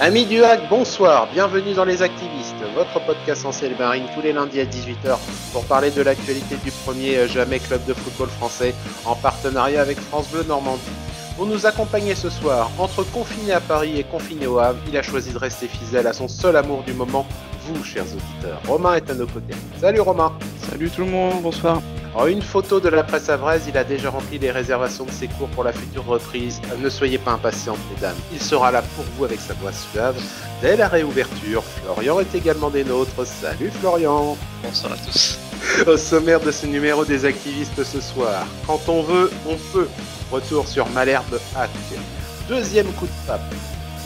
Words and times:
Amis 0.00 0.26
du 0.26 0.44
hack, 0.44 0.68
bonsoir, 0.70 1.26
bienvenue 1.32 1.74
dans 1.74 1.84
Les 1.84 2.02
Activistes, 2.02 2.54
votre 2.76 3.04
podcast 3.04 3.44
en 3.44 3.50
ciel 3.50 3.74
marine 3.76 4.04
tous 4.14 4.20
les 4.22 4.32
lundis 4.32 4.60
à 4.60 4.64
18h 4.64 5.18
pour 5.52 5.64
parler 5.64 5.90
de 5.90 6.00
l'actualité 6.02 6.54
du 6.62 6.70
premier 6.70 7.26
jamais 7.26 7.58
club 7.58 7.84
de 7.84 7.94
football 7.94 8.28
français 8.28 8.76
en 9.04 9.16
partenariat 9.16 9.80
avec 9.80 9.98
France 9.98 10.30
Bleu 10.30 10.44
Normandie. 10.44 10.82
Pour 11.36 11.46
nous 11.46 11.66
accompagner 11.66 12.14
ce 12.14 12.30
soir, 12.30 12.70
entre 12.78 13.02
confiné 13.02 13.52
à 13.52 13.60
Paris 13.60 13.98
et 13.98 14.04
confiné 14.04 14.46
au 14.46 14.60
Havre, 14.60 14.78
il 14.88 14.96
a 14.96 15.02
choisi 15.02 15.32
de 15.32 15.38
rester 15.38 15.66
fidèle 15.66 16.06
à 16.06 16.12
son 16.12 16.28
seul 16.28 16.54
amour 16.54 16.84
du 16.84 16.92
moment, 16.92 17.26
vous, 17.62 17.82
chers 17.82 18.04
auditeurs. 18.04 18.60
Romain 18.68 18.94
est 18.94 19.10
à 19.10 19.14
nos 19.14 19.26
côtés. 19.26 19.54
Salut 19.80 20.00
Romain 20.00 20.32
Salut 20.70 20.90
tout 20.90 21.02
le 21.02 21.10
monde, 21.10 21.42
bonsoir 21.42 21.82
en 22.14 22.26
une 22.26 22.42
photo 22.42 22.80
de 22.80 22.88
la 22.88 23.02
presse 23.02 23.28
avraise, 23.28 23.64
il 23.68 23.76
a 23.76 23.84
déjà 23.84 24.10
rempli 24.10 24.38
les 24.38 24.50
réservations 24.50 25.04
de 25.04 25.10
ses 25.10 25.28
cours 25.28 25.48
pour 25.50 25.64
la 25.64 25.72
future 25.72 26.04
reprise. 26.04 26.60
Ne 26.78 26.88
soyez 26.88 27.18
pas 27.18 27.32
impatientes, 27.32 27.78
mesdames. 27.94 28.16
Il 28.32 28.40
sera 28.40 28.70
là 28.70 28.82
pour 28.96 29.04
vous 29.16 29.24
avec 29.24 29.40
sa 29.40 29.54
voix 29.54 29.72
suave. 29.72 30.16
Dès 30.62 30.76
la 30.76 30.88
réouverture, 30.88 31.62
Florian 31.62 32.20
est 32.20 32.34
également 32.34 32.70
des 32.70 32.84
nôtres. 32.84 33.26
Salut 33.26 33.70
Florian 33.80 34.36
Bonsoir 34.62 34.92
à 34.92 34.96
tous 34.96 35.38
Au 35.86 35.96
sommaire 35.96 36.40
de 36.40 36.50
ce 36.50 36.66
numéro 36.66 37.04
des 37.04 37.24
activistes 37.24 37.84
ce 37.84 38.00
soir, 38.00 38.46
quand 38.66 38.88
on 38.88 39.02
veut, 39.02 39.30
on 39.46 39.56
peut. 39.72 39.88
Retour 40.30 40.66
sur 40.66 40.88
Malherbe 40.90 41.38
Hack. 41.56 41.70
Deuxième 42.48 42.90
coup 42.94 43.06
de 43.06 43.26
pape. 43.26 43.54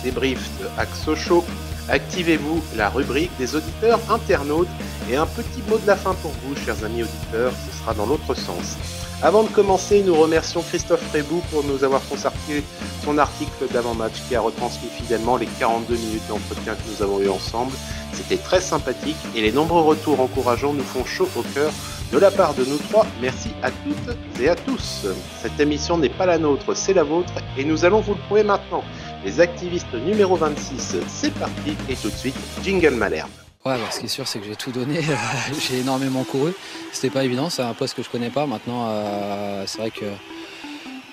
Débrief 0.04 0.40
de 0.60 0.66
Hack 0.78 0.88
Sochaux. 0.94 1.44
Activez-vous 1.88 2.62
la 2.76 2.88
rubrique 2.88 3.32
des 3.38 3.56
auditeurs 3.56 3.98
internautes 4.08 4.68
et 5.10 5.16
un 5.16 5.26
petit 5.26 5.62
mot 5.68 5.78
de 5.78 5.86
la 5.86 5.96
fin 5.96 6.14
pour 6.14 6.30
vous, 6.30 6.54
chers 6.54 6.84
amis 6.84 7.02
auditeurs, 7.02 7.52
ce 7.52 7.78
sera 7.78 7.92
dans 7.92 8.06
l'autre 8.06 8.34
sens. 8.34 8.76
Avant 9.20 9.42
de 9.42 9.48
commencer, 9.48 10.02
nous 10.02 10.14
remercions 10.14 10.62
Christophe 10.62 11.02
Frébou 11.10 11.42
pour 11.50 11.64
nous 11.64 11.84
avoir 11.84 12.00
consacré 12.08 12.64
son 13.04 13.18
article 13.18 13.66
d'avant-match 13.72 14.14
qui 14.28 14.34
a 14.34 14.40
retransmis 14.40 14.88
fidèlement 14.88 15.36
les 15.36 15.46
42 15.46 15.94
minutes 15.94 16.26
d'entretien 16.28 16.74
que 16.74 16.90
nous 16.90 17.02
avons 17.02 17.20
eu 17.20 17.28
ensemble. 17.28 17.72
C'était 18.12 18.36
très 18.36 18.60
sympathique 18.60 19.16
et 19.36 19.40
les 19.40 19.52
nombreux 19.52 19.82
retours 19.82 20.20
encourageants 20.20 20.72
nous 20.72 20.82
font 20.82 21.04
chaud 21.04 21.28
au 21.36 21.42
cœur. 21.54 21.72
De 22.12 22.18
la 22.18 22.30
part 22.30 22.54
de 22.54 22.64
nous 22.64 22.78
trois, 22.78 23.06
merci 23.20 23.50
à 23.62 23.70
toutes 23.70 24.16
et 24.40 24.48
à 24.48 24.54
tous. 24.54 25.06
Cette 25.40 25.58
émission 25.58 25.98
n'est 25.98 26.10
pas 26.10 26.26
la 26.26 26.38
nôtre, 26.38 26.74
c'est 26.74 26.92
la 26.92 27.04
vôtre 27.04 27.32
et 27.56 27.64
nous 27.64 27.84
allons 27.84 28.00
vous 28.00 28.14
le 28.14 28.20
prouver 28.20 28.42
maintenant. 28.42 28.82
Les 29.24 29.40
activistes 29.40 29.94
numéro 29.94 30.34
26, 30.34 30.96
c'est 31.06 31.32
parti 31.34 31.76
et 31.88 31.94
tout 31.94 32.10
de 32.10 32.14
suite, 32.14 32.34
Jingle 32.64 32.94
Malherbe. 32.94 33.30
Ouais, 33.64 33.76
bah, 33.76 33.88
ce 33.92 34.00
qui 34.00 34.06
est 34.06 34.08
sûr, 34.08 34.26
c'est 34.26 34.40
que 34.40 34.46
j'ai 34.46 34.56
tout 34.56 34.72
donné. 34.72 35.00
j'ai 35.60 35.78
énormément 35.78 36.24
couru. 36.24 36.52
C'était 36.92 37.10
pas 37.10 37.24
évident, 37.24 37.48
c'est 37.48 37.62
un 37.62 37.74
poste 37.74 37.94
que 37.94 38.02
je 38.02 38.10
connais 38.10 38.30
pas. 38.30 38.46
Maintenant, 38.46 38.88
euh, 38.88 39.62
c'est 39.66 39.78
vrai 39.78 39.90
que 39.92 40.06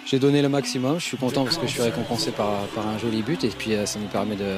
j'ai 0.08 0.18
donné 0.18 0.42
le 0.42 0.50
maximum. 0.50 1.00
Je 1.00 1.06
suis 1.06 1.18
content 1.18 1.44
parce 1.44 1.58
que 1.58 1.68
je 1.68 1.72
suis 1.74 1.84
récompensé 1.84 2.32
par, 2.32 2.62
par 2.74 2.88
un 2.88 2.98
joli 2.98 3.22
but 3.22 3.44
et 3.44 3.50
puis 3.50 3.76
euh, 3.76 3.86
ça 3.86 4.00
nous 4.00 4.08
permet 4.08 4.36
de, 4.36 4.56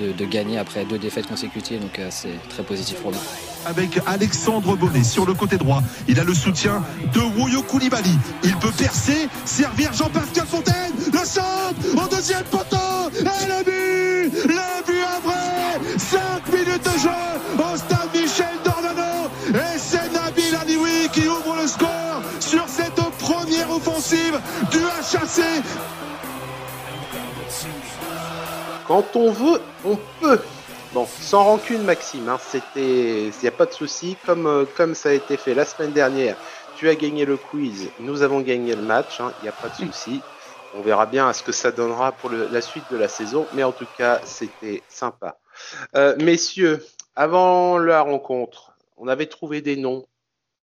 de, 0.00 0.24
gagner 0.24 0.58
après 0.58 0.84
deux 0.84 0.98
défaites 0.98 1.26
consécutives. 1.26 1.80
Donc 1.80 1.98
euh, 1.98 2.08
c'est 2.10 2.38
très 2.48 2.62
positif 2.62 2.96
pour 3.00 3.12
nous. 3.12 3.18
Avec 3.66 3.98
Alexandre 4.06 4.76
Bonnet 4.76 5.04
sur 5.04 5.26
le 5.26 5.34
côté 5.34 5.56
droit, 5.56 5.82
il 6.08 6.18
a 6.18 6.24
le 6.24 6.34
soutien 6.34 6.82
de 7.12 7.20
Woyo 7.20 7.62
Koulibaly. 7.62 8.16
Il 8.42 8.56
peut 8.56 8.72
percer, 8.72 9.28
servir 9.44 9.92
Jean-Pascal 9.92 10.46
Fontaine, 10.46 10.92
le 11.12 11.18
centre 11.18 12.04
au 12.04 12.08
deuxième 12.08 12.44
poteau 12.44 13.10
et 13.18 13.46
le 13.46 13.64
but, 13.64 14.32
le 14.46 14.86
but 14.86 15.02
après 15.18 15.98
5 15.98 16.52
minutes 16.52 16.84
de 16.84 16.98
jeu 16.98 17.10
au 17.58 17.76
stade 17.76 18.08
Michel 18.14 18.56
Dornano 18.64 19.28
et 19.48 19.78
c'est 19.78 20.12
Nabil 20.12 20.54
Alioui 20.60 21.08
qui 21.12 21.26
ouvre 21.28 21.56
le 21.60 21.66
score 21.66 22.22
sur 22.40 22.68
cette 22.68 23.00
première 23.18 23.70
offensive 23.70 24.40
du 24.70 24.78
HAC. 24.78 25.64
Quand 28.90 29.14
on 29.14 29.30
veut, 29.30 29.60
on 29.84 29.96
peut. 30.20 30.40
Bon, 30.94 31.06
sans 31.06 31.44
rancune, 31.44 31.84
Maxime, 31.84 32.28
hein, 32.28 32.40
c'était, 32.44 33.26
il 33.28 33.32
n'y 33.40 33.46
a 33.46 33.52
pas 33.52 33.66
de 33.66 33.72
souci. 33.72 34.16
Comme, 34.26 34.48
euh, 34.48 34.64
comme 34.76 34.96
ça 34.96 35.10
a 35.10 35.12
été 35.12 35.36
fait 35.36 35.54
la 35.54 35.64
semaine 35.64 35.92
dernière, 35.92 36.36
tu 36.74 36.88
as 36.88 36.96
gagné 36.96 37.24
le 37.24 37.36
quiz, 37.36 37.88
nous 38.00 38.22
avons 38.22 38.40
gagné 38.40 38.74
le 38.74 38.82
match, 38.82 39.20
il 39.20 39.22
hein, 39.22 39.32
n'y 39.44 39.48
a 39.48 39.52
pas 39.52 39.68
de 39.68 39.76
souci. 39.76 40.20
On 40.74 40.80
verra 40.80 41.06
bien 41.06 41.28
à 41.28 41.32
ce 41.32 41.44
que 41.44 41.52
ça 41.52 41.70
donnera 41.70 42.10
pour 42.10 42.30
la 42.30 42.60
suite 42.60 42.82
de 42.90 42.96
la 42.96 43.06
saison, 43.06 43.46
mais 43.54 43.62
en 43.62 43.70
tout 43.70 43.86
cas, 43.96 44.20
c'était 44.24 44.82
sympa. 44.88 45.38
Euh, 45.94 46.16
messieurs, 46.20 46.84
avant 47.14 47.78
la 47.78 48.00
rencontre, 48.00 48.72
on 48.96 49.06
avait 49.06 49.26
trouvé 49.26 49.60
des 49.60 49.76
noms. 49.76 50.04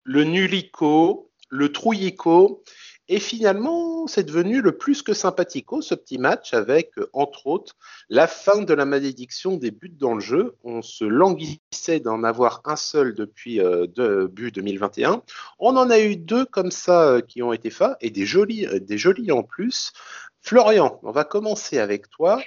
Le 0.05 0.23
Nulico, 0.23 1.33
le 1.49 1.73
Trouillico, 1.73 2.63
et 3.09 3.21
finalement, 3.21 4.07
c'est 4.07 4.25
devenu 4.25 4.63
le 4.63 4.77
plus 4.79 5.03
que 5.03 5.13
sympathico, 5.13 5.83
ce 5.83 5.95
petit 5.95 6.17
match, 6.17 6.55
avec, 6.55 6.93
entre 7.13 7.47
autres, 7.47 7.77
la 8.09 8.27
fin 8.27 8.63
de 8.63 8.73
la 8.73 8.87
malédiction 8.87 9.57
des 9.57 9.71
buts 9.71 9.95
dans 9.99 10.15
le 10.15 10.21
jeu. 10.21 10.57
On 10.65 10.81
se 10.81 11.05
languissait 11.05 12.01
d'en 12.01 12.25
avoir 12.25 12.63
un 12.65 12.77
seul 12.77 13.15
depuis 13.15 13.61
euh, 13.61 14.27
buts 14.29 14.53
2021. 14.53 15.23
On 15.59 15.77
en 15.77 15.91
a 15.91 16.01
eu 16.01 16.17
deux 16.17 16.47
comme 16.47 16.71
ça 16.71 17.09
euh, 17.09 17.21
qui 17.21 17.43
ont 17.43 17.53
été 17.53 17.69
faits, 17.69 17.93
et 18.01 18.09
des 18.11 18.25
jolis, 18.25 18.67
euh, 18.67 18.81
des 18.81 18.97
jolis 18.97 19.33
en 19.33 19.43
plus. 19.43 19.93
Florian, 20.41 20.99
on 21.03 21.11
va 21.11 21.25
commencer 21.25 21.79
avec 21.79 22.09
toi. 22.11 22.41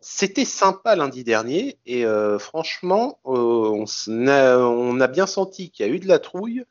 C'était 0.00 0.44
sympa 0.44 0.94
lundi 0.94 1.24
dernier 1.24 1.78
et 1.84 2.04
franchement, 2.38 3.18
on, 3.24 3.86
a, 4.28 5.06
bien 5.08 5.26
senti 5.26 5.72
qu'il 5.72 5.84
y 5.84 5.88
a 5.88 5.92
eu 5.92 5.98
de 5.98 6.06
la 6.06 6.20
trouille 6.20 6.62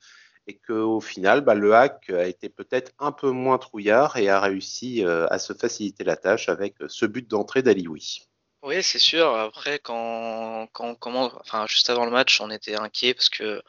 et 0.47 0.57
qu'au 0.57 1.01
final, 1.01 1.41
bah, 1.41 1.55
le 1.55 1.75
hack 1.75 2.09
a 2.09 2.25
été 2.25 2.49
peut-être 2.49 2.91
un 2.99 3.11
peu 3.11 3.31
moins 3.31 3.57
trouillard 3.57 4.17
et 4.17 4.29
a 4.29 4.39
réussi 4.39 5.05
euh, 5.05 5.27
à 5.29 5.39
se 5.39 5.53
faciliter 5.53 6.03
la 6.03 6.15
tâche 6.15 6.47
avec 6.49 6.75
ce 6.87 7.05
but 7.05 7.27
d'entrée 7.27 7.61
d'Alioui. 7.61 8.21
Oui, 8.63 8.81
c'est 8.81 8.99
sûr. 8.99 9.35
Après, 9.35 9.79
quand, 9.79 10.67
quand 10.73 10.97
enfin, 11.05 11.67
juste 11.67 11.89
avant 11.89 12.05
le 12.05 12.11
match, 12.11 12.41
on 12.41 12.49
était 12.49 12.75
inquiet 12.75 13.13
parce 13.13 13.29
que 13.29 13.61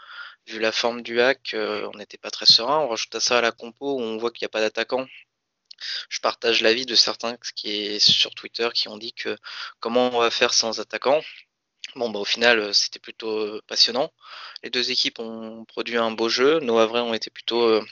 vu 0.46 0.60
la 0.60 0.72
forme 0.72 1.02
du 1.02 1.20
hack, 1.20 1.52
euh, 1.54 1.88
on 1.92 1.98
n'était 1.98 2.18
pas 2.18 2.30
très 2.30 2.46
serein. 2.46 2.78
On 2.78 2.88
rajoute 2.88 3.14
à 3.14 3.20
ça 3.20 3.38
à 3.38 3.40
la 3.40 3.52
compo 3.52 3.94
où 3.94 4.00
on 4.00 4.16
voit 4.16 4.30
qu'il 4.30 4.44
n'y 4.44 4.46
a 4.46 4.50
pas 4.50 4.60
d'attaquant. 4.60 5.06
Je 6.08 6.20
partage 6.20 6.62
l'avis 6.62 6.86
de 6.86 6.94
certains 6.94 7.36
qui 7.54 7.70
est 7.70 7.98
sur 7.98 8.34
Twitter 8.34 8.68
qui 8.74 8.88
ont 8.88 8.96
dit 8.98 9.12
que 9.12 9.36
comment 9.80 10.08
on 10.08 10.20
va 10.20 10.30
faire 10.30 10.54
sans 10.54 10.80
attaquant. 10.80 11.20
Bon, 11.97 12.10
bah, 12.10 12.19
au 12.21 12.25
final, 12.25 12.59
euh, 12.59 12.72
c'était 12.72 12.99
plutôt 12.99 13.31
euh, 13.31 13.62
passionnant. 13.66 14.12
Les 14.62 14.71
deux 14.71 14.91
équipes 14.91 15.19
ont 15.21 15.65
produit 15.65 15.97
un 15.97 16.10
beau 16.10 16.28
jeu. 16.28 16.60
Nos 16.60 16.78
Havrais 16.78 17.00
ont 17.00 17.15
été 17.15 17.31
plutôt 17.31 17.62
euh, 17.62 17.84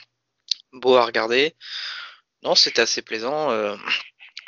beaux 0.73 0.95
à 0.95 1.05
regarder. 1.05 1.55
Non, 2.43 2.55
c'était 2.55 2.81
assez 2.81 3.01
plaisant. 3.01 3.49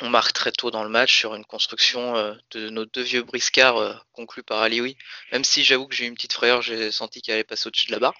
on 0.00 0.08
marque 0.10 0.32
très 0.32 0.52
tôt 0.52 0.70
dans 0.70 0.84
le 0.84 0.90
match 0.90 1.16
sur 1.18 1.34
une 1.34 1.44
construction 1.44 2.14
de 2.52 2.70
nos 2.70 2.86
deux 2.86 3.02
vieux 3.02 3.22
briscards 3.22 4.06
conclus 4.12 4.42
par 4.42 4.60
Alioui. 4.62 4.96
Même 5.32 5.44
si 5.44 5.64
j'avoue 5.64 5.88
que 5.88 5.94
j'ai 5.94 6.04
eu 6.06 6.08
une 6.08 6.14
petite 6.14 6.32
frayeur, 6.32 6.62
j'ai 6.62 6.92
senti 6.92 7.20
qu'elle 7.22 7.34
allait 7.34 7.44
passer 7.44 7.68
au-dessus 7.68 7.88
de 7.88 7.92
la 7.92 7.98
barre. 7.98 8.14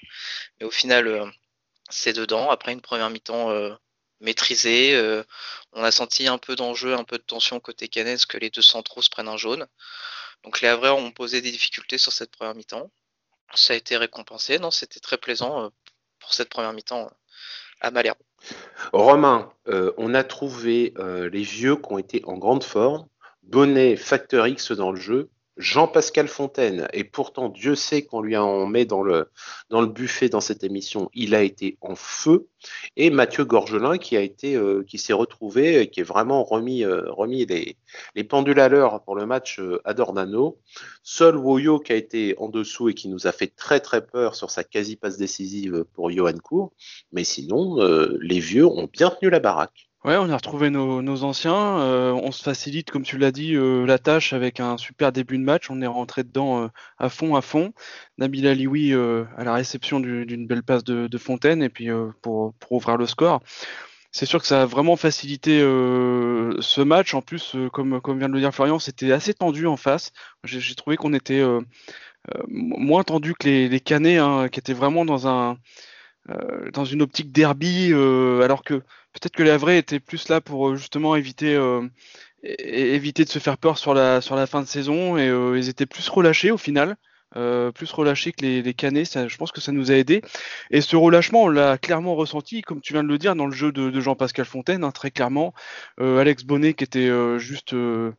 Mais 0.61 0.67
au 0.67 0.71
final, 0.71 1.33
c'est 1.91 2.13
dedans. 2.13 2.51
Après 2.51 2.73
une 2.73 2.83
première 2.83 3.11
mi-temps 3.11 3.51
maîtrisée, 4.21 5.23
on 5.73 5.83
a 5.83 5.91
senti 5.91 6.29
un 6.29 6.39
peu 6.39 6.57
d'enjeu, 6.57 6.95
un 6.95 7.05
peu 7.05 7.19
de 7.19 7.23
tension 7.23 7.61
côté 7.61 7.89
Canet, 7.89 8.27
que 8.27 8.39
les 8.39 8.51
deux 8.51 8.63
centraux 8.63 9.03
se 9.03 9.11
prennent 9.11 9.29
un 9.29 9.37
jaune. 9.37 9.67
Donc 10.45 10.61
les 10.61 10.69
Havrais 10.69 10.91
ont 10.91 11.11
posé 11.11 11.41
des 11.41 11.51
difficultés 11.51 11.99
sur 11.99 12.13
cette 12.13 12.31
première 12.31 12.55
mi-temps. 12.55 12.91
Ça 13.55 13.75
a 13.75 13.77
été 13.77 13.97
récompensé. 13.97 14.59
Non, 14.59 14.71
c'était 14.71 15.01
très 15.01 15.19
plaisant 15.19 15.65
euh, 15.65 15.69
pour 16.19 16.33
cette 16.33 16.49
première 16.49 16.73
mi-temps 16.73 17.07
euh, 17.07 17.11
à 17.81 17.91
Malherbe. 17.91 18.19
Romain, 18.93 19.53
euh, 19.69 19.93
on 19.99 20.15
a 20.15 20.25
trouvé 20.25 20.95
les 20.99 21.43
vieux 21.43 21.77
qui 21.77 21.93
ont 21.93 21.99
été 21.99 22.23
en 22.25 22.39
grande 22.39 22.65
forme. 22.65 23.07
Bonnet, 23.43 23.97
Facteur 23.97 24.47
X 24.47 24.73
dans 24.73 24.93
le 24.93 25.01
jeu. 25.01 25.31
Jean-Pascal 25.61 26.27
Fontaine, 26.27 26.89
et 26.95 27.05
pourtant 27.05 27.51
Dieu 27.51 27.75
sait 27.75 28.03
qu'on 28.03 28.23
lui 28.23 28.35
en 28.37 28.67
met 28.67 28.87
dans 28.87 29.03
le, 29.03 29.29
buffet 29.87 30.31
dans 30.31 30.41
cette 30.41 30.65
émission, 30.65 31.11
il 31.13 31.35
a 31.35 31.43
été 31.43 31.77
en 31.83 31.95
feu, 31.95 32.49
et 32.97 33.11
Mathieu 33.11 33.45
Gorgelin 33.45 33.99
qui 33.99 34.17
a 34.17 34.23
été 34.23 34.57
euh, 34.57 34.83
qui 34.87 34.97
s'est 34.97 35.13
retrouvé, 35.13 35.91
qui 35.91 36.01
est 36.01 36.05
vraiment 36.05 36.45
remis, 36.45 36.83
euh, 36.83 37.05
les, 37.27 38.25
pendules 38.25 38.59
à 38.59 38.71
l'heure 38.71 39.03
pour 39.05 39.17
le 39.17 39.27
match 39.27 39.61
euh, 39.61 39.81
à 39.85 39.93
Dornano. 39.93 40.59
Seul 41.03 41.37
Woyo 41.37 41.79
qui 41.79 41.93
a 41.93 41.97
été 41.97 42.35
en 42.39 42.49
dessous 42.49 42.89
et 42.89 42.95
qui 42.95 43.09
nous 43.09 43.27
a 43.27 43.33
fait 43.33 43.55
très 43.55 43.81
très 43.81 44.07
peur 44.07 44.35
sur 44.35 44.51
sa 44.51 44.65
quasi 44.65 44.97
passe 44.97 45.19
décisive 45.19 45.85
pour 45.93 46.11
Johan 46.11 46.39
Cour, 46.43 46.73
mais 47.13 47.25
sinon 47.25 47.77
les 48.21 48.41
vieux 48.41 48.67
ont 48.67 48.89
bien 48.91 49.11
tenu 49.11 49.31
la 49.31 49.41
baraque. 49.41 49.90
Ouais, 50.03 50.17
on 50.17 50.31
a 50.31 50.37
retrouvé 50.37 50.71
nos, 50.71 51.25
anciens. 51.25 51.79
Euh, 51.81 52.13
on 52.13 52.33
se 52.33 52.43
facilite, 52.43 52.91
comme 52.91 53.03
tu 53.03 53.19
l'as 53.19 53.33
dit, 53.33 53.55
euh, 53.55 53.85
la 53.85 53.99
tâche 53.99 54.33
avec 54.33 54.59
un 54.59 54.79
super 54.79 55.13
début 55.13 55.37
de 55.37 55.43
match. 55.43 55.71
On 55.71 55.83
est 55.83 55.87
rentré 55.87 56.25
dedans 56.25 56.63
euh, 56.65 56.69
à 56.99 57.11
fond, 57.11 57.37
à 57.37 57.43
fond. 57.43 57.75
Nabil 58.17 58.47
Alioui 58.47 58.95
à 58.95 59.45
la 59.45 59.53
réception 59.53 60.01
d'une 60.01 60.47
belle 60.47 60.63
passe 60.63 60.85
de, 60.85 61.19
Fontaine 61.19 61.63
et 61.63 61.69
puis 61.69 61.89
pour, 62.23 62.55
ouvrir 62.71 62.97
le 62.97 63.07
score. 63.07 63.43
C'est 64.11 64.27
sûr 64.27 64.41
que 64.41 64.47
ça 64.47 64.63
a 64.63 64.67
vraiment 64.67 64.97
facilité 64.97 65.61
ce 65.61 66.81
match. 66.81 67.13
En 67.15 67.21
plus, 67.21 67.57
comme, 67.73 68.01
comme 68.01 68.19
vient 68.19 68.29
de 68.29 68.35
le 68.35 68.41
dire 68.41 68.55
Florian, 68.55 68.79
c'était 68.79 69.13
assez 69.13 69.35
tendu 69.35 69.67
en 69.67 69.77
face. 69.77 70.13
J'ai 70.45 70.75
trouvé 70.77 70.97
qu'on 70.97 71.13
était 71.13 71.45
moins 72.49 73.03
tendu 73.05 73.35
que 73.35 73.47
les, 73.47 73.69
les 73.69 73.81
Canets, 73.81 74.19
hein, 74.19 74.49
qui 74.51 74.61
étaient 74.61 74.73
vraiment 74.73 75.05
dans 75.05 75.29
un 75.29 75.59
dans 76.73 76.85
une 76.85 77.03
optique 77.03 77.33
derby, 77.33 77.93
alors 77.93 78.63
que 78.63 78.83
peut-être 79.13 79.35
que 79.35 79.43
les 79.43 79.51
Havrais 79.51 79.79
étaient 79.79 80.01
plus 80.01 80.29
là 80.29 80.41
pour 80.41 80.69
euh, 80.71 80.77
justement 80.77 81.17
éviter, 81.17 81.55
euh, 81.55 81.87
éviter 82.43 83.25
de 83.25 83.31
se 83.31 83.39
faire 83.39 83.59
peur 83.59 83.79
sur 83.79 83.95
la, 83.95 84.21
sur 84.21 84.37
la 84.37 84.47
fin 84.47 84.63
de 84.63 84.67
saison 84.67 85.17
et 85.19 85.29
ils 85.59 85.69
étaient 85.69 85.87
plus 85.87 86.09
relâchés 86.09 86.51
au 86.51 86.59
final. 86.59 86.97
Euh, 87.37 87.71
plus 87.71 87.93
relâché 87.93 88.33
que 88.33 88.43
les, 88.45 88.61
les 88.61 88.75
canets, 88.75 89.05
ça, 89.05 89.29
je 89.29 89.37
pense 89.37 89.53
que 89.53 89.61
ça 89.61 89.71
nous 89.71 89.93
a 89.93 89.95
aidé. 89.95 90.21
Et 90.73 90.81
ce 90.81 90.97
relâchement, 90.97 91.45
on 91.45 91.49
l'a 91.49 91.79
clairement 91.79 92.17
ressenti, 92.17 92.63
comme 92.63 92.81
tu 92.81 92.93
viens 92.93 93.05
de 93.05 93.09
le 93.09 93.19
dire, 93.19 93.37
dans 93.37 93.47
le 93.47 93.53
jeu 93.53 93.71
de, 93.71 93.89
de 93.91 94.01
Jean-Pascal 94.01 94.45
Fontaine, 94.47 94.83
hein, 94.83 94.91
très 94.91 95.13
clairement. 95.13 95.55
Euh, 96.01 96.19
Alex 96.19 96.43
Bonnet 96.43 96.75
qui 96.75 96.83
était 96.83 97.09
euh, 97.09 97.39
juste 97.39 97.73
euh, 97.73 98.11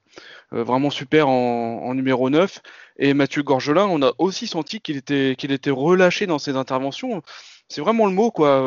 euh, 0.53 0.63
vraiment 0.63 0.89
super 0.89 1.27
en, 1.27 1.81
en, 1.83 1.93
numéro 1.93 2.29
9. 2.29 2.61
Et 2.99 3.13
Mathieu 3.13 3.43
Gorgelin, 3.43 3.85
on 3.85 4.01
a 4.01 4.13
aussi 4.17 4.47
senti 4.47 4.79
qu'il 4.79 4.95
était, 4.95 5.35
qu'il 5.37 5.51
était 5.51 5.71
relâché 5.71 6.25
dans 6.25 6.39
ses 6.39 6.55
interventions. 6.55 7.21
C'est 7.71 7.81
vraiment 7.81 8.05
le 8.05 8.13
mot, 8.13 8.31
quoi. 8.31 8.59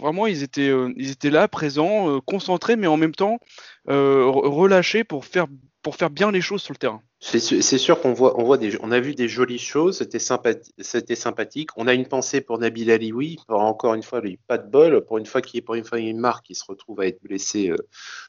vraiment, 0.00 0.26
ils 0.26 0.42
étaient, 0.42 0.72
ils 0.96 1.10
étaient 1.10 1.30
là, 1.30 1.46
présents, 1.46 2.20
concentrés, 2.20 2.76
mais 2.76 2.88
en 2.88 2.96
même 2.96 3.14
temps 3.14 3.38
relâchés 3.86 5.04
pour 5.04 5.24
faire, 5.24 5.46
pour 5.82 5.96
faire 5.96 6.10
bien 6.10 6.30
les 6.30 6.40
choses 6.40 6.62
sur 6.62 6.72
le 6.72 6.78
terrain. 6.78 7.02
C'est 7.20 7.78
sûr 7.78 8.00
qu'on 8.00 8.12
voit, 8.12 8.38
on 8.40 8.42
voit 8.42 8.58
des, 8.58 8.76
on 8.80 8.90
a 8.90 8.98
vu 8.98 9.14
des 9.14 9.28
jolies 9.28 9.58
choses, 9.58 9.98
c'était 9.98 10.18
sympathique, 10.18 10.74
sympathique. 11.14 11.70
On 11.76 11.86
a 11.86 11.94
une 11.94 12.06
pensée 12.06 12.40
pour 12.40 12.58
Nabil 12.58 12.90
Alioui, 12.90 13.38
encore 13.48 13.94
une 13.94 14.02
fois, 14.02 14.20
lui, 14.20 14.38
pas 14.48 14.58
de 14.58 14.68
bol, 14.68 15.04
pour 15.04 15.18
une 15.18 15.26
fois 15.26 15.40
qu'il 15.40 15.62
pour 15.62 15.76
une 15.76 15.84
fois 15.84 16.00
une 16.00 16.18
marque, 16.18 16.50
il 16.50 16.56
se 16.56 16.64
retrouve 16.66 17.00
à 17.00 17.06
être 17.06 17.22
blessé 17.22 17.70
euh, 17.70 17.76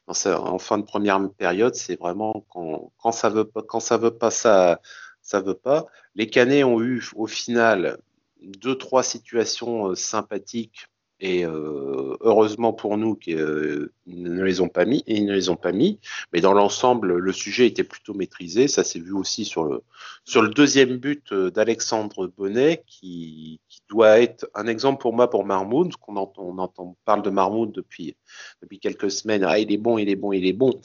en 0.07 0.59
fin 0.59 0.77
de 0.77 0.83
première 0.83 1.19
période. 1.31 1.73
C'est 1.73 1.99
vraiment 1.99 2.45
quand, 2.49 2.91
quand 3.01 3.11
ça 3.11 3.29
veut 3.29 3.45
pas, 3.45 3.63
quand 3.63 3.79
ça 3.79 3.97
veut 3.97 4.15
pas, 4.15 4.29
ça, 4.29 4.79
ça 5.23 5.41
veut 5.41 5.55
pas. 5.55 5.87
Les 6.13 6.27
Canets 6.27 6.63
ont 6.63 6.79
eu 6.79 7.03
au 7.15 7.25
final 7.25 7.97
deux 8.43 8.77
trois 8.77 9.03
situations 9.03 9.89
euh, 9.89 9.95
sympathiques 9.95 10.87
et 11.19 11.45
euh, 11.45 12.17
heureusement 12.19 12.73
pour 12.73 12.97
nous 12.97 13.15
qu'ils 13.15 13.39
euh, 13.39 13.93
ne 14.07 14.43
les 14.43 14.59
ont 14.59 14.67
pas 14.67 14.83
mis, 14.83 15.03
et 15.07 15.15
ils 15.15 15.25
ne 15.25 15.33
les 15.33 15.47
ont 15.47 15.55
pas 15.55 15.71
mis. 15.71 15.99
Mais 16.33 16.41
dans 16.41 16.51
l'ensemble, 16.51 17.15
le 17.15 17.31
sujet 17.31 17.65
était 17.65 17.85
plutôt 17.85 18.13
maîtrisé. 18.13 18.67
Ça 18.67 18.83
s'est 18.83 18.99
vu 18.99 19.13
aussi 19.13 19.45
sur 19.45 19.63
le, 19.63 19.83
sur 20.25 20.41
le 20.41 20.49
deuxième 20.49 20.97
but 20.97 21.33
d'Alexandre 21.33 22.27
Bonnet, 22.27 22.83
qui, 22.87 23.61
qui, 23.69 23.79
doit 23.87 24.19
être 24.19 24.49
un 24.53 24.67
exemple 24.67 25.01
pour 25.01 25.13
moi 25.13 25.29
pour 25.29 25.45
Marmoud, 25.45 25.95
qu'on 25.95 26.17
entend, 26.17 26.41
on 26.43 26.57
entend, 26.57 26.97
parle 27.05 27.21
de 27.21 27.29
Marmoud 27.29 27.71
depuis, 27.71 28.17
depuis 28.61 28.79
quelques 28.79 29.11
semaines. 29.11 29.45
Ah, 29.45 29.59
il 29.59 29.71
est 29.71 29.77
bon, 29.77 29.97
il 29.97 30.09
est 30.09 30.17
bon, 30.17 30.33
il 30.33 30.45
est 30.45 30.51
bon. 30.51 30.77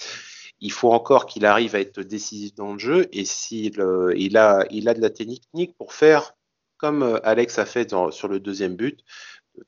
Il 0.61 0.71
faut 0.71 0.93
encore 0.93 1.27
qu'il 1.27 1.47
arrive 1.47 1.75
à 1.75 1.81
être 1.81 2.01
décisif 2.03 2.55
dans 2.55 2.75
le 2.75 2.79
jeu, 2.79 3.09
et 3.11 3.25
s'il 3.25 3.83
il 4.17 4.37
a, 4.37 4.65
il 4.71 4.89
a 4.89 4.95
de 4.95 5.01
la 5.01 5.11
technique 5.11 5.75
pour 5.77 5.95
faire 5.95 6.35
comme 6.79 7.21
Alex 7.25 7.59
a 7.59 7.67
fait 7.67 7.95
sur 8.11 8.29
le 8.29 8.41
deuxième 8.41 8.77
but, 8.77 9.05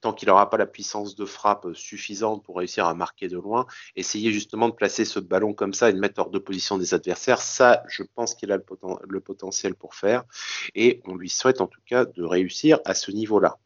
tant 0.01 0.13
qu'il 0.13 0.29
n'aura 0.29 0.51
pas 0.51 0.57
la 0.57 0.67
puissance 0.67 1.15
de 1.17 1.25
frappe 1.25 1.67
suffisante 1.75 2.45
pour 2.45 2.57
réussir 2.59 2.87
à 2.87 2.95
marquer 2.95 3.29
de 3.29 3.37
loin, 3.37 3.67
essayer 3.97 4.33
justement 4.33 4.69
de 4.69 4.75
placer 4.75 5.05
ce 5.05 5.21
ballon 5.21 5.53
comme 5.53 5.75
ça 5.75 5.91
et 5.91 5.93
de 5.93 5.99
mettre 5.99 6.21
hors 6.21 6.31
de 6.31 6.39
position 6.39 6.79
des 6.79 6.95
adversaires, 6.95 7.41
ça, 7.41 7.83
je 7.89 8.03
pense 8.15 8.35
qu'il 8.35 8.53
a 8.53 8.57
le, 8.57 8.63
poten 8.63 8.97
le, 9.09 9.21
potentiel 9.21 9.75
pour 9.75 9.95
faire. 9.95 10.25
Et 10.75 11.01
on 11.07 11.15
lui 11.15 11.29
souhaite 11.29 11.61
en 11.61 11.67
tout 11.67 11.81
cas 11.87 12.05
de 12.05 12.23
réussir 12.23 12.81
à 12.85 12.95
ce 12.95 13.11
niveau-là. 13.11 13.59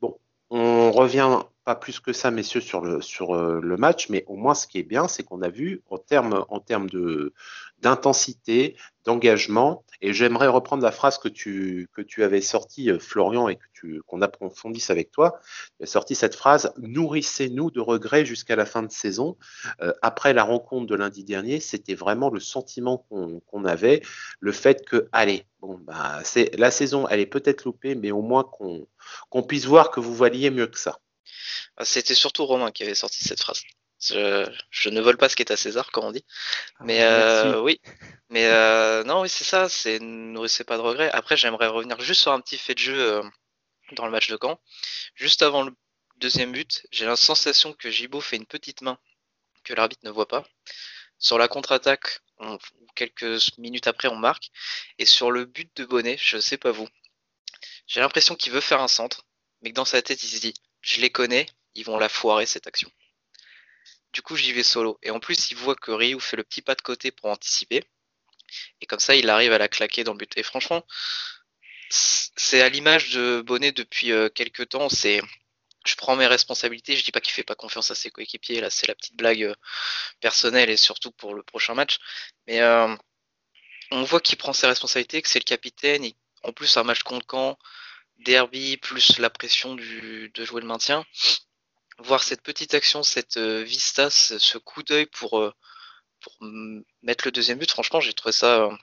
Bon, 0.00 0.18
on 0.50 0.90
revient 0.92 1.40
pas 1.64 1.74
plus 1.74 2.00
que 2.00 2.12
ça, 2.12 2.30
messieurs, 2.30 2.60
sur 2.60 2.80
le, 2.80 3.00
euh, 3.20 3.76
match, 3.76 4.08
mais 4.08 4.24
au 4.26 4.36
moins 4.36 4.54
ce 4.54 4.66
qui 4.66 4.78
est 4.78 4.84
bien, 4.84 5.06
c'est 5.06 5.22
qu'on 5.22 5.42
a 5.42 5.50
vu 5.50 5.82
en 5.90 5.98
termes 5.98 6.88
de 6.88 7.34
d'intensité, 7.80 8.76
d'engagement, 9.04 9.84
et 10.00 10.12
j'aimerais 10.12 10.48
reprendre 10.48 10.82
la 10.82 10.92
phrase 10.92 11.18
que 11.18 11.28
tu 11.28 11.88
que 11.92 12.02
tu 12.02 12.22
avais 12.22 12.40
sortie, 12.40 12.90
euh, 12.90 12.98
Florian, 12.98 13.48
et 13.48 13.56
que 13.56 14.00
qu'on 14.06 14.22
approfondisse 14.22 14.90
avec 14.90 15.10
toi. 15.10 15.40
Tu 15.78 15.84
as 15.84 15.86
sorti 15.86 16.14
cette 16.14 16.34
phrase 16.34 16.72
nourrissez-nous 16.78 17.70
de 17.70 17.80
regrets 17.80 18.24
jusqu'à 18.24 18.56
la 18.56 18.66
fin 18.66 18.82
de 18.82 18.92
saison. 18.92 19.36
Euh, 19.80 19.92
après 20.02 20.32
la 20.34 20.44
rencontre 20.44 20.86
de 20.86 20.94
lundi 20.94 21.24
dernier, 21.24 21.60
c'était 21.60 21.94
vraiment 21.94 22.30
le 22.30 22.40
sentiment 22.40 22.98
qu'on 23.08 23.40
qu 23.40 23.68
avait, 23.68 24.02
le 24.40 24.52
fait 24.52 24.84
que 24.84 25.08
allez, 25.12 25.46
bon 25.60 25.78
bah 25.78 26.20
c'est 26.24 26.54
la 26.56 26.70
saison, 26.70 27.08
elle 27.08 27.20
est 27.20 27.26
peut-être 27.26 27.64
loupée, 27.64 27.94
mais 27.94 28.10
au 28.10 28.22
moins 28.22 28.44
qu'on 28.44 28.86
qu'on 29.30 29.42
puisse 29.42 29.66
voir 29.66 29.90
que 29.90 30.00
vous 30.00 30.14
valiez 30.14 30.50
mieux 30.50 30.66
que 30.66 30.78
ça. 30.78 30.98
Ah, 31.76 31.84
c'était 31.84 32.14
surtout 32.14 32.44
Romain 32.46 32.70
qui 32.70 32.82
avait 32.82 32.94
sorti 32.94 33.24
cette 33.24 33.40
phrase. 33.40 33.62
Je, 34.00 34.48
je, 34.70 34.88
ne 34.90 35.00
vole 35.00 35.16
pas 35.16 35.28
ce 35.28 35.36
qui 35.36 35.42
est 35.42 35.50
à 35.50 35.56
César, 35.56 35.90
comme 35.90 36.04
on 36.04 36.12
dit. 36.12 36.24
Ah, 36.78 36.84
mais 36.84 37.02
euh, 37.02 37.60
oui, 37.60 37.80
mais 38.30 38.46
euh, 38.46 39.02
non, 39.04 39.22
oui, 39.22 39.28
c'est 39.28 39.44
ça. 39.44 39.68
C'est 39.68 39.98
nourrissez 40.00 40.64
pas 40.64 40.76
de 40.76 40.82
regrets. 40.82 41.10
Après, 41.12 41.36
j'aimerais 41.36 41.66
revenir 41.66 42.00
juste 42.00 42.22
sur 42.22 42.32
un 42.32 42.40
petit 42.40 42.58
fait 42.58 42.74
de 42.74 42.78
jeu 42.78 42.98
euh, 42.98 43.22
dans 43.92 44.04
le 44.04 44.12
match 44.12 44.28
de 44.28 44.38
Caen. 44.40 44.60
Juste 45.14 45.42
avant 45.42 45.64
le 45.64 45.72
deuxième 46.18 46.52
but, 46.52 46.86
j'ai 46.92 47.06
la 47.06 47.16
sensation 47.16 47.72
que 47.72 47.90
Gibo 47.90 48.20
fait 48.20 48.36
une 48.36 48.46
petite 48.46 48.82
main 48.82 48.98
que 49.64 49.74
l'arbitre 49.74 50.02
ne 50.04 50.10
voit 50.10 50.28
pas. 50.28 50.44
Sur 51.18 51.38
la 51.38 51.48
contre-attaque, 51.48 52.20
quelques 52.94 53.58
minutes 53.58 53.88
après, 53.88 54.08
on 54.08 54.16
marque. 54.16 54.50
Et 54.98 55.06
sur 55.06 55.32
le 55.32 55.44
but 55.44 55.76
de 55.76 55.84
Bonnet, 55.84 56.16
je 56.20 56.38
sais 56.38 56.56
pas 56.56 56.70
vous, 56.70 56.88
j'ai 57.88 58.00
l'impression 58.00 58.36
qu'il 58.36 58.52
veut 58.52 58.60
faire 58.60 58.80
un 58.80 58.88
centre, 58.88 59.26
mais 59.62 59.70
que 59.70 59.74
dans 59.74 59.84
sa 59.84 60.00
tête, 60.02 60.22
il 60.22 60.28
se 60.28 60.40
dit 60.40 60.54
je 60.82 61.00
les 61.00 61.10
connais, 61.10 61.46
ils 61.74 61.84
vont 61.84 61.98
la 61.98 62.08
foirer 62.08 62.46
cette 62.46 62.66
action. 62.66 62.90
Du 64.12 64.22
coup, 64.22 64.36
j'y 64.36 64.52
vais 64.52 64.62
solo. 64.62 64.98
Et 65.02 65.10
en 65.10 65.20
plus, 65.20 65.50
il 65.50 65.56
voit 65.56 65.76
que 65.76 65.90
Ryu 65.90 66.20
fait 66.20 66.36
le 66.36 66.44
petit 66.44 66.62
pas 66.62 66.74
de 66.74 66.82
côté 66.82 67.10
pour 67.10 67.30
anticiper. 67.30 67.84
Et 68.80 68.86
comme 68.86 68.98
ça, 68.98 69.14
il 69.14 69.28
arrive 69.30 69.52
à 69.52 69.58
la 69.58 69.68
claquer 69.68 70.04
dans 70.04 70.12
le 70.12 70.18
but. 70.18 70.32
Et 70.36 70.42
franchement, 70.42 70.84
c'est 71.90 72.62
à 72.62 72.68
l'image 72.68 73.10
de 73.10 73.42
Bonnet 73.46 73.72
depuis 73.72 74.12
euh, 74.12 74.28
quelques 74.28 74.70
temps. 74.70 74.88
C'est 74.88 75.20
je 75.86 75.94
prends 75.96 76.16
mes 76.16 76.26
responsabilités. 76.26 76.96
Je 76.96 77.04
dis 77.04 77.12
pas 77.12 77.20
qu'il 77.20 77.32
fait 77.32 77.44
pas 77.44 77.54
confiance 77.54 77.90
à 77.90 77.94
ses 77.94 78.10
coéquipiers. 78.10 78.60
Là, 78.60 78.70
c'est 78.70 78.88
la 78.88 78.94
petite 78.94 79.16
blague 79.16 79.42
euh, 79.42 79.54
personnelle 80.20 80.70
et 80.70 80.76
surtout 80.76 81.12
pour 81.12 81.34
le 81.34 81.42
prochain 81.42 81.74
match. 81.74 81.98
Mais 82.46 82.60
euh, 82.60 82.94
on 83.90 84.02
voit 84.04 84.20
qu'il 84.20 84.38
prend 84.38 84.52
ses 84.52 84.66
responsabilités, 84.66 85.22
que 85.22 85.28
c'est 85.28 85.38
le 85.38 85.44
capitaine. 85.44 86.04
Il, 86.04 86.14
en 86.44 86.52
plus, 86.52 86.76
un 86.76 86.84
match 86.84 87.02
contre 87.02 87.26
Caen, 87.30 87.58
derby, 88.18 88.76
plus 88.78 89.18
la 89.18 89.30
pression 89.30 89.74
de 89.74 90.44
jouer 90.44 90.60
le 90.60 90.66
maintien 90.66 91.04
voir 91.98 92.22
cette 92.22 92.42
petite 92.42 92.74
action, 92.74 93.02
cette 93.02 93.36
euh, 93.36 93.62
vista, 93.62 94.10
ce 94.10 94.58
coup 94.58 94.82
d'œil 94.82 95.06
pour, 95.06 95.38
euh, 95.38 95.52
pour 96.20 96.36
mettre 97.02 97.26
le 97.26 97.32
deuxième 97.32 97.58
but, 97.58 97.70
franchement, 97.70 98.00
j'ai 98.00 98.12
trouvé 98.12 98.32
ça, 98.32 98.64
euh, 98.64 98.76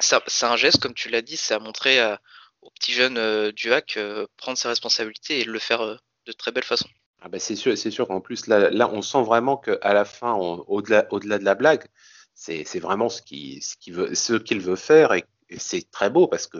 ça 0.00 0.22
c'est 0.26 0.46
un 0.46 0.56
geste, 0.56 0.80
comme 0.80 0.94
tu 0.94 1.08
l'as 1.08 1.22
dit, 1.22 1.36
c'est 1.36 1.54
à 1.54 1.58
montrer 1.58 2.00
à, 2.00 2.20
aux 2.62 2.70
petits 2.70 2.92
jeunes 2.92 3.50
du 3.52 3.72
hack 3.72 3.98
prendre 4.36 4.58
ses 4.58 4.68
responsabilités 4.68 5.40
et 5.40 5.44
le 5.44 5.58
faire 5.58 5.98
de 6.26 6.32
très 6.32 6.52
belle 6.52 6.64
façon. 6.64 6.88
Ah 7.20 7.28
bah 7.28 7.38
c'est 7.38 7.56
sûr, 7.56 7.76
c'est 7.76 7.90
sûr 7.90 8.06
qu'en 8.06 8.20
plus 8.20 8.46
là, 8.46 8.70
là, 8.70 8.90
on 8.90 9.02
sent 9.02 9.22
vraiment 9.22 9.56
qu'à 9.56 9.94
la 9.94 10.04
fin, 10.04 10.32
au-delà, 10.34 11.06
au-delà 11.10 11.38
de 11.38 11.44
la 11.44 11.54
blague, 11.54 11.86
c'est, 12.34 12.64
vraiment 12.80 13.08
ce 13.08 13.22
qu'il, 13.22 13.62
ce 13.62 13.76
qu'il 13.76 13.94
veut, 13.94 14.14
ce 14.14 14.34
qu'il 14.34 14.60
veut 14.60 14.76
faire 14.76 15.12
et 15.12 15.24
c'est 15.58 15.90
très 15.90 16.10
beau 16.10 16.26
parce 16.26 16.46
que 16.46 16.58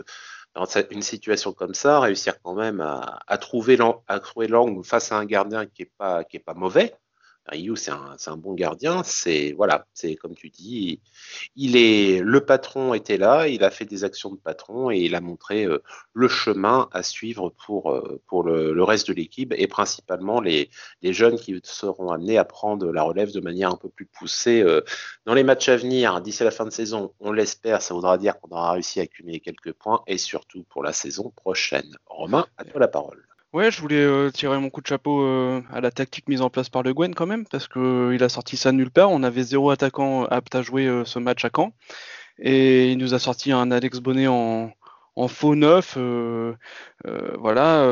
dans 0.55 0.65
une 0.89 1.01
situation 1.01 1.51
comme 1.53 1.73
ça, 1.73 1.99
réussir 1.99 2.41
quand 2.41 2.55
même 2.55 2.79
à, 2.81 3.19
à 3.27 3.37
trouver 3.37 3.77
l'angle 3.77 4.83
face 4.83 5.11
à 5.11 5.17
un 5.17 5.25
gardien 5.25 5.65
qui 5.65 5.83
est 5.83 5.91
pas 5.97 6.23
qui 6.23 6.37
est 6.37 6.39
pas 6.39 6.53
mauvais, 6.53 6.95
Ryu, 7.47 7.75
c'est 7.75 7.91
un, 7.91 8.37
bon 8.37 8.53
gardien. 8.53 9.03
C'est 9.03 9.53
voilà, 9.53 9.85
c'est 9.93 10.15
comme 10.15 10.33
tu 10.33 10.49
dis, 10.49 10.99
il 11.55 11.75
est 11.77 12.19
le 12.21 12.43
patron 12.43 12.93
était 12.93 13.17
là, 13.17 13.47
il 13.47 13.63
a 13.63 13.69
fait 13.69 13.85
des 13.85 14.03
actions 14.03 14.31
de 14.31 14.37
patron 14.37 14.89
et 14.89 14.97
il 14.97 15.13
a 15.15 15.21
montré 15.21 15.65
euh, 15.65 15.83
le 16.13 16.27
chemin 16.27 16.89
à 16.91 17.03
suivre 17.03 17.49
pour 17.65 17.91
euh, 17.91 18.19
pour 18.27 18.43
le, 18.43 18.83
reste 18.83 19.07
de 19.07 19.13
l'équipe 19.13 19.53
et 19.55 19.67
principalement 19.67 20.41
les, 20.41 20.69
les 21.01 21.13
jeunes 21.13 21.37
qui 21.37 21.59
seront 21.63 22.11
amenés 22.11 22.37
à 22.37 22.45
prendre 22.45 22.91
la 22.91 23.03
relève 23.03 23.31
de 23.31 23.39
manière 23.39 23.69
un 23.71 23.77
peu 23.77 23.89
plus 23.89 24.05
poussée 24.05 24.61
euh, 24.61 24.81
dans 25.25 25.33
les 25.35 25.43
matchs 25.43 25.69
à 25.69 25.77
venir. 25.77 26.21
D'ici 26.21 26.43
la 26.43 26.51
fin 26.51 26.65
de 26.65 26.71
saison, 26.71 27.13
on 27.19 27.31
l'espère, 27.31 27.81
ça 27.81 27.93
voudra 27.93 28.17
dire 28.17 28.39
qu'on 28.39 28.49
aura 28.55 28.71
réussi 28.73 28.99
à 28.99 29.03
accumuler 29.03 29.39
quelques 29.39 29.73
points 29.73 30.01
et 30.07 30.17
surtout 30.17 30.63
pour 30.63 30.83
la 30.83 30.93
saison 30.93 31.31
prochaine. 31.35 31.95
Romain, 32.07 32.47
à 32.57 32.65
toi 32.65 32.79
la 32.79 32.87
parole. 32.87 33.25
Ouais, 33.55 33.71
je 33.71 33.79
voulais 33.79 34.03
euh, 34.03 34.31
tirer 34.31 34.59
mon 34.59 34.69
coup 34.69 34.81
de 34.81 34.87
chapeau 34.87 35.23
euh, 35.23 35.61
à 35.71 35.79
la 35.79 35.89
tactique 35.89 36.27
mise 36.27 36.41
en 36.41 36.49
place 36.49 36.67
par 36.67 36.83
Le 36.83 36.93
Guen 36.93 37.15
quand 37.15 37.25
même, 37.25 37.45
parce 37.47 37.69
que 37.69 37.79
euh, 37.79 38.21
a 38.21 38.27
sorti 38.27 38.57
ça 38.57 38.73
nulle 38.73 38.91
part. 38.91 39.11
On 39.11 39.23
avait 39.23 39.43
zéro 39.43 39.69
attaquant 39.69 40.25
apte 40.25 40.55
à 40.55 40.61
jouer 40.61 41.03
ce 41.05 41.19
match 41.19 41.45
à 41.45 41.49
Caen, 41.55 41.71
et 42.37 42.91
il 42.91 42.97
nous 42.97 43.13
a 43.13 43.19
sorti 43.19 43.53
un 43.53 43.71
Alex 43.71 43.99
Bonnet 44.01 44.27
en, 44.27 44.73
faux 45.29 45.55
neuf, 45.55 45.97
voilà. 47.39 47.87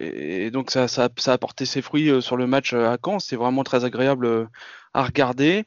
Et, 0.00 0.50
donc 0.50 0.70
ça, 0.70 0.88
ça, 0.88 1.10
a 1.26 1.38
porté 1.38 1.66
ses 1.66 1.82
fruits 1.82 2.22
sur 2.22 2.38
le 2.38 2.46
match 2.46 2.72
à 2.72 2.96
Caen. 3.04 3.18
C'est 3.18 3.36
vraiment 3.36 3.62
très 3.62 3.84
agréable 3.84 4.48
à 4.94 5.04
regarder. 5.04 5.64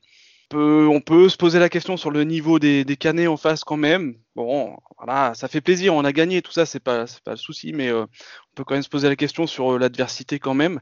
On 0.50 0.56
peut, 0.56 0.88
on 0.89 1.01
peut, 1.01 1.29
se 1.29 1.38
poser 1.38 1.60
la 1.60 1.70
question 1.70 1.96
sur 1.96 2.10
le 2.10 2.24
niveau 2.24 2.58
des, 2.58 2.84
des 2.86 2.98
canets 2.98 3.27
en 3.27 3.38
face 3.38 3.63
quand 3.63 3.77
même. 3.77 4.15
Bon, 4.38 4.77
voilà, 5.00 5.34
ça 5.34 5.48
fait 5.48 5.62
plaisir, 5.62 5.96
on 5.96 6.06
a 6.06 6.12
gagné, 6.13 6.44
tout 6.44 6.51
ça, 6.51 6.67
c'est 6.67 6.79
pas, 6.79 7.06
pas 7.25 7.32
le 7.32 7.38
souci, 7.38 7.74
mais 7.74 7.89
euh, 7.89 8.03
on 8.03 8.53
peut 8.53 8.63
quand 8.63 8.75
même 8.75 8.84
se 8.84 8.89
poser 8.89 9.10
la 9.10 9.15
question 9.15 9.48
sur 9.48 9.74
euh, 9.74 9.79
l'adversité 9.79 10.38
quand 10.38 10.53
même. 10.53 10.79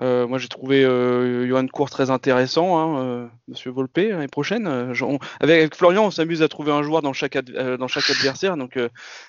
Euh, 0.00 0.26
moi, 0.26 0.38
j'ai 0.38 0.48
trouvé 0.48 0.82
Johan 0.82 1.68
Cour 1.68 1.88
très 1.88 2.10
intéressant, 2.10 2.78
hein, 2.98 3.30
Monsieur 3.46 3.70
Volpe, 3.70 3.98
l'année 3.98 4.26
prochaine. 4.26 4.66
avec, 5.38 5.76
Florian, 5.76 6.06
on 6.06 6.10
s'amuse 6.10 6.42
à 6.42 6.48
trouver 6.48 6.72
un 6.72 6.82
joueur 6.82 7.00
dans 7.00 7.12
chaque, 7.12 7.36
adversaire, 7.36 8.56
donc 8.56 8.76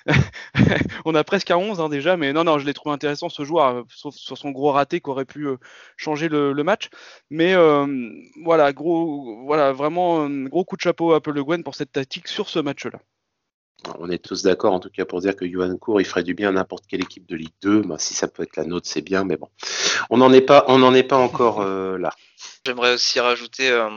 on 1.04 1.14
a 1.14 1.22
presque 1.22 1.52
à 1.52 1.56
11 1.56 1.80
hein, 1.80 1.88
déjà, 1.88 2.16
mais 2.16 2.32
non, 2.32 2.42
non, 2.42 2.58
je 2.58 2.66
l'ai 2.66 2.74
trouvé 2.74 2.92
intéressant 2.92 3.28
ce 3.28 3.44
joueur, 3.44 3.84
sauf 3.94 4.12
sur 4.16 4.36
son 4.36 4.50
gros 4.50 4.72
raté 4.72 5.00
qui 5.00 5.08
aurait 5.08 5.24
pu 5.24 5.46
changer 5.96 6.28
le, 6.28 6.52
match. 6.64 6.90
Mais 7.30 7.54
voilà, 8.42 8.72
gros, 8.72 9.44
voilà, 9.46 9.72
vraiment 9.72 10.28
gros 10.28 10.64
coup 10.64 10.76
de 10.76 10.82
chapeau 10.82 11.12
à 11.12 11.18
Apple 11.18 11.62
pour 11.62 11.76
cette 11.76 11.92
tactique 11.92 12.26
sur 12.26 12.48
ce 12.48 12.58
match-là. 12.58 12.98
On 13.98 14.10
est 14.10 14.18
tous 14.18 14.42
d'accord 14.42 14.72
en 14.72 14.80
tout 14.80 14.90
cas 14.90 15.04
pour 15.04 15.20
dire 15.20 15.36
que 15.36 15.48
Johan 15.48 15.76
Cour 15.76 16.00
il 16.00 16.04
ferait 16.04 16.24
du 16.24 16.34
bien 16.34 16.48
à 16.48 16.52
n'importe 16.52 16.84
quelle 16.88 17.02
équipe 17.02 17.26
de 17.26 17.36
Ligue 17.36 17.54
2. 17.62 17.82
Bah, 17.82 17.96
si 17.98 18.14
ça 18.14 18.28
peut 18.28 18.42
être 18.42 18.56
la 18.56 18.64
nôtre, 18.64 18.88
c'est 18.88 19.02
bien, 19.02 19.24
mais 19.24 19.36
bon, 19.36 19.48
on 20.10 20.18
n'en 20.18 20.32
est 20.32 20.40
pas, 20.40 20.64
on 20.68 20.78
n'en 20.78 20.94
est 20.94 21.04
pas 21.04 21.16
encore 21.16 21.60
euh, 21.60 21.96
là. 21.96 22.12
J'aimerais 22.66 22.94
aussi 22.94 23.20
rajouter 23.20 23.70
euh, 23.70 23.88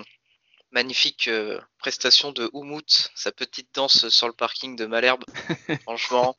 magnifique 0.72 1.28
euh, 1.28 1.60
prestation 1.80 2.32
de 2.32 2.50
Oumout, 2.54 3.12
sa 3.16 3.32
petite 3.32 3.74
danse 3.74 4.08
sur 4.10 4.28
le 4.28 4.34
parking 4.34 4.76
de 4.76 4.86
Malherbe. 4.86 5.24
Franchement, 5.82 6.36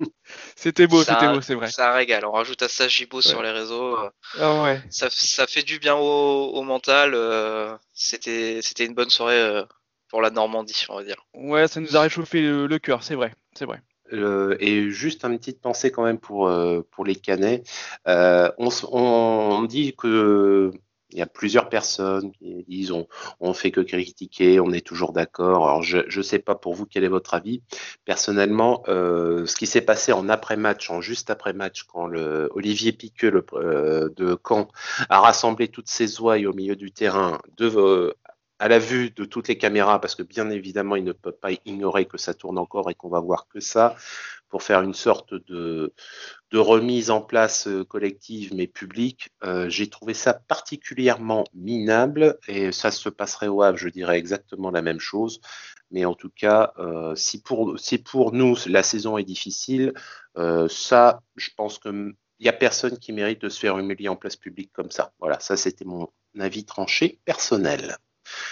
c'était 0.54 0.86
beau, 0.86 1.02
c'était 1.02 1.32
beau, 1.32 1.40
c'est 1.40 1.56
vrai. 1.56 1.68
Ça 1.68 1.92
régale. 1.92 2.24
On 2.24 2.32
rajoute 2.32 2.62
à 2.62 2.68
ça 2.68 2.86
Gibo 2.86 3.20
sur 3.20 3.42
les 3.42 3.50
réseaux. 3.50 3.98
Ah 4.38 4.62
ouais. 4.62 4.80
ça, 4.88 5.08
ça, 5.10 5.48
fait 5.48 5.64
du 5.64 5.80
bien 5.80 5.96
au, 5.96 6.52
au 6.52 6.62
mental. 6.62 7.16
c'était, 7.92 8.60
c'était 8.62 8.86
une 8.86 8.94
bonne 8.94 9.10
soirée 9.10 9.64
pour 10.12 10.20
la 10.20 10.30
Normandie, 10.30 10.84
on 10.90 10.96
va 10.96 11.04
dire. 11.04 11.16
Ouais, 11.32 11.66
ça 11.68 11.80
nous 11.80 11.96
a 11.96 12.02
réchauffé 12.02 12.42
le, 12.42 12.78
cœur, 12.78 13.02
c'est 13.02 13.14
vrai, 13.14 13.32
c'est 13.54 13.64
vrai. 13.64 13.80
Euh, 14.12 14.58
et 14.60 14.90
juste 14.90 15.24
une 15.24 15.38
petite 15.38 15.62
pensée 15.62 15.90
quand 15.90 16.04
même 16.04 16.18
pour, 16.18 16.48
euh, 16.48 16.86
pour 16.90 17.06
les 17.06 17.16
Canets. 17.16 17.66
Euh, 18.06 18.50
on, 18.58 19.64
dit 19.66 19.94
que 19.96 20.70
il 21.12 21.18
y 21.18 21.22
a 21.22 21.26
plusieurs 21.26 21.70
personnes 21.70 22.30
qui 22.32 22.64
disent 22.68 22.92
on, 22.92 23.06
on 23.40 23.54
fait 23.54 23.70
que 23.70 23.80
critiquer, 23.80 24.60
on 24.60 24.70
est 24.72 24.86
toujours 24.86 25.14
d'accord. 25.14 25.66
Alors 25.66 25.82
je 25.82 26.00
ne 26.14 26.22
sais 26.22 26.38
pas 26.38 26.56
pour 26.56 26.74
vous 26.74 26.84
quel 26.84 27.04
est 27.04 27.08
votre 27.08 27.32
avis. 27.32 27.62
Personnellement, 28.04 28.82
ce 28.86 29.54
qui 29.56 29.66
s'est 29.66 29.80
passé 29.80 30.12
en 30.12 30.28
après-match, 30.28 30.90
en 30.90 31.00
juste 31.00 31.30
après-match, 31.30 31.84
quand 31.84 32.06
le 32.06 32.50
Olivier 32.54 32.92
Piqueux 32.92 33.30
le, 33.30 34.10
de 34.14 34.38
Caen 34.46 34.68
a 35.08 35.20
rassemblé 35.20 35.68
toutes 35.68 35.88
ses 35.88 36.20
ouailles 36.20 36.46
au 36.46 36.52
milieu 36.52 36.76
du 36.76 36.92
terrain 36.92 37.40
de, 37.56 38.14
à 38.62 38.68
la 38.68 38.78
vue 38.78 39.10
de 39.10 39.24
toutes 39.24 39.48
les 39.48 39.58
caméras, 39.58 40.00
parce 40.00 40.14
que 40.14 40.22
bien 40.22 40.48
évidemment, 40.48 40.94
il 40.94 41.02
ne 41.02 41.10
peut 41.10 41.32
pas 41.32 41.50
ignorer 41.64 42.06
que 42.06 42.16
ça 42.16 42.32
tourne 42.32 42.58
encore 42.58 42.88
et 42.90 42.94
qu'on 42.94 43.08
va 43.08 43.18
voir 43.18 43.48
que 43.48 43.58
ça, 43.58 43.96
pour 44.50 44.62
faire 44.62 44.82
une 44.82 44.94
sorte 44.94 45.34
de, 45.34 45.92
remise 46.54 47.10
en 47.10 47.20
place 47.20 47.66
euh, 47.66 47.84
collective 47.84 48.54
mais 48.54 48.68
publique. 48.68 49.30
Euh, 49.42 49.68
j'ai 49.68 49.90
trouvé 49.90 50.14
ça 50.14 50.32
particulièrement 50.34 51.42
minable 51.54 52.38
et 52.46 52.70
ça 52.70 52.92
se 52.92 53.08
passerait 53.08 53.48
au 53.48 53.62
Havre, 53.62 53.78
je 53.78 53.88
dirais 53.88 54.16
exactement 54.16 54.70
la 54.70 54.80
même 54.80 55.00
chose. 55.00 55.40
Mais 55.90 56.04
en 56.04 56.14
tout 56.14 56.30
cas, 56.30 56.72
euh, 56.78 57.16
si, 57.16 57.42
pour, 57.42 57.80
si 57.80 57.98
pour 57.98 58.32
nous 58.32 58.54
la 58.66 58.84
saison 58.84 59.18
est 59.18 59.24
difficile, 59.24 59.92
ça, 60.68 61.20
je 61.34 61.50
pense 61.56 61.80
qu'il 61.80 62.14
n'y 62.38 62.48
a 62.48 62.52
personne 62.52 62.96
qui 62.96 63.12
mérite 63.12 63.42
de 63.42 63.48
se 63.48 63.58
faire 63.58 63.76
humilier 63.76 64.08
en 64.08 64.14
place 64.14 64.36
publique 64.36 64.70
comme 64.72 64.92
ça. 64.92 65.12
Voilà, 65.18 65.40
ça 65.40 65.56
c'était 65.56 65.84
mon 65.84 66.08
avis 66.38 66.64
tranché 66.64 67.18
personnel. 67.24 67.96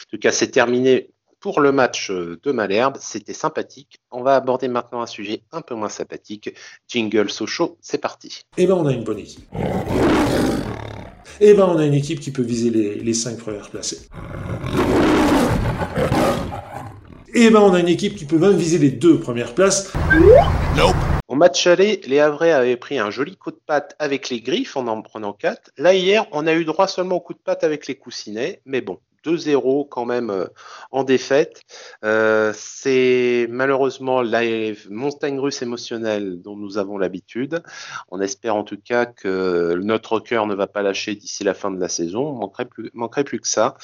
En 0.07 0.11
tout 0.11 0.19
cas, 0.19 0.33
c'est 0.33 0.49
terminé 0.49 1.11
pour 1.41 1.61
le 1.61 1.73
match 1.73 2.11
de 2.11 2.53
Malherbe. 2.53 2.99
C'était 3.01 3.33
sympathique. 3.33 4.01
On 4.11 4.23
va 4.23 4.37
aborder 4.37 4.69
maintenant 4.69 5.01
un 5.01 5.07
sujet 5.07 5.43
un 5.53 5.63
peu 5.63 5.75
moins 5.75 5.89
sympathique. 5.89 6.55
Jingle 6.89 7.31
Sochaux, 7.31 7.79
c'est 7.81 7.99
parti. 7.99 8.43
Eh 8.57 8.67
ben, 8.67 8.75
on 8.75 8.87
a 8.87 8.93
une 8.93 9.05
bonne 9.05 9.19
équipe. 9.19 9.49
Eh 11.41 11.55
ben, 11.55 11.65
on 11.65 11.79
a 11.79 11.87
une 11.87 11.95
équipe 11.95 12.21
qui 12.21 12.31
peut 12.31 12.43
viser 12.43 12.71
les, 12.71 12.97
les 12.97 13.15
cinq 13.15 13.39
premières 13.39 13.71
placées. 13.71 14.09
Eh 17.33 17.49
ben, 17.49 17.61
on 17.61 17.73
a 17.73 17.81
une 17.81 17.89
équipe 17.89 18.17
qui 18.17 18.27
peut 18.27 18.39
même 18.39 18.57
viser 18.57 18.79
les 18.79 18.91
deux 18.91 19.19
premières 19.19 19.55
places. 19.55 19.93
Nope. 20.77 20.97
Au 21.29 21.37
match 21.37 21.67
aller, 21.69 22.01
les 22.07 22.19
Havrais 22.19 22.51
avaient 22.51 22.77
pris 22.77 22.99
un 22.99 23.11
joli 23.11 23.37
coup 23.37 23.53
de 23.53 23.61
patte 23.65 23.95
avec 24.01 24.29
les 24.31 24.41
griffes 24.41 24.77
en 24.77 24.89
en 24.89 25.01
prenant 25.01 25.33
quatre. 25.33 25.71
Là, 25.79 25.95
hier, 25.95 26.27
on 26.33 26.47
a 26.49 26.55
eu 26.55 26.65
droit 26.65 26.89
seulement 26.89 27.17
au 27.17 27.21
coup 27.21 27.35
de 27.35 27.39
patte 27.39 27.63
avec 27.63 27.87
les 27.87 27.95
coussinets, 27.95 28.61
mais 28.67 28.81
bon, 28.81 28.99
2-0 29.25 29.89
quand 29.89 30.05
même 30.05 30.31
euh, 30.31 30.47
en 30.91 31.05
défaite. 31.05 31.63
Euh, 32.05 32.53
c'est 32.55 33.47
malheureusement 33.51 34.23
la 34.23 34.43
montagne 34.89 35.39
russe 35.39 35.63
émotionnelle 35.63 36.41
dont 36.41 36.57
nous 36.57 36.79
avons 36.79 36.99
l'habitude. 36.99 37.63
On 38.11 38.21
espère 38.21 38.57
en 38.57 38.65
tout 38.65 38.79
cas 38.83 39.07
que 39.07 39.75
notre 39.83 40.21
cœur 40.21 40.47
ne 40.47 40.55
va 40.55 40.67
pas 40.67 40.83
lâcher 40.83 41.15
d'ici 41.15 41.45
la 41.45 41.55
fin 41.55 41.71
de 41.71 41.81
la 41.81 41.89
saison. 41.89 42.29
On 42.29 42.35
manquerait 42.35 42.67
plus, 42.67 42.91
manquerait 42.95 43.25
plus 43.25 43.41
que 43.41 43.49
ça. 43.49 43.77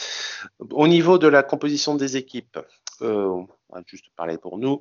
Au 0.58 0.88
niveau 0.88 1.18
de 1.18 1.28
la 1.28 1.42
composition 1.42 1.94
des 1.94 2.16
équipes, 2.16 2.58
euh, 3.02 3.26
on 3.68 3.74
va 3.74 3.82
juste 3.86 4.06
parler 4.16 4.38
pour 4.38 4.58
nous, 4.58 4.80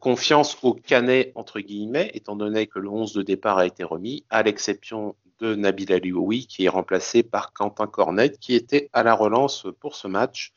confiance 0.00 0.56
au 0.62 0.72
canet 0.72 1.32
entre 1.34 1.60
guillemets, 1.60 2.10
étant 2.14 2.34
donné 2.34 2.66
que 2.66 2.78
le 2.78 2.88
11 2.88 3.12
de 3.12 3.22
départ 3.22 3.58
a 3.58 3.66
été 3.66 3.84
remis, 3.84 4.24
à 4.30 4.42
l'exception 4.42 5.14
de 5.42 5.56
Nabil 5.56 5.92
Alioui 5.92 6.46
qui 6.46 6.64
est 6.64 6.68
remplacé 6.68 7.24
par 7.24 7.52
Quentin 7.52 7.88
Cornet 7.88 8.30
qui 8.40 8.54
était 8.54 8.88
à 8.92 9.02
la 9.02 9.14
relance 9.14 9.66
pour 9.80 9.96
ce 9.96 10.06
match. 10.06 10.52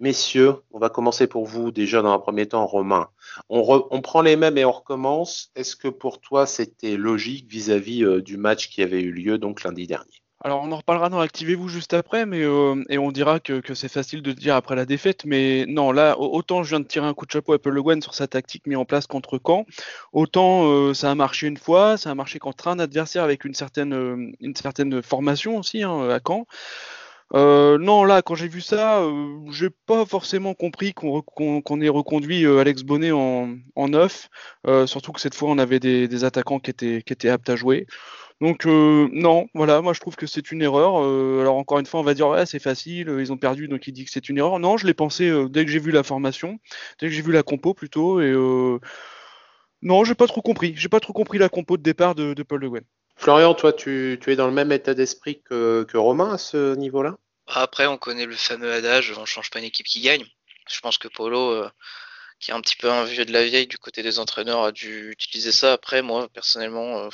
Messieurs, 0.00 0.56
on 0.72 0.78
va 0.78 0.88
commencer 0.88 1.26
pour 1.26 1.44
vous 1.44 1.70
déjà 1.70 2.00
dans 2.00 2.12
un 2.12 2.18
premier 2.18 2.48
temps, 2.48 2.66
Romain. 2.66 3.08
On, 3.50 4.00
prend 4.00 4.22
les 4.22 4.36
mêmes 4.36 4.56
et 4.56 4.64
on 4.64 4.72
recommence. 4.72 5.50
Est-ce 5.54 5.76
que 5.76 5.88
pour 5.88 6.20
toi 6.20 6.46
c'était 6.46 6.96
logique 6.96 7.50
vis-à-vis 7.50 8.02
-vis, 8.02 8.06
euh, 8.06 8.22
du 8.22 8.38
match 8.38 8.70
qui 8.70 8.82
avait 8.82 9.02
eu 9.02 9.12
lieu 9.12 9.36
donc 9.38 9.62
lundi 9.62 9.86
dernier? 9.86 10.23
Alors 10.44 10.62
on 10.62 10.70
en 10.72 10.76
reparlera 10.76 11.08
dans 11.08 11.20
Activez-vous 11.20 11.68
juste 11.68 11.94
après, 11.94 12.26
mais 12.26 12.42
euh, 12.42 12.84
et 12.90 12.98
on 12.98 13.10
dira 13.12 13.40
que, 13.40 13.62
c'est 13.72 13.88
facile 13.88 14.20
de 14.20 14.32
dire 14.32 14.54
après 14.54 14.76
la 14.76 14.84
défaite, 14.84 15.24
mais 15.24 15.64
non, 15.66 15.90
là 15.90 16.18
autant 16.18 16.62
je 16.62 16.68
viens 16.68 16.80
de 16.80 16.84
tirer 16.84 17.06
un 17.06 17.14
coup 17.14 17.24
de 17.24 17.30
chapeau 17.30 17.54
à 17.54 17.58
Paul 17.58 17.72
Le 17.72 17.82
Guen 17.82 18.02
sur 18.02 18.14
sa 18.14 18.26
tactique 18.26 18.66
mise 18.66 18.76
en 18.76 18.84
place 18.84 19.06
contre 19.06 19.40
Caen, 19.44 19.64
autant 20.12 20.66
euh, 20.66 20.92
ça 20.92 21.10
a 21.10 21.14
marché 21.14 21.46
une 21.46 21.56
fois, 21.56 21.96
ça 21.96 22.10
a 22.10 22.14
marché 22.14 22.38
contre 22.38 22.68
un 22.68 22.78
adversaire 22.78 23.24
avec 23.24 23.46
une 23.46 23.54
certaine 23.54 23.94
euh, 23.94 24.32
une 24.40 24.54
certaine 24.54 25.02
formation 25.02 25.56
aussi 25.56 25.82
hein, 25.82 26.10
à 26.10 26.20
Caen. 26.24 26.46
Non, 27.34 28.04
là, 28.04 28.22
quand 28.22 28.34
j'ai 28.34 28.48
vu 28.48 28.60
ça, 28.60 29.02
j'ai 29.50 29.70
pas 29.70 30.06
forcément 30.06 30.54
compris 30.54 30.94
qu'on 30.94 31.80
ait 31.80 31.88
reconduit 31.88 32.46
Alex 32.46 32.82
Bonnet 32.82 33.12
en, 33.12 33.88
neuf, 33.88 34.28
surtout 34.86 35.12
que 35.12 35.20
cette 35.20 35.34
fois 35.34 35.50
on 35.50 35.58
avait 35.58 35.80
des, 35.80 36.24
attaquants 36.24 36.60
qui 36.60 36.70
étaient, 36.70 37.28
aptes 37.28 37.50
à 37.50 37.56
jouer. 37.56 37.86
Donc 38.40 38.66
euh, 38.66 39.08
non, 39.12 39.46
voilà, 39.54 39.80
moi 39.80 39.92
je 39.92 40.00
trouve 40.00 40.16
que 40.16 40.26
c'est 40.26 40.50
une 40.50 40.62
erreur. 40.62 41.02
Euh, 41.02 41.40
alors 41.40 41.56
encore 41.56 41.78
une 41.78 41.86
fois, 41.86 42.00
on 42.00 42.02
va 42.02 42.14
dire 42.14 42.28
ouais, 42.28 42.46
c'est 42.46 42.58
facile, 42.58 43.08
euh, 43.08 43.22
ils 43.22 43.32
ont 43.32 43.36
perdu, 43.36 43.68
donc 43.68 43.86
il 43.86 43.92
dit 43.92 44.04
que 44.04 44.10
c'est 44.10 44.28
une 44.28 44.38
erreur. 44.38 44.58
Non, 44.58 44.76
je 44.76 44.86
l'ai 44.86 44.94
pensé 44.94 45.32
dès 45.48 45.64
que 45.64 45.70
j'ai 45.70 45.78
vu 45.78 45.92
la 45.92 46.02
formation, 46.02 46.58
dès 47.00 47.06
que 47.06 47.12
j'ai 47.12 47.22
vu 47.22 47.32
la 47.32 47.42
compo 47.42 47.74
plutôt, 47.74 48.20
et 48.20 48.34
non, 49.82 50.04
j'ai 50.04 50.14
pas 50.14 50.26
trop 50.26 50.42
compris. 50.42 50.74
J'ai 50.76 50.88
pas 50.88 51.00
trop 51.00 51.12
compris 51.12 51.38
la 51.38 51.48
compo 51.48 51.76
de 51.76 51.82
départ 51.82 52.14
de, 52.14 52.34
Paul 52.42 52.60
Le 52.60 52.70
Guen. 52.70 52.84
Florian, 53.16 53.54
toi, 53.54 53.72
tu, 53.72 54.18
es 54.26 54.36
dans 54.36 54.46
le 54.46 54.52
même 54.52 54.72
état 54.72 54.94
d'esprit 54.94 55.42
que, 55.42 55.84
que 55.84 55.96
Romain 55.96 56.32
à 56.32 56.38
ce 56.38 56.74
niveau-là? 56.74 57.16
Après, 57.46 57.86
on 57.86 57.98
connaît 57.98 58.26
le 58.26 58.36
fameux 58.36 58.72
adage, 58.72 59.12
on 59.16 59.24
change 59.26 59.50
pas 59.50 59.58
une 59.58 59.64
équipe 59.66 59.86
qui 59.86 60.00
gagne. 60.00 60.26
Je 60.68 60.80
pense 60.80 60.98
que 60.98 61.08
Polo 61.08 61.68
qui 62.40 62.50
est 62.50 62.54
un 62.54 62.60
petit 62.60 62.76
peu 62.76 62.90
un 62.90 63.04
vieux 63.04 63.24
de 63.24 63.32
la 63.32 63.44
vieille 63.44 63.66
du 63.66 63.78
côté 63.78 64.02
des 64.02 64.18
entraîneurs, 64.18 64.64
a 64.64 64.72
dû 64.72 65.10
utiliser 65.10 65.52
ça. 65.52 65.72
Après, 65.72 66.02
moi, 66.02 66.28
personnellement, 66.28 67.08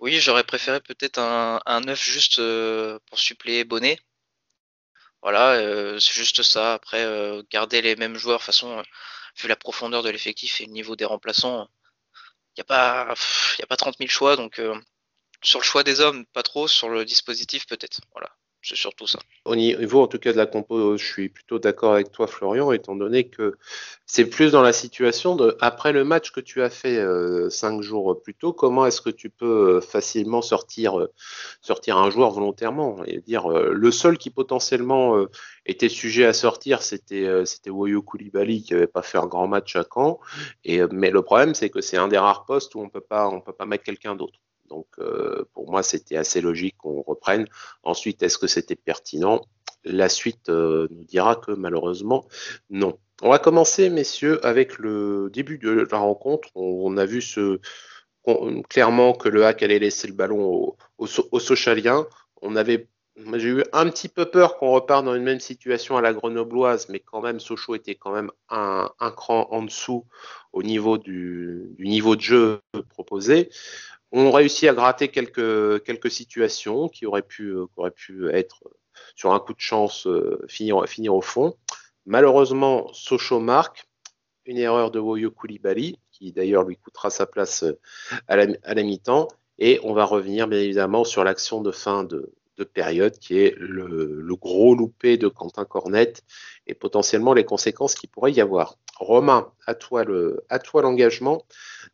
oui, 0.00 0.20
j'aurais 0.20 0.44
préféré 0.44 0.80
peut-être 0.80 1.18
un, 1.18 1.60
un 1.66 1.80
9 1.80 2.02
juste 2.02 2.38
euh, 2.38 2.98
pour 3.06 3.18
suppléer 3.18 3.64
Bonnet. 3.64 3.98
Voilà, 5.22 5.52
euh, 5.54 5.98
c'est 5.98 6.12
juste 6.14 6.42
ça. 6.42 6.74
Après, 6.74 7.04
euh, 7.04 7.42
garder 7.50 7.82
les 7.82 7.96
mêmes 7.96 8.16
joueurs, 8.16 8.38
de 8.38 8.42
toute 8.44 8.46
façon, 8.46 8.82
vu 9.38 9.48
la 9.48 9.56
profondeur 9.56 10.02
de 10.02 10.10
l'effectif 10.10 10.60
et 10.60 10.66
le 10.66 10.72
niveau 10.72 10.96
des 10.96 11.04
remplaçants, 11.04 11.68
il 12.56 12.60
n'y 12.60 12.62
a, 12.62 12.64
pas, 12.64 13.14
y 13.58 13.62
a 13.62 13.66
pas 13.66 13.76
30 13.76 13.96
000 13.98 14.08
choix. 14.10 14.36
Donc, 14.36 14.60
sur 15.42 15.60
le 15.60 15.64
choix 15.64 15.82
des 15.84 16.00
hommes, 16.00 16.26
pas 16.26 16.42
trop. 16.42 16.68
Sur 16.68 16.88
le 16.88 17.04
dispositif, 17.04 17.66
peut-être. 17.66 18.00
Voilà. 18.12 18.30
C'est 18.68 18.74
surtout 18.74 19.06
ça. 19.06 19.20
Au 19.44 19.54
niveau 19.54 20.02
en 20.02 20.08
tout 20.08 20.18
cas 20.18 20.32
de 20.32 20.36
la 20.36 20.46
compo, 20.46 20.96
je 20.96 21.04
suis 21.04 21.28
plutôt 21.28 21.60
d'accord 21.60 21.92
avec 21.92 22.10
toi 22.10 22.26
Florian, 22.26 22.72
étant 22.72 22.96
donné 22.96 23.28
que 23.28 23.56
c'est 24.06 24.24
plus 24.24 24.50
dans 24.50 24.60
la 24.60 24.72
situation 24.72 25.36
de 25.36 25.56
après 25.60 25.92
le 25.92 26.02
match 26.02 26.32
que 26.32 26.40
tu 26.40 26.62
as 26.62 26.68
fait 26.68 26.96
euh, 26.96 27.48
cinq 27.48 27.80
jours 27.82 28.20
plus 28.20 28.34
tôt, 28.34 28.52
comment 28.52 28.84
est-ce 28.84 29.00
que 29.00 29.10
tu 29.10 29.30
peux 29.30 29.76
euh, 29.76 29.80
facilement 29.80 30.42
sortir 30.42 30.98
euh, 30.98 31.12
sortir 31.60 31.96
un 31.96 32.10
joueur 32.10 32.32
volontairement 32.32 33.04
et 33.04 33.20
dire 33.20 33.48
le 33.48 33.90
seul 33.92 34.18
qui 34.18 34.30
potentiellement 34.30 35.26
était 35.64 35.88
sujet 35.88 36.24
à 36.24 36.32
sortir, 36.32 36.82
c'était 36.82 37.46
c'était 37.46 37.70
Woyo 37.70 38.02
Koulibaly 38.02 38.64
qui 38.64 38.74
avait 38.74 38.88
pas 38.88 39.02
fait 39.02 39.18
un 39.18 39.26
grand 39.26 39.46
match 39.46 39.76
à 39.76 39.84
Caen. 39.88 40.18
Et 40.64 40.80
mais 40.90 41.10
le 41.10 41.22
problème 41.22 41.54
c'est 41.54 41.70
que 41.70 41.80
c'est 41.80 41.98
un 41.98 42.08
des 42.08 42.18
rares 42.18 42.46
postes 42.46 42.74
où 42.74 42.80
on 42.80 42.88
peut 42.88 43.00
pas 43.00 43.28
on 43.28 43.40
peut 43.40 43.52
pas 43.52 43.64
mettre 43.64 43.84
quelqu'un 43.84 44.16
d'autre. 44.16 44.40
Donc 44.68 44.86
euh, 44.98 45.44
pour 45.52 45.70
moi, 45.70 45.82
c'était 45.82 46.16
assez 46.16 46.40
logique 46.40 46.76
qu'on 46.78 47.02
reprenne. 47.02 47.46
Ensuite, 47.82 48.22
est-ce 48.22 48.38
que 48.38 48.46
c'était 48.46 48.76
pertinent? 48.76 49.42
La 49.84 50.08
suite 50.08 50.48
euh, 50.48 50.88
nous 50.90 51.04
dira 51.04 51.36
que 51.36 51.52
malheureusement, 51.52 52.26
non. 52.70 52.98
On 53.22 53.30
va 53.30 53.38
commencer, 53.38 53.88
messieurs, 53.88 54.44
avec 54.44 54.78
le 54.78 55.30
début 55.32 55.58
de 55.58 55.86
la 55.90 55.98
rencontre. 55.98 56.48
On, 56.54 56.96
a 56.98 57.06
vu 57.06 57.22
ce, 57.22 57.60
clairement 58.68 59.14
que 59.14 59.30
le 59.30 59.46
hack 59.46 59.62
allait 59.62 59.78
laisser 59.78 60.06
le 60.06 60.12
ballon 60.12 60.76
au, 60.98 61.06
au 61.30 61.40
Sochaliens. 61.40 62.06
On 62.42 62.56
avait 62.56 62.88
j'ai 63.34 63.48
eu 63.48 63.64
un 63.72 63.88
petit 63.88 64.08
peu 64.08 64.26
peur 64.26 64.58
qu'on 64.58 64.70
repart 64.72 65.04
dans 65.04 65.14
une 65.14 65.22
même 65.22 65.40
situation 65.40 65.96
à 65.96 66.02
la 66.02 66.12
grenobloise, 66.12 66.88
mais 66.88 67.00
quand 67.00 67.22
même, 67.22 67.40
Sochaux 67.40 67.74
était 67.74 67.94
quand 67.94 68.12
même 68.12 68.30
un, 68.50 68.90
cran 69.16 69.48
en 69.50 69.62
dessous 69.62 70.04
au 70.52 70.62
niveau 70.62 70.98
du, 70.98 71.74
niveau 71.78 72.16
de 72.16 72.20
jeu 72.20 72.60
proposé. 72.90 73.48
On 74.18 74.30
réussit 74.30 74.66
à 74.66 74.72
gratter 74.72 75.08
quelques, 75.08 76.10
situations 76.10 76.88
qui 76.88 77.04
auraient 77.04 77.20
pu, 77.20 77.54
pu 77.94 78.30
être 78.30 78.62
sur 79.14 79.34
un 79.34 79.38
coup 79.38 79.52
de 79.52 79.60
chance 79.60 80.06
euh, 80.06 80.42
finir, 80.48 81.14
au 81.14 81.20
fond. 81.20 81.54
Malheureusement, 82.06 82.90
Sochaux 82.94 83.40
marque 83.40 83.86
une 84.46 84.56
erreur 84.56 84.90
de 84.90 84.98
Woyo 84.98 85.30
Koulibaly, 85.30 85.98
qui 86.12 86.32
d'ailleurs 86.32 86.64
lui 86.64 86.78
coûtera 86.78 87.10
sa 87.10 87.26
place 87.26 87.64
euh, 87.64 87.78
à 88.26 88.36
la, 88.36 88.46
à 88.62 88.72
la 88.72 88.82
mi-temps. 88.84 89.28
Et 89.58 89.80
on 89.82 89.92
va 89.92 90.06
revenir 90.06 90.48
bien 90.48 90.60
évidemment 90.60 91.04
sur 91.04 91.22
l'action 91.22 91.60
de 91.60 91.70
fin 91.70 92.02
de, 92.02 92.32
de 92.56 92.64
période 92.64 93.18
qui 93.18 93.38
est 93.38 93.54
le, 93.58 94.34
gros 94.36 94.74
loupé 94.74 95.16
de 95.16 95.28
Quentin 95.28 95.64
Cornette 95.64 96.22
et 96.66 96.74
potentiellement 96.74 97.32
les 97.32 97.44
conséquences 97.44 97.94
qu'il 97.94 98.08
pourrait 98.08 98.32
y 98.32 98.40
avoir. 98.40 98.78
Romain, 98.98 99.52
à 99.66 99.74
toi 99.74 100.04
le, 100.04 100.44
à 100.48 100.58
toi 100.58 100.82
l'engagement. 100.82 101.44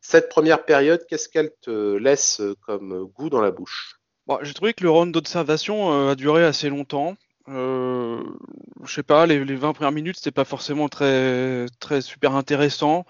Cette 0.00 0.28
première 0.28 0.64
période, 0.64 1.04
qu'est-ce 1.09 1.28
qu'elle 1.28 1.52
te 1.61 1.97
laisse 1.97 2.40
comme 2.66 3.04
goût 3.04 3.31
dans 3.31 3.40
la 3.40 3.50
bouche? 3.50 4.00
Bon, 4.26 4.38
J'ai 4.42 4.54
trouvé 4.54 4.73
que 4.73 4.85
le 4.85 4.90
round 4.90 5.12
d'observation 5.12 5.92
euh, 5.92 6.12
a 6.12 6.14
duré 6.14 6.45
assez 6.45 6.69
longtemps. 6.69 7.16
Euh, 7.49 8.23
je 8.85 8.92
sais 8.92 9.02
pas, 9.02 9.26
les, 9.26 9.42
20 9.42 9.73
premières 9.73 9.92
minutes, 9.92 10.16
c'était 10.16 10.31
pas 10.31 10.45
forcément 10.45 10.88
très, 10.88 11.66
très 11.81 12.00
super 12.00 12.37
intéressant. 12.37 13.04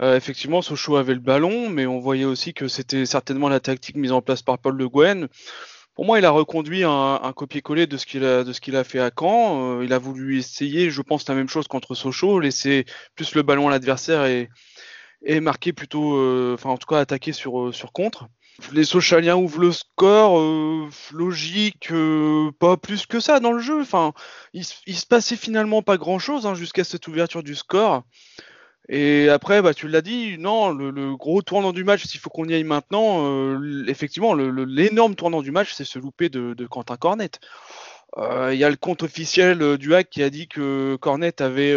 Euh, 0.00 0.16
effectivement, 0.16 0.60
Sochaux 0.60 0.96
avait 0.96 1.14
le 1.14 1.20
ballon, 1.20 1.70
mais 1.70 1.86
on 1.86 1.98
voyait 2.00 2.26
aussi 2.26 2.52
que 2.52 2.68
c'était 2.68 3.06
certainement 3.06 3.48
la 3.48 3.60
tactique 3.60 3.96
mise 3.96 4.12
en 4.12 4.20
place 4.20 4.42
par 4.42 4.58
Paul 4.58 4.76
Le 4.76 4.88
Guen. 4.88 5.28
Pour 5.98 6.06
moi, 6.06 6.20
il 6.20 6.24
a 6.24 6.30
reconduit 6.30 6.84
un, 6.84 7.32
copier-coller 7.34 7.88
de 7.88 7.96
ce 7.96 8.06
qu'il 8.06 8.76
a 8.76 8.84
fait 8.84 9.00
à 9.00 9.10
Caen. 9.10 9.80
Euh, 9.80 9.84
il 9.84 9.92
a 9.92 9.98
voulu 9.98 10.38
essayer, 10.38 10.90
je 10.90 11.02
pense, 11.02 11.28
la 11.28 11.34
même 11.34 11.48
chose 11.48 11.66
contre 11.66 11.96
Sochaux, 11.96 12.38
laisser 12.38 12.84
plus 13.16 13.34
le 13.34 13.42
ballon 13.42 13.66
à 13.66 13.72
l'adversaire 13.72 14.24
et, 14.24 14.48
marquer 15.40 15.72
plutôt, 15.72 16.16
euh, 16.16 16.54
enfin 16.54 16.70
en 16.70 16.76
tout 16.76 16.86
cas 16.86 17.00
attaquer 17.00 17.32
sur 17.32 17.58
euh, 17.60 17.72
sur 17.72 17.90
contre. 17.90 18.28
Les 18.70 18.84
Sochaliens 18.84 19.34
ouvrent 19.34 19.58
le 19.58 19.72
score, 19.72 20.40
logique, 21.10 21.92
pas 22.60 22.76
plus 22.76 23.06
que 23.06 23.18
ça 23.18 23.40
dans 23.40 23.52
le 23.52 23.58
jeu. 23.58 23.80
Enfin, 23.80 24.12
il, 24.52 24.62
il 24.86 24.96
se 24.96 25.06
passait 25.06 25.34
finalement 25.34 25.82
pas 25.82 25.96
grand 25.96 26.20
chose 26.20 26.46
hein, 26.46 26.54
jusqu'à 26.54 26.84
cette 26.84 27.08
ouverture 27.08 27.42
du 27.42 27.56
score. 27.56 28.04
Et 28.88 29.28
après, 29.28 29.60
bah, 29.60 29.74
tu 29.74 29.86
l'as 29.86 30.00
dit, 30.00 30.38
non, 30.38 30.70
le, 30.70 31.14
gros 31.14 31.42
tournant 31.42 31.72
du 31.72 31.84
match, 31.84 32.04
s'il 32.06 32.20
faut 32.20 32.30
qu'on 32.30 32.48
y 32.48 32.54
aille 32.54 32.64
maintenant, 32.64 33.26
euh, 33.26 33.84
effectivement, 33.86 34.34
l'énorme 34.34 35.14
tournant 35.14 35.42
du 35.42 35.50
match, 35.50 35.74
c'est 35.74 35.84
ce 35.84 35.98
loupé 35.98 36.30
de, 36.30 36.66
Quentin 36.66 36.96
Cornet. 36.96 37.32
Euh, 38.16 38.54
il 38.54 38.58
y 38.58 38.64
a 38.64 38.70
le 38.70 38.76
compte 38.76 39.02
officiel 39.02 39.60
euh, 39.60 39.76
du 39.76 39.94
hack 39.94 40.08
qui 40.08 40.22
a 40.22 40.30
dit 40.30 40.48
que 40.48 40.96
Cornet 40.96 41.42
avait 41.42 41.74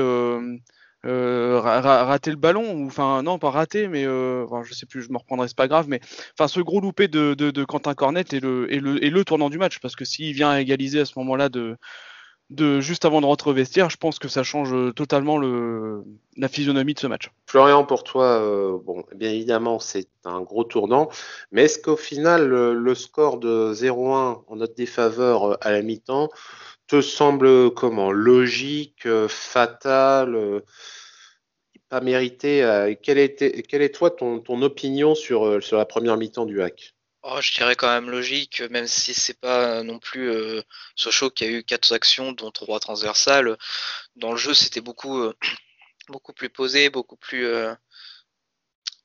raté 1.03 2.32
le 2.32 2.38
ballon, 2.38 2.74
ou 2.75 2.88
enfin, 2.88 3.22
non, 3.24 3.39
pas 3.39 3.50
raté, 3.51 3.89
mais 3.89 4.08
enfin, 4.08 4.63
je 4.63 4.74
sais 4.74 4.86
plus, 4.86 5.01
je 5.01 5.12
me 5.12 5.18
reprendrai, 5.18 5.50
c'est 5.50 5.58
pas 5.58 5.68
grave, 5.68 5.88
mais 5.89 6.00
enfin, 6.39 6.48
ce 6.48 6.62
gros 6.62 6.80
loupé 6.80 7.10
de, 7.10 7.63
Quentin 7.65 7.94
Cornet 7.94 8.22
est 8.22 8.39
le, 8.39 8.74
est, 8.74 8.80
le, 8.80 9.03
est 9.03 9.10
le 9.10 9.25
tournant 9.25 9.50
du 9.50 9.58
match, 9.58 9.80
parce 9.80 9.98
que 9.98 10.06
s'il 10.06 10.34
vient 10.34 10.51
à 10.51 10.62
égaliser 10.62 11.01
à 11.01 11.06
ce 11.06 11.20
moment-là 11.20 11.50
de 11.50 11.75
de 12.51 12.81
juste 12.81 13.05
avant 13.05 13.22
de 13.22 13.25
rentrer 13.25 13.50
au 13.50 13.53
vestiaire, 13.53 13.89
je 13.89 13.98
pense 13.98 14.20
que 14.20 14.27
ça 14.27 14.43
change 14.43 14.93
totalement 14.93 15.38
le, 15.38 16.03
la 16.36 16.50
physionomie 16.50 16.93
de 16.93 17.00
ce 17.00 17.08
match. 17.08 17.31
Florian, 17.48 17.86
pour 17.86 18.03
toi, 18.03 18.25
euh, 18.25 18.77
bon, 18.84 19.05
bien 19.15 19.31
évidemment, 19.31 19.79
c'est 19.79 20.10
un 20.25 20.41
gros 20.41 20.65
tournant, 20.65 21.10
mais 21.51 21.63
est-ce 21.63 21.79
qu'au 21.79 21.96
final, 21.96 22.48
le, 22.48 22.96
score 22.96 23.39
de 23.39 23.74
0-1 23.74 24.43
en 24.46 24.55
notre 24.58 24.75
défaveur 24.75 25.51
euh, 25.51 25.55
à 25.62 25.72
la 25.72 25.81
mi-temps 25.81 26.29
te 26.88 27.01
semble 27.01 27.72
comment? 27.74 28.12
Logique, 28.12 29.05
euh, 29.05 29.27
fatal 29.29 30.62
pas 31.88 32.00
mérité 32.00 32.96
quelle, 33.03 33.17
est 33.17 33.93
toi 33.93 34.12
ton, 34.12 34.39
ton 34.39 34.62
opinion 34.62 35.13
sur, 35.13 35.62
sur 35.62 35.77
la 35.77 35.86
première 35.86 36.15
mi-temps 36.15 36.46
du 36.46 36.62
hack? 36.62 36.96
Oh, 37.24 37.40
je 37.40 37.54
dirais 37.54 37.75
quand 37.75 37.88
même 37.88 38.10
logique, 38.10 38.62
même 38.72 38.88
si 38.88 39.13
c'est 39.13 39.40
pas 39.40 39.84
non 39.84 40.00
plus 40.00 40.30
euh, 40.32 40.63
Sochaux 40.96 41.30
qui 41.30 41.44
a 41.44 41.48
eu 41.48 41.63
quatre 41.63 41.94
actions, 41.94 42.32
dont 42.32 42.50
trois 42.51 42.80
transversales. 42.80 43.58
Dans 44.16 44.32
le 44.32 44.38
jeu, 44.38 44.54
c'était 44.56 44.82
beaucoup, 44.82 45.20
euh, 45.22 45.38
beaucoup 46.08 46.34
plus 46.34 46.50
posé, 46.50 46.90
beaucoup 46.90 47.18
plus 47.18 47.46
euh, 47.46 47.75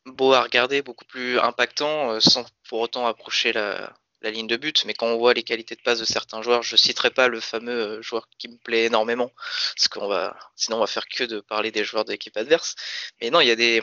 beau 0.06 0.32
à 0.32 0.42
regarder, 0.42 0.82
beaucoup 0.82 1.04
plus 1.04 1.38
impactant, 1.38 2.12
euh, 2.12 2.21
sans 2.21 2.45
pour 2.69 2.80
autant 2.80 3.06
approcher 3.06 3.52
la, 3.52 3.93
la, 4.23 4.30
ligne 4.30 4.47
de 4.47 4.56
but. 4.56 4.84
Mais 4.86 4.95
quand 4.95 5.08
on 5.08 5.19
voit 5.19 5.34
les 5.34 5.43
qualités 5.43 5.76
de 5.76 5.82
passe 5.82 5.99
de 6.00 6.04
certains 6.06 6.43
joueurs, 6.43 6.62
je 6.62 6.76
citerai 6.76 7.10
pas 7.10 7.28
le 7.28 7.40
fameux 7.40 8.00
joueur 8.02 8.28
qui 8.38 8.49
me 8.49 8.56
plaît 8.58 8.86
énormément, 8.86 9.30
parce 9.76 9.88
qu'on 9.88 10.08
va, 10.08 10.38
sinon 10.56 10.78
on 10.78 10.80
va 10.80 10.86
faire 10.86 11.06
que 11.06 11.25
de 11.25 11.40
parler 11.40 11.71
des 11.71 11.84
joueurs 11.84 12.04
de 12.06 12.12
l'équipe 12.12 12.36
adverse. 12.36 12.76
Mais 13.21 13.30
non, 13.30 13.40
il 13.40 13.49
y 13.49 13.50
a 13.50 13.56
des 13.56 13.82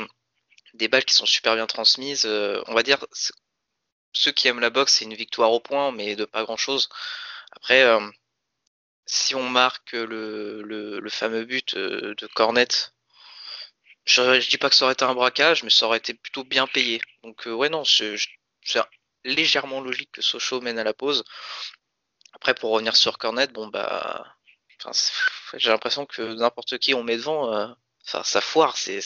des 0.73 0.88
balles 0.88 1.05
qui 1.05 1.13
sont 1.13 1.25
super 1.27 1.55
bien 1.55 1.67
transmises. 1.67 2.25
on 2.25 2.73
va 2.73 2.84
dire 2.84 3.05
ceux 4.13 4.32
qui 4.32 4.47
aiment 4.47 4.60
la 4.60 4.69
boxe, 4.69 4.93
c'est 4.93 5.06
une 5.06 5.15
victoire 5.15 5.52
au 5.52 5.60
point, 5.60 5.91
mais 5.91 6.15
de 6.15 6.26
pas 6.26 6.43
grand 6.43 6.58
chose. 6.58 6.89
Après, 7.52 7.84
euh, 7.84 7.99
si 9.06 9.36
on 9.36 9.49
marque 9.49 9.93
le, 9.93 11.02
fameux 11.10 11.45
but 11.45 11.76
euh, 11.76 12.15
de 12.15 12.28
Cornet, 12.28 12.67
je, 14.06 14.39
je, 14.39 14.49
dis 14.49 14.58
pas 14.58 14.69
que 14.69 14.76
ça 14.76 14.86
aurait 14.86 14.93
été 14.93 15.06
un 15.06 15.13
braquage, 15.15 15.63
mais 15.63 15.69
ça 15.69 15.86
aurait 15.86 15.97
été 15.97 16.13
plutôt 16.13 16.43
bien 16.43 16.67
payé. 16.67 17.02
Donc, 17.23 17.47
euh, 17.47 17.54
ouais, 17.54 17.69
non, 17.69 17.84
c'est 17.86 18.15
légèrement 19.23 19.82
logique 19.82 20.12
que 20.12 20.21
Sochaux 20.21 20.62
mène 20.62 20.80
à 20.80 20.84
la 20.84 20.93
pause. 20.93 21.23
Après, 22.34 22.54
pour 22.54 22.71
revenir 22.71 22.95
sur 22.95 23.17
Cornet, 23.17 23.47
bon, 23.47 23.67
bah, 23.67 24.36
j'ai 25.56 25.69
l'impression 25.69 26.06
que 26.06 26.21
n'importe 26.21 26.78
qui 26.80 26.93
on 26.93 27.04
met 27.04 27.17
devant, 27.17 27.76
ça 28.04 28.41
foire, 28.41 28.78
c'est 28.78 29.02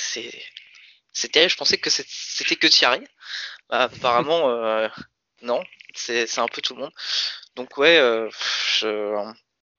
c'est 1.13 1.31
terrible. 1.31 1.51
Je 1.51 1.57
pensais 1.57 1.77
que 1.77 1.89
c'était 1.89 2.55
que 2.55 2.67
Thierry. 2.67 3.01
Bah, 3.69 3.83
apparemment, 3.83 4.49
euh, 4.63 4.87
non. 5.41 5.63
C'est 5.95 6.39
un 6.39 6.47
peu 6.47 6.61
tout 6.61 6.75
le 6.75 6.81
monde. 6.81 6.93
Donc 7.55 7.77
ouais, 7.77 7.97
euh, 7.97 8.29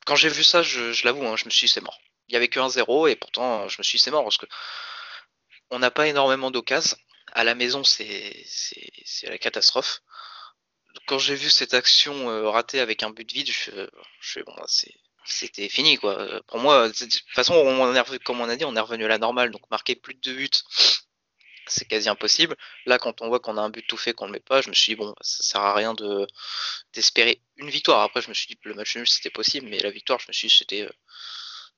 quand 0.05 0.17
j'ai 0.17 0.29
vu 0.29 0.43
ça, 0.43 0.63
je, 0.63 1.05
l'avoue, 1.05 1.25
hein, 1.27 1.37
je 1.37 1.45
me 1.45 1.51
suis 1.51 1.67
dit 1.67 1.73
c'est 1.73 1.81
mort. 1.81 1.99
Il 2.29 2.35
y 2.35 2.37
avait 2.37 2.49
que 2.49 2.59
1-0 2.59 3.09
et 3.09 3.17
pourtant 3.17 3.69
je 3.69 3.77
me 3.79 3.85
suis 3.85 3.99
dit 3.99 4.03
c'est 4.03 4.11
mort 4.11 4.25
parce 4.25 4.37
que 4.37 4.47
on 5.71 5.79
n'a 5.79 5.91
pas 5.91 6.09
énormément 6.09 6.51
d'occasions. 6.51 6.97
À 7.33 7.45
la 7.45 7.55
maison, 7.55 7.85
c'est 7.85 8.45
la 9.25 9.39
catastrophe. 9.39 10.01
Quand 11.07 11.19
j'ai 11.19 11.37
vu 11.37 11.51
cette 11.51 11.75
action 11.75 12.31
euh, 12.31 12.49
ratée 12.51 12.81
avec 12.81 13.03
un 13.03 13.11
but 13.11 13.31
vide, 13.31 13.51
je, 13.53 13.89
je 14.21 14.41
bon, 14.41 14.55
bah, 14.57 14.67
c'était 15.25 15.69
fini 15.69 15.99
quoi. 15.99 16.43
Pour 16.49 16.59
moi, 16.59 16.89
de 16.89 16.95
toute 16.95 17.23
façon, 17.35 17.55
on 17.55 18.19
comme 18.25 18.41
on 18.41 18.49
a 18.49 18.57
dit, 18.57 18.65
on 18.65 18.75
est 18.75 18.81
revenu 18.81 19.05
à 19.05 19.09
la 19.09 19.19
normale, 19.19 19.51
donc 19.51 19.63
marquer 19.71 19.95
plus 19.95 20.15
de 20.15 20.21
deux 20.21 20.35
buts 20.35 20.51
c'est 21.69 21.87
quasi 21.87 22.09
impossible. 22.09 22.57
Là, 22.87 22.99
quand 22.99 23.23
on 23.23 23.29
voit 23.29 23.41
qu'on 23.41 23.57
a 23.57 23.61
un 23.63 23.71
but 23.71 23.87
tout 23.87 23.97
fait, 23.97 24.13
qu'on 24.13 24.27
le 24.27 24.33
met 24.33 24.41
pas, 24.41 24.61
je 24.63 24.69
me 24.71 24.75
suis 24.75 24.93
dit 24.93 24.97
bon, 24.97 25.15
ça 25.21 25.43
sert 25.43 25.61
à 25.61 25.75
rien 25.75 25.95
de 25.95 26.27
d'espérer 26.95 27.43
une 27.57 27.71
victoire. 27.71 28.03
Après, 28.03 28.23
je 28.23 28.29
me 28.29 28.35
suis 28.35 28.47
dit 28.49 28.59
le 28.65 28.75
match 28.75 28.97
nul 28.97 29.09
c'était 29.09 29.31
possible, 29.31 29.69
mais 29.69 29.79
la 29.81 29.91
victoire, 29.91 30.19
je 30.21 30.27
me 30.29 30.33
suis 30.33 30.49
dit 30.49 30.55
c'était 30.55 30.83
euh, 30.83 30.91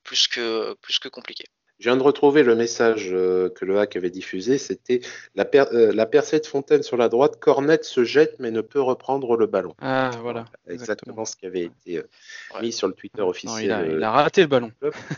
plus 0.05 0.29
que 0.29 0.75
plus 0.83 0.99
que 0.99 1.09
compliqué. 1.09 1.45
Je 1.81 1.89
viens 1.89 1.97
de 1.97 2.03
retrouver 2.03 2.43
le 2.43 2.55
message 2.55 3.09
euh, 3.11 3.49
que 3.49 3.65
le 3.65 3.79
hack 3.79 3.97
avait 3.97 4.11
diffusé. 4.11 4.59
C'était 4.59 5.01
la, 5.35 5.49
euh, 5.55 5.93
la, 5.95 6.05
percée 6.05 6.39
de 6.39 6.45
Fontaine 6.45 6.83
sur 6.83 6.99
la 6.99 7.09
droite. 7.09 7.41
Cornette 7.41 7.85
se 7.85 8.05
jette 8.05 8.39
mais 8.39 8.51
ne 8.51 8.61
peut 8.61 8.83
reprendre 8.83 9.35
le 9.35 9.47
ballon. 9.47 9.75
Ah, 9.81 10.11
voilà. 10.21 10.45
Exactement, 10.69 11.25
ce 11.25 11.37
qui 11.37 11.47
avait 11.47 11.65
été 11.65 11.97
euh, 11.97 12.03
mis 12.61 12.71
sur 12.71 12.87
le 12.87 12.93
Twitter 12.93 13.23
officiel. 13.23 13.95
il, 13.95 14.03
a, 14.03 14.11
raté 14.11 14.43
le 14.43 14.49
ballon. 14.49 14.71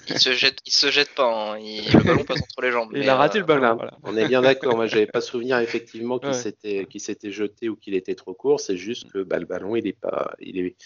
il 0.08 0.20
se 0.20 0.30
jette, 0.34 0.58
il 0.64 0.72
se 0.72 0.88
jette 0.92 1.12
pas. 1.16 1.24
Hein. 1.24 1.58
le 1.58 2.04
ballon 2.04 2.22
passe 2.22 2.42
entre 2.42 2.62
les 2.62 2.70
jambes. 2.70 2.90
Il 2.94 3.08
a 3.08 3.16
raté 3.16 3.40
le 3.40 3.44
ballon. 3.44 3.78
On 4.04 4.16
est 4.16 4.28
bien 4.28 4.42
d'accord. 4.42 4.76
Moi, 4.76 4.86
j'avais 4.86 5.06
pas 5.06 5.20
souvenir 5.20 5.58
effectivement 5.58 6.20
qu'il 6.20 6.32
s'était, 6.32 6.86
jeté 7.32 7.70
ou 7.70 7.74
qu'il 7.74 7.96
était 7.96 8.14
trop 8.14 8.34
court. 8.34 8.60
C'est 8.60 8.76
juste 8.76 9.10
que 9.10 9.24
bah, 9.24 9.40
le 9.40 9.46
ballon, 9.46 9.74
il 9.74 9.88
est 9.88 9.98
pas, 9.98 10.32
il 10.38 10.60
est, 10.60 10.76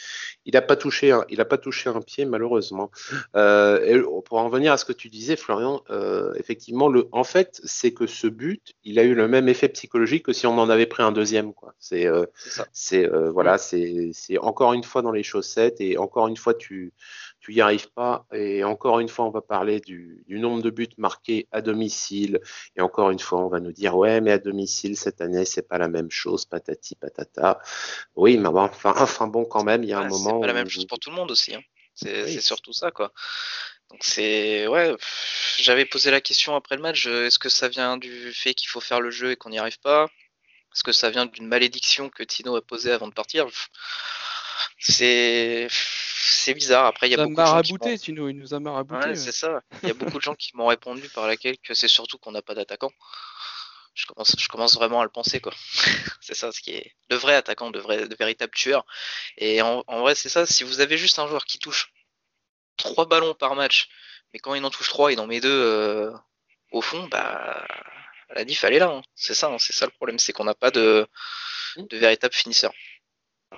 il 0.46 0.56
a 0.56 0.62
pas 0.62 0.76
touché, 0.76 1.10
un, 1.10 1.26
il 1.28 1.42
a 1.42 1.44
pas 1.44 1.58
touché 1.58 1.90
un 1.90 2.00
pied 2.00 2.24
malheureusement. 2.24 2.90
et 3.34 4.00
pour 4.24 4.38
en 4.38 4.48
venir 4.48 4.72
à 4.72 4.78
ce 4.78 4.86
que 4.86 4.94
tu 4.94 5.10
disais, 5.10 5.36
Florian 5.36 5.65
euh, 5.90 6.32
effectivement, 6.36 6.88
le, 6.88 7.08
en 7.12 7.24
fait, 7.24 7.60
c'est 7.64 7.92
que 7.92 8.06
ce 8.06 8.26
but, 8.26 8.74
il 8.84 8.98
a 8.98 9.02
eu 9.02 9.14
le 9.14 9.28
même 9.28 9.48
effet 9.48 9.68
psychologique 9.68 10.24
que 10.24 10.32
si 10.32 10.46
on 10.46 10.58
en 10.58 10.68
avait 10.70 10.86
pris 10.86 11.02
un 11.02 11.12
deuxième. 11.12 11.52
Quoi. 11.54 11.74
C'est, 11.78 12.06
euh, 12.06 12.26
c'est, 12.72 13.06
euh, 13.06 13.30
voilà, 13.30 13.58
c'est, 13.58 14.10
c'est 14.12 14.38
encore 14.38 14.72
une 14.72 14.84
fois 14.84 15.02
dans 15.02 15.12
les 15.12 15.22
chaussettes 15.22 15.80
et 15.80 15.98
encore 15.98 16.28
une 16.28 16.36
fois 16.36 16.54
tu, 16.54 16.92
tu 17.40 17.54
y 17.54 17.60
arrives 17.60 17.90
pas. 17.92 18.26
Et 18.32 18.64
encore 18.64 19.00
une 19.00 19.08
fois, 19.08 19.24
on 19.24 19.30
va 19.30 19.40
parler 19.40 19.80
du, 19.80 20.24
du, 20.26 20.38
nombre 20.38 20.62
de 20.62 20.70
buts 20.70 20.88
marqués 20.98 21.48
à 21.52 21.62
domicile. 21.62 22.40
Et 22.76 22.80
encore 22.80 23.10
une 23.10 23.18
fois, 23.18 23.40
on 23.40 23.48
va 23.48 23.60
nous 23.60 23.72
dire 23.72 23.96
ouais, 23.96 24.20
mais 24.20 24.32
à 24.32 24.38
domicile 24.38 24.96
cette 24.96 25.20
année, 25.20 25.44
c'est 25.44 25.68
pas 25.68 25.78
la 25.78 25.88
même 25.88 26.10
chose, 26.10 26.44
patati 26.44 26.96
patata. 26.96 27.58
Oui, 28.14 28.36
mais 28.36 28.48
enfin, 28.48 28.94
enfin 28.96 29.26
bon, 29.26 29.44
quand 29.44 29.64
même, 29.64 29.82
il 29.84 29.90
y 29.90 29.92
a 29.92 30.00
un 30.00 30.08
moment. 30.08 30.34
C'est 30.34 30.40
pas 30.40 30.46
la 30.46 30.52
même 30.52 30.68
chose 30.68 30.86
pour 30.86 30.98
tout 30.98 31.10
le 31.10 31.16
monde 31.16 31.30
aussi. 31.30 31.54
Hein. 31.54 31.60
C'est, 31.94 32.26
c'est 32.26 32.42
surtout 32.42 32.74
ça, 32.74 32.90
quoi. 32.90 33.10
Donc 33.90 34.02
c'est 34.02 34.66
ouais, 34.66 34.96
j'avais 35.58 35.84
posé 35.84 36.10
la 36.10 36.20
question 36.20 36.56
après 36.56 36.76
le 36.76 36.82
match, 36.82 37.06
est-ce 37.06 37.38
que 37.38 37.48
ça 37.48 37.68
vient 37.68 37.96
du 37.96 38.32
fait 38.32 38.54
qu'il 38.54 38.68
faut 38.68 38.80
faire 38.80 39.00
le 39.00 39.10
jeu 39.10 39.32
et 39.32 39.36
qu'on 39.36 39.50
n'y 39.50 39.58
arrive 39.58 39.78
pas? 39.80 40.06
Est-ce 40.74 40.82
que 40.84 40.92
ça 40.92 41.08
vient 41.08 41.26
d'une 41.26 41.46
malédiction 41.46 42.10
que 42.10 42.22
Tino 42.22 42.56
a 42.56 42.62
posée 42.62 42.92
avant 42.92 43.08
de 43.08 43.14
partir? 43.14 43.46
C'est 44.78 45.68
c'est 45.70 46.54
bizarre. 46.54 46.86
Après, 46.86 47.08
il 47.08 47.12
y 47.12 47.14
a 47.14 47.24
beaucoup 47.24 47.40
de 47.40 47.46
gens 47.46 47.62
qui 47.62 47.98
Tino, 47.98 48.28
il 48.28 48.36
nous 48.36 48.54
a 48.54 48.60
marabouté. 48.60 49.08
Ouais, 49.08 49.14
c'est 49.16 49.32
ça. 49.32 49.62
Il 49.82 49.88
y 49.88 49.90
a 49.90 49.94
beaucoup 49.94 50.18
de 50.18 50.22
gens 50.22 50.34
qui 50.34 50.54
m'ont 50.54 50.66
répondu 50.66 51.08
par 51.08 51.26
laquelle 51.26 51.58
que 51.58 51.74
c'est 51.74 51.88
surtout 51.88 52.18
qu'on 52.18 52.32
n'a 52.32 52.42
pas 52.42 52.54
d'attaquant. 52.54 52.90
Je 53.94 54.04
commence, 54.06 54.36
je 54.38 54.48
commence 54.48 54.74
vraiment 54.74 55.00
à 55.00 55.04
le 55.04 55.10
penser, 55.10 55.40
quoi. 55.40 55.54
c'est 56.20 56.34
ça, 56.34 56.52
ce 56.52 56.60
qui 56.60 56.72
est 56.72 56.94
de 57.08 57.16
vrais 57.16 57.34
attaquants, 57.34 57.70
de 57.70 57.80
vrais, 57.80 58.06
de 58.06 58.16
véritables 58.16 58.52
tueurs. 58.54 58.84
Et 59.38 59.62
en, 59.62 59.82
vrai, 59.88 60.14
c'est 60.14 60.28
ça. 60.28 60.44
Si 60.44 60.64
vous 60.64 60.80
avez 60.80 60.98
juste 60.98 61.18
un 61.18 61.26
joueur 61.26 61.46
qui 61.46 61.58
touche 61.58 61.92
trois 62.76 63.06
ballons 63.06 63.34
par 63.34 63.54
match, 63.54 63.88
mais 64.32 64.38
quand 64.38 64.54
il 64.54 64.64
en 64.64 64.70
touche 64.70 64.88
trois, 64.88 65.12
il 65.12 65.20
en 65.20 65.26
met 65.26 65.40
deux 65.40 65.48
euh, 65.50 66.10
au 66.72 66.80
fond, 66.80 67.06
bah 67.10 67.66
la 68.34 68.44
diff 68.44 68.64
elle 68.64 68.74
est 68.74 68.78
là. 68.78 68.90
Hein. 68.90 69.02
C'est 69.14 69.34
ça, 69.34 69.48
hein. 69.48 69.56
c'est 69.58 69.72
ça 69.72 69.86
le 69.86 69.92
problème, 69.92 70.18
c'est 70.18 70.32
qu'on 70.32 70.44
n'a 70.44 70.54
pas 70.54 70.70
de, 70.70 71.06
de 71.76 71.96
véritable 71.96 72.34
finisseur. 72.34 72.72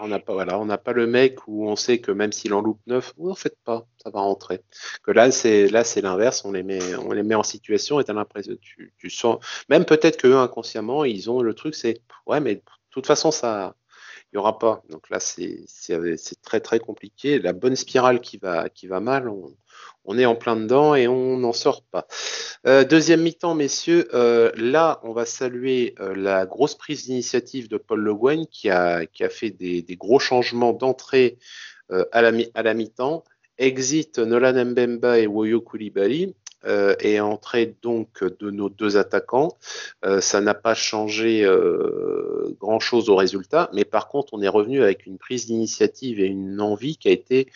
On 0.01 0.09
n'a 0.09 0.19
pas, 0.19 0.35
voilà, 0.35 0.79
pas 0.79 0.93
le 0.93 1.07
mec 1.07 1.49
où 1.49 1.69
on 1.69 1.75
sait 1.75 1.99
que 1.99 2.13
même 2.13 2.31
s'il 2.31 2.53
en 2.53 2.61
loupe 2.61 2.81
neuf, 2.87 3.15
en 3.19 3.35
fait 3.35 3.57
pas, 3.65 3.87
ça 4.03 4.11
va 4.11 4.21
rentrer. 4.21 4.61
Que 5.03 5.11
là, 5.11 5.31
c'est 5.31 5.69
là, 5.69 5.83
c'est 5.83 6.03
l'inverse. 6.03 6.45
On 6.45 6.53
les 6.53 6.63
met, 6.63 6.95
on 6.97 7.11
les 7.13 7.23
met 7.23 7.35
en 7.35 7.43
situation 7.43 7.99
et 7.99 8.05
t'as 8.05 8.13
l'impression, 8.13 8.55
tu, 8.61 8.93
tu 8.99 9.11
sens, 9.11 9.39
même 9.69 9.87
peut-être 9.87 10.19
que 10.19 10.33
inconsciemment, 10.33 11.05
ils 11.05 11.31
ont 11.31 11.41
le 11.41 11.55
truc, 11.55 11.75
c'est 11.75 12.03
ouais, 12.27 12.39
mais 12.39 12.57
de 12.57 12.63
toute 12.91 13.07
façon, 13.07 13.31
ça, 13.31 13.75
il 14.33 14.37
y 14.37 14.39
aura 14.39 14.59
pas. 14.59 14.83
Donc 14.91 15.09
là, 15.11 15.21
c'est 15.21 15.67
très 16.43 16.61
très 16.61 16.79
compliqué. 16.79 17.39
La 17.39 17.53
bonne 17.53 17.77
spirale 17.77 18.21
qui 18.21 18.37
va 18.37 18.69
qui 18.69 18.87
va 18.87 19.01
mal, 19.01 19.29
on, 20.05 20.19
est 20.19 20.27
en 20.27 20.35
plein 20.35 20.57
dedans 20.57 20.95
et 20.95 21.09
on 21.09 21.39
n'en 21.39 21.53
sort 21.53 21.83
pas. 21.83 22.07
Euh, 22.67 22.85
deuxième 22.85 23.23
mi-temps, 23.23 23.55
messieurs, 23.55 24.09
euh, 24.15 24.51
là, 24.57 25.01
on 25.03 25.13
va 25.13 25.25
saluer 25.25 25.95
euh, 26.01 26.15
la 26.15 26.47
grosse 26.47 26.75
prise 26.75 27.05
d'initiative 27.05 27.69
de 27.69 27.77
Paul 27.77 28.01
Le 28.01 28.15
Guen 28.15 28.47
qui 28.47 28.71
a, 28.71 29.07
qui 29.07 29.25
a 29.25 29.29
fait 29.31 29.51
des, 29.51 29.85
gros 29.97 30.19
changements 30.19 30.73
d'entrée 30.73 31.39
à 32.13 32.21
la, 32.23 32.33
à 32.55 32.63
la 32.63 32.75
mi-temps. 32.75 33.25
Exit 33.59 34.19
Nolan 34.19 34.65
Mbemba 34.67 35.19
et 35.19 35.27
Woyo 35.27 35.61
Koulibaly 35.61 36.35
euh, 36.65 36.97
et 37.01 37.21
entrée 37.21 37.77
donc 37.83 38.25
de 38.25 38.51
nos 38.51 38.69
deux 38.69 38.97
attaquants. 38.97 39.57
Euh, 40.05 40.21
ça 40.21 40.41
n'a 40.41 40.55
pas 40.55 40.75
changé 40.75 41.45
euh, 41.45 42.55
grand-chose 42.59 43.09
au 43.11 43.17
résultat, 43.17 43.71
mais 43.73 43.85
par 43.85 44.09
contre, 44.09 44.35
on 44.35 44.43
est 44.43 44.49
revenu 44.49 44.83
avec 44.83 45.07
une 45.07 45.19
prise 45.19 45.47
d'initiative 45.47 46.21
et 46.21 46.27
une 46.27 46.61
envie 46.61 46.97
qui 46.97 47.09
a 47.09 47.13
été 47.13 47.49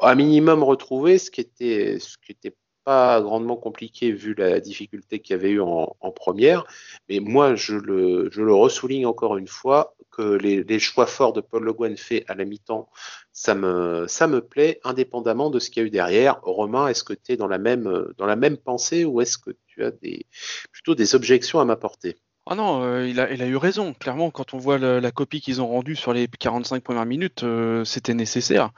à 0.00 0.14
minimum 0.14 0.62
retrouvée, 0.62 1.18
ce 1.18 1.30
qui 1.30 1.42
ce 1.46 2.16
qui 2.18 2.32
était 2.32 2.54
pas 2.86 3.20
grandement 3.20 3.56
compliqué 3.56 4.12
vu 4.12 4.32
la 4.34 4.60
difficulté 4.60 5.18
qu'il 5.18 5.34
y 5.34 5.38
avait 5.38 5.50
eu 5.50 5.60
en, 5.60 5.96
première. 6.14 6.64
Mais 7.08 7.18
moi, 7.18 7.56
je 7.56 7.74
le, 7.74 8.30
je 8.30 8.42
le 8.42 8.54
ressouligne 8.54 9.06
encore 9.06 9.36
une 9.36 9.48
fois 9.48 9.96
que 10.12 10.22
les, 10.22 10.78
choix 10.78 11.06
forts 11.06 11.32
de 11.32 11.40
Paul 11.40 11.64
Le 11.64 11.72
Guen 11.72 11.96
fait 11.96 12.24
à 12.28 12.36
la 12.36 12.44
mi-temps, 12.44 12.88
ça 13.32 13.56
me, 13.56 14.06
ça 14.06 14.28
me 14.28 14.40
plaît, 14.40 14.78
indépendamment 14.84 15.50
de 15.50 15.58
ce 15.58 15.68
qu'il 15.68 15.82
y 15.82 15.84
a 15.84 15.88
eu 15.88 15.90
derrière. 15.90 16.40
Romain, 16.42 16.86
est-ce 16.86 17.02
que 17.02 17.12
tu 17.12 17.32
es 17.32 17.36
dans 17.36 17.48
la 17.48 17.58
même, 17.58 18.06
dans 18.18 18.26
la 18.26 18.36
même 18.36 18.56
pensée 18.56 19.04
ou 19.04 19.20
est-ce 19.20 19.36
que 19.36 19.50
tu 19.66 19.82
as 19.82 19.90
des, 19.90 20.24
plutôt 20.70 20.94
des 20.94 21.16
objections 21.16 21.58
à 21.58 21.64
m'apporter? 21.64 22.16
Ah 22.46 22.54
non, 22.54 22.84
euh, 22.84 23.08
il, 23.08 23.18
a, 23.18 23.32
il, 23.32 23.42
a, 23.42 23.46
eu 23.46 23.56
raison. 23.56 23.94
Clairement, 23.94 24.30
quand 24.30 24.54
on 24.54 24.58
voit 24.58 24.78
la, 24.78 25.10
copie 25.10 25.40
qu'ils 25.40 25.60
ont 25.60 25.66
rendue 25.66 25.96
sur 25.96 26.12
les 26.12 26.28
45 26.28 26.84
premières 26.84 27.04
minutes, 27.04 27.42
euh, 27.42 27.84
c'était 27.84 28.14
nécessaire. 28.14 28.70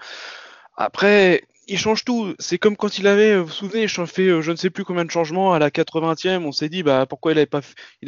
Après, 0.78 1.42
il 1.68 1.78
change 1.78 2.04
tout. 2.04 2.34
C'est 2.38 2.58
comme 2.58 2.76
quand 2.76 2.98
il 2.98 3.06
avait, 3.06 3.36
vous 3.36 3.46
vous 3.46 3.52
souvenez, 3.52 3.86
fait 3.88 4.28
euh, 4.28 4.40
je 4.40 4.50
ne 4.50 4.56
sais 4.56 4.70
plus 4.70 4.84
combien 4.84 5.04
de 5.04 5.10
changements 5.10 5.52
à 5.52 5.58
la 5.58 5.70
80e. 5.70 6.44
On 6.44 6.52
s'est 6.52 6.68
dit 6.68 6.82
bah 6.82 7.06
pourquoi 7.06 7.32
il 7.32 7.34
n'avait 7.36 7.46
pas, 7.46 7.60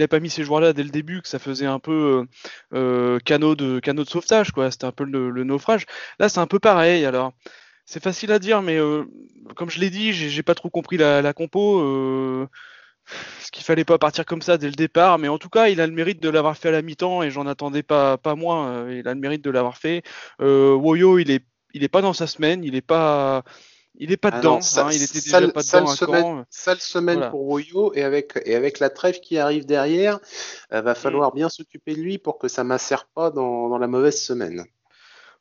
pas 0.09 0.21
mis 0.21 0.31
ces 0.31 0.45
joueurs-là 0.45 0.73
dès 0.73 0.83
le 0.83 0.91
début, 0.91 1.23
que 1.23 1.29
ça 1.29 1.39
faisait 1.39 1.67
un 1.67 1.79
peu 1.79 2.27
euh, 2.73 2.77
euh 2.79 3.19
canot 3.21 3.55
de 3.55 3.79
canot 3.81 4.05
de 4.05 4.09
sauvetage, 4.09 4.53
quoi. 4.53 4.71
C'était 4.71 4.87
un 4.87 4.93
peu 4.93 5.05
le, 5.05 5.45
naufrage. 5.45 5.87
Là, 6.19 6.29
c'est 6.29 6.41
un 6.41 6.47
peu 6.47 6.59
pareil. 6.59 7.05
Alors, 7.05 7.33
c'est 7.85 8.03
facile 8.03 8.33
à 8.33 8.39
dire, 8.39 8.63
mais 8.63 8.79
euh, 8.79 9.05
comme 9.57 9.71
je 9.71 9.81
l'ai 9.81 9.91
dit, 9.91 10.13
j'ai 10.13 10.43
pas 10.43 10.55
trop 10.55 10.71
compris 10.71 10.97
la, 10.97 11.33
compo. 11.35 11.81
Euh, 11.81 12.49
ce 13.41 13.51
qu'il 13.51 13.65
fallait 13.65 13.85
pas 13.85 13.99
partir 13.99 14.25
comme 14.25 14.43
ça 14.43 14.59
dès 14.59 14.69
le 14.69 14.75
départ, 14.75 15.19
mais 15.19 15.29
en 15.29 15.39
tout 15.39 15.49
cas, 15.49 15.69
il 15.69 15.81
a 15.81 15.87
le 15.87 15.93
mérite 15.93 16.23
de 16.23 16.29
l'avoir 16.29 16.57
fait 16.57 16.69
à 16.69 16.73
la 16.73 16.83
mi-temps 16.83 17.23
et 17.23 17.31
j'en 17.31 17.47
attendais 17.47 17.83
pas, 17.83 18.19
pas 18.19 18.35
moins. 18.37 18.89
Il 18.91 19.09
a 19.09 19.15
le 19.15 19.21
mérite 19.21 19.43
de 19.43 19.51
l'avoir 19.51 19.77
fait. 19.79 20.03
Euh, 20.41 20.75
Woyo, 20.75 21.19
il 21.19 21.31
est 21.31 21.45
il 21.75 21.85
est 21.85 21.89
pas 21.89 22.03
dans 22.03 22.13
sa 22.13 22.27
semaine, 22.27 22.65
il 22.65 22.75
est 22.75 22.81
pas, 22.81 23.45
il 23.97 24.13
est 24.13 24.17
pas 24.17 24.31
ah 24.33 24.39
dedans. 24.39 24.59
hein, 24.77 24.89
il 24.93 25.03
était 25.03 25.21
déjà 25.21 25.41
pas 25.49 25.63
dedans. 25.63 25.87
Semaine, 25.87 26.45
sale 26.51 26.81
semaine 26.81 27.29
pour 27.31 27.43
Woyo 27.43 27.93
et 27.95 28.03
avec 28.03 28.41
et 28.45 28.55
avec 28.55 28.79
la 28.79 28.91
trêve 28.91 29.21
qui 29.21 29.39
arrive 29.39 29.67
derrière, 29.67 30.21
il 30.71 30.77
euh, 30.77 30.83
va 30.83 30.93
mm. 30.93 30.97
falloir 30.97 31.33
bien 31.33 31.49
s'occuper 31.49 31.95
de 31.95 32.01
lui 32.01 32.19
pour 32.19 32.39
que 32.39 32.49
ça 32.49 32.65
m'assère 32.65 33.07
pas 33.07 33.31
dans, 33.31 33.69
dans, 33.69 33.79
la 33.79 33.87
mauvaise 33.87 34.21
semaine. 34.21 34.65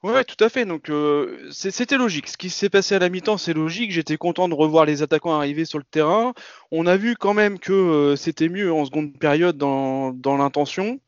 Ouais, 0.01 0.23
tout 0.23 0.41
à 0.43 0.47
fait. 0.47 0.65
Donc 0.65 0.89
euh, 0.89 1.49
c'était 1.51 1.97
logique. 1.97 2.29
Ce 2.29 2.37
qui 2.37 2.49
s'est 2.49 2.69
passé 2.69 2.95
à 2.95 2.99
la 2.99 3.09
mi-temps, 3.09 3.37
c'est 3.37 3.53
logique. 3.53 3.91
J'étais 3.91 4.17
content 4.17 4.47
de 4.47 4.53
revoir 4.53 4.85
les 4.85 5.03
attaquants 5.03 5.35
arriver 5.35 5.65
sur 5.65 5.77
le 5.77 5.83
terrain. 5.83 6.33
On 6.71 6.87
a 6.87 6.95
vu 6.95 7.15
quand 7.17 7.33
même 7.33 7.59
que 7.59 7.73
euh, 7.73 8.15
c'était 8.15 8.49
mieux 8.49 8.71
en 8.71 8.85
seconde 8.85 9.17
période 9.19 9.57
dans, 9.57 10.11
dans 10.11 10.37
l'intention. 10.37 10.99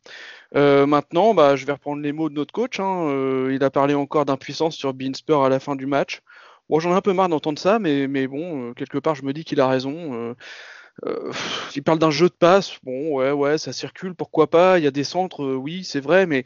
Euh, 0.56 0.86
maintenant, 0.86 1.34
bah, 1.34 1.56
je 1.56 1.66
vais 1.66 1.74
reprendre 1.74 2.02
les 2.02 2.12
mots 2.12 2.30
de 2.30 2.36
notre 2.36 2.54
coach. 2.54 2.80
Hein. 2.80 3.08
Euh, 3.10 3.52
il 3.54 3.64
a 3.64 3.70
parlé 3.70 3.94
encore 3.94 4.26
d'impuissance 4.26 4.76
sur 4.76 4.94
Beanspur 4.94 5.44
à 5.44 5.50
la 5.50 5.60
fin 5.60 5.76
du 5.76 5.86
match. 5.86 6.22
Bon, 6.70 6.80
j'en 6.80 6.92
ai 6.92 6.96
un 6.96 7.02
peu 7.02 7.14
marre 7.14 7.30
d'entendre 7.30 7.60
ça, 7.60 7.80
mais, 7.80 8.08
mais 8.08 8.28
bon, 8.28 8.70
euh, 8.70 8.74
quelque 8.74 8.98
part, 8.98 9.16
je 9.16 9.24
me 9.24 9.34
dis 9.34 9.44
qu'il 9.44 9.60
a 9.62 9.68
raison. 9.68 10.36
il 11.76 11.84
parle 11.84 12.00
d'un 12.00 12.12
jeu 12.12 12.28
de 12.30 12.34
passe. 12.34 12.78
Bon, 12.84 13.16
ouais, 13.16 13.32
ouais, 13.32 13.58
ça 13.58 13.74
circule, 13.74 14.16
pourquoi 14.16 14.50
pas? 14.50 14.80
Il 14.80 14.84
y 14.84 14.88
a 14.88 14.92
des 14.92 15.04
centres, 15.04 15.46
oui, 15.56 15.84
c'est 15.84 16.00
vrai, 16.00 16.26
mais 16.26 16.44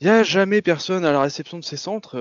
il 0.00 0.06
n'y 0.06 0.12
a 0.12 0.22
jamais 0.22 0.62
personne 0.62 1.04
à 1.04 1.12
la 1.12 1.20
réception 1.20 1.58
de 1.58 1.64
ces 1.64 1.76
centres. 1.76 2.16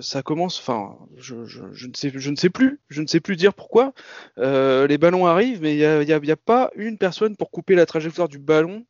ça 0.00 0.22
commence, 0.22 0.58
enfin, 0.58 0.96
je, 1.16 1.36
ne 1.36 1.94
sais, 1.94 2.12
je 2.14 2.30
ne 2.30 2.36
sais 2.36 2.50
plus, 2.50 2.80
je 2.88 3.02
ne 3.02 3.06
sais 3.06 3.20
plus 3.20 3.36
dire 3.36 3.54
pourquoi. 3.54 3.92
les 4.38 4.98
ballons 4.98 5.26
arrivent, 5.26 5.62
mais 5.62 5.74
il 5.74 5.78
n'y 5.78 5.84
a, 5.84 6.02
y 6.02 6.30
a, 6.32 6.36
pas 6.36 6.70
une 6.76 6.98
personne 6.98 7.36
pour 7.36 7.50
couper 7.50 7.74
la 7.74 7.86
trajectoire 7.86 8.28
du 8.28 8.38
ballon. 8.38 8.84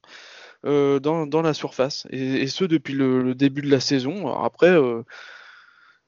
Euh, 0.66 0.98
dans, 0.98 1.42
la 1.42 1.52
surface. 1.52 2.06
Et, 2.10 2.46
ce, 2.46 2.64
depuis 2.64 2.94
le, 2.94 3.34
début 3.34 3.60
de 3.60 3.70
la 3.70 3.80
saison. 3.80 4.34
après, 4.42 4.70
euh, 4.70 5.02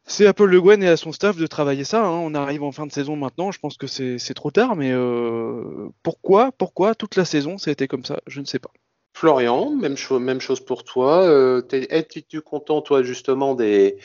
c'est 0.07 0.27
Apple 0.27 0.47
Le 0.47 0.61
Guen 0.63 0.83
et 0.83 0.89
à 0.89 0.97
son 0.97 1.13
staff 1.13 1.37
de 1.37 1.47
travailler 1.47 1.85
ça. 1.85 2.07
Hein. 2.07 2.11
On 2.11 2.35
arrive 2.35 2.63
en 2.63 2.73
fin 2.73 2.87
de 2.87 2.93
saison 2.93 3.17
maintenant. 3.17 3.53
Je 3.53 3.59
pense 3.59 3.77
que 3.77 3.87
c'est 3.87 4.35
trop 4.35 4.51
tard. 4.51 4.75
Mais 4.75 4.93
euh, 4.93 5.89
pourquoi, 6.03 6.53
pourquoi 6.53 6.95
toute 6.95 7.17
la 7.17 7.27
saison 7.27 7.59
ça 7.59 7.71
a 7.71 7.73
été 7.73 7.87
comme 7.87 8.05
ça? 8.05 8.21
Je 8.27 8.41
ne 8.41 8.47
sais 8.47 8.59
pas. 8.59 8.71
Florian, 9.13 9.71
même, 9.71 10.41
chose 10.41 10.61
pour 10.61 10.85
toi. 10.85 11.27
Es-tu 11.71 12.41
content, 12.41 12.83
toi, 12.83 13.03
justement, 13.03 13.55
des, 13.55 13.99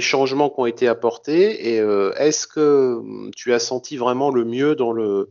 changements 0.00 0.50
qui 0.50 0.60
ont 0.60 0.66
été 0.66 0.88
apportés? 0.88 1.74
Et 1.74 1.76
est-ce 2.16 2.46
que 2.46 2.96
hum, 2.96 3.30
tu 3.36 3.52
as 3.52 3.58
senti 3.58 3.98
vraiment 3.98 4.30
le 4.30 4.44
mieux 4.44 4.74
dans 4.74 4.92
le, 4.92 5.30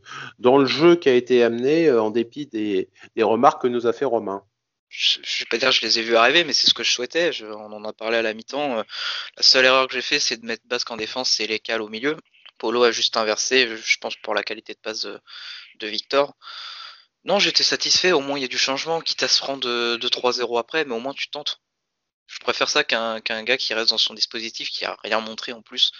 jeu 0.66 0.94
qui 0.96 1.08
a 1.08 1.14
été 1.14 1.42
amené, 1.42 1.90
en 1.90 2.10
dépit 2.10 2.46
des 2.46 2.88
remarques 3.22 3.62
que 3.62 3.68
nous 3.68 3.88
a 3.88 3.92
fait 3.92 4.04
Romain? 4.04 4.44
Je, 4.88 5.18
je 5.22 5.38
vais 5.40 5.46
pas 5.46 5.58
dire 5.58 5.68
que 5.70 5.74
je 5.74 5.82
les 5.82 5.98
ai 5.98 6.02
vus 6.02 6.16
arriver, 6.16 6.44
mais 6.44 6.52
c'est 6.52 6.66
ce 6.68 6.74
que 6.74 6.82
je 6.82 6.90
souhaitais. 6.90 7.30
On 7.42 7.72
en 7.72 7.84
a 7.84 7.92
parlé 7.92 8.18
à 8.18 8.22
la 8.22 8.34
mi-temps. 8.34 8.78
Euh, 8.78 8.82
la 9.36 9.42
seule 9.42 9.64
erreur 9.64 9.86
que 9.88 9.94
j'ai 9.94 10.02
fait, 10.02 10.20
c'est 10.20 10.38
de 10.38 10.46
mettre 10.46 10.66
Basque 10.66 10.90
en 10.90 10.96
défense 10.96 11.40
et 11.40 11.46
les 11.46 11.58
cales 11.60 11.82
au 11.82 11.88
milieu. 11.88 12.16
Polo 12.58 12.82
a 12.84 12.90
juste 12.90 13.16
inversé, 13.16 13.76
je 13.76 13.98
pense 13.98 14.16
pour 14.16 14.34
la 14.34 14.42
qualité 14.42 14.74
de 14.74 14.80
passe 14.80 15.06
de, 15.06 15.20
Victor. 15.86 16.34
Non, 17.24 17.38
j'étais 17.38 17.62
satisfait. 17.62 18.12
Au 18.12 18.20
moins, 18.20 18.38
il 18.38 18.42
y 18.42 18.44
a 18.44 18.48
du 18.48 18.58
changement, 18.58 19.00
quitte 19.00 19.22
à 19.22 19.28
se 19.28 19.42
rendre 19.42 19.68
de, 19.68 19.96
de 19.96 20.08
3-0 20.08 20.58
après, 20.58 20.84
mais 20.84 20.94
au 20.94 21.00
moins 21.00 21.14
tu 21.14 21.28
tentes. 21.30 21.60
Je 22.26 22.40
préfère 22.40 22.68
ça 22.68 22.84
qu'un 22.84 23.20
gars 23.20 23.56
qui 23.56 23.74
reste 23.74 23.90
dans 23.90 23.98
son 23.98 24.14
dispositif, 24.14 24.70
qui 24.70 24.84
a 24.84 24.96
rien 25.02 25.20
montré 25.20 25.52
en 25.52 25.62
plus, 25.62 25.92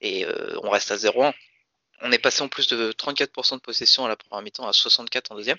et 0.00 0.24
euh, 0.26 0.56
on 0.62 0.70
reste 0.70 0.92
à 0.92 0.96
0-1. 0.96 1.32
On 2.02 2.12
est 2.12 2.18
passé 2.18 2.42
en 2.42 2.48
plus 2.48 2.68
de 2.68 2.92
34% 2.92 3.56
de 3.56 3.60
possession 3.60 4.04
à 4.04 4.08
la 4.08 4.16
première 4.16 4.42
mi-temps 4.42 4.66
à 4.66 4.72
64% 4.72 5.32
en 5.32 5.36
deuxième. 5.36 5.58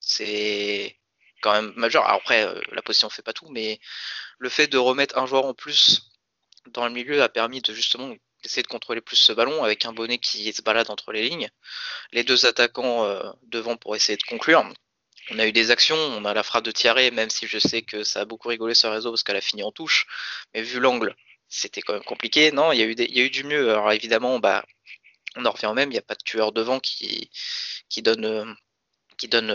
C'est 0.00 0.96
quand 1.42 1.52
même 1.52 1.72
majeur. 1.76 2.08
après, 2.08 2.46
euh, 2.46 2.58
la 2.72 2.80
position 2.80 3.10
fait 3.10 3.22
pas 3.22 3.34
tout, 3.34 3.48
mais 3.50 3.80
le 4.38 4.48
fait 4.48 4.68
de 4.68 4.78
remettre 4.78 5.18
un 5.18 5.26
joueur 5.26 5.44
en 5.44 5.54
plus 5.54 6.10
dans 6.68 6.86
le 6.86 6.92
milieu 6.92 7.22
a 7.22 7.28
permis 7.28 7.60
de 7.60 7.74
justement 7.74 8.14
essayer 8.44 8.62
de 8.62 8.68
contrôler 8.68 9.00
plus 9.00 9.16
ce 9.16 9.32
ballon 9.32 9.62
avec 9.62 9.84
un 9.84 9.92
bonnet 9.92 10.18
qui 10.18 10.52
se 10.52 10.62
balade 10.62 10.90
entre 10.90 11.12
les 11.12 11.28
lignes, 11.28 11.50
les 12.12 12.24
deux 12.24 12.46
attaquants 12.46 13.04
euh, 13.04 13.30
devant 13.42 13.76
pour 13.76 13.94
essayer 13.94 14.16
de 14.16 14.22
conclure. 14.22 14.64
On 15.30 15.38
a 15.38 15.46
eu 15.46 15.52
des 15.52 15.70
actions, 15.70 15.96
on 15.96 16.24
a 16.24 16.34
la 16.34 16.42
frappe 16.42 16.64
de 16.64 16.72
Thierry, 16.72 17.10
même 17.12 17.30
si 17.30 17.46
je 17.46 17.58
sais 17.58 17.82
que 17.82 18.02
ça 18.02 18.22
a 18.22 18.24
beaucoup 18.24 18.48
rigolé 18.48 18.74
le 18.82 18.88
réseau 18.88 19.10
parce 19.10 19.22
qu'elle 19.22 19.36
a 19.36 19.40
fini 19.40 19.62
en 19.62 19.70
touche, 19.70 20.06
mais 20.54 20.62
vu 20.62 20.80
l'angle, 20.80 21.14
c'était 21.48 21.80
quand 21.82 21.92
même 21.92 22.04
compliqué. 22.04 22.50
Non, 22.50 22.72
il 22.72 22.80
y 22.80 22.82
a 22.82 22.86
eu, 23.24 23.30
du 23.30 23.44
mieux. 23.44 23.70
Alors 23.70 23.92
évidemment, 23.92 24.40
bah, 24.40 24.64
on 25.36 25.44
en 25.44 25.50
revient 25.50 25.66
au 25.66 25.74
même, 25.74 25.90
il 25.90 25.92
n'y 25.92 25.98
a 25.98 26.02
pas 26.02 26.14
de 26.14 26.22
tueur 26.24 26.52
devant 26.52 26.80
qui, 26.80 27.30
qui 27.88 28.02
donne 28.02 28.56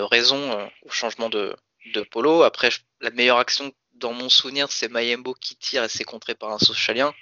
raison 0.10 0.70
au 0.84 0.90
changement 0.90 1.30
de, 1.30 1.54
de 1.94 2.02
Polo. 2.02 2.44
Après, 2.44 2.70
la 3.02 3.12
meilleure 3.12 3.38
action 3.38 3.72
dans 3.96 4.14
mon 4.14 4.30
souvenir, 4.30 4.72
c'est 4.72 4.90
Mayembo 4.90 5.34
qui 5.34 5.56
tire 5.56 5.84
et 5.84 5.90
c'est 5.90 6.04
contré 6.04 6.36
par 6.36 6.52
un 6.52 6.60
socialien. 6.60 7.14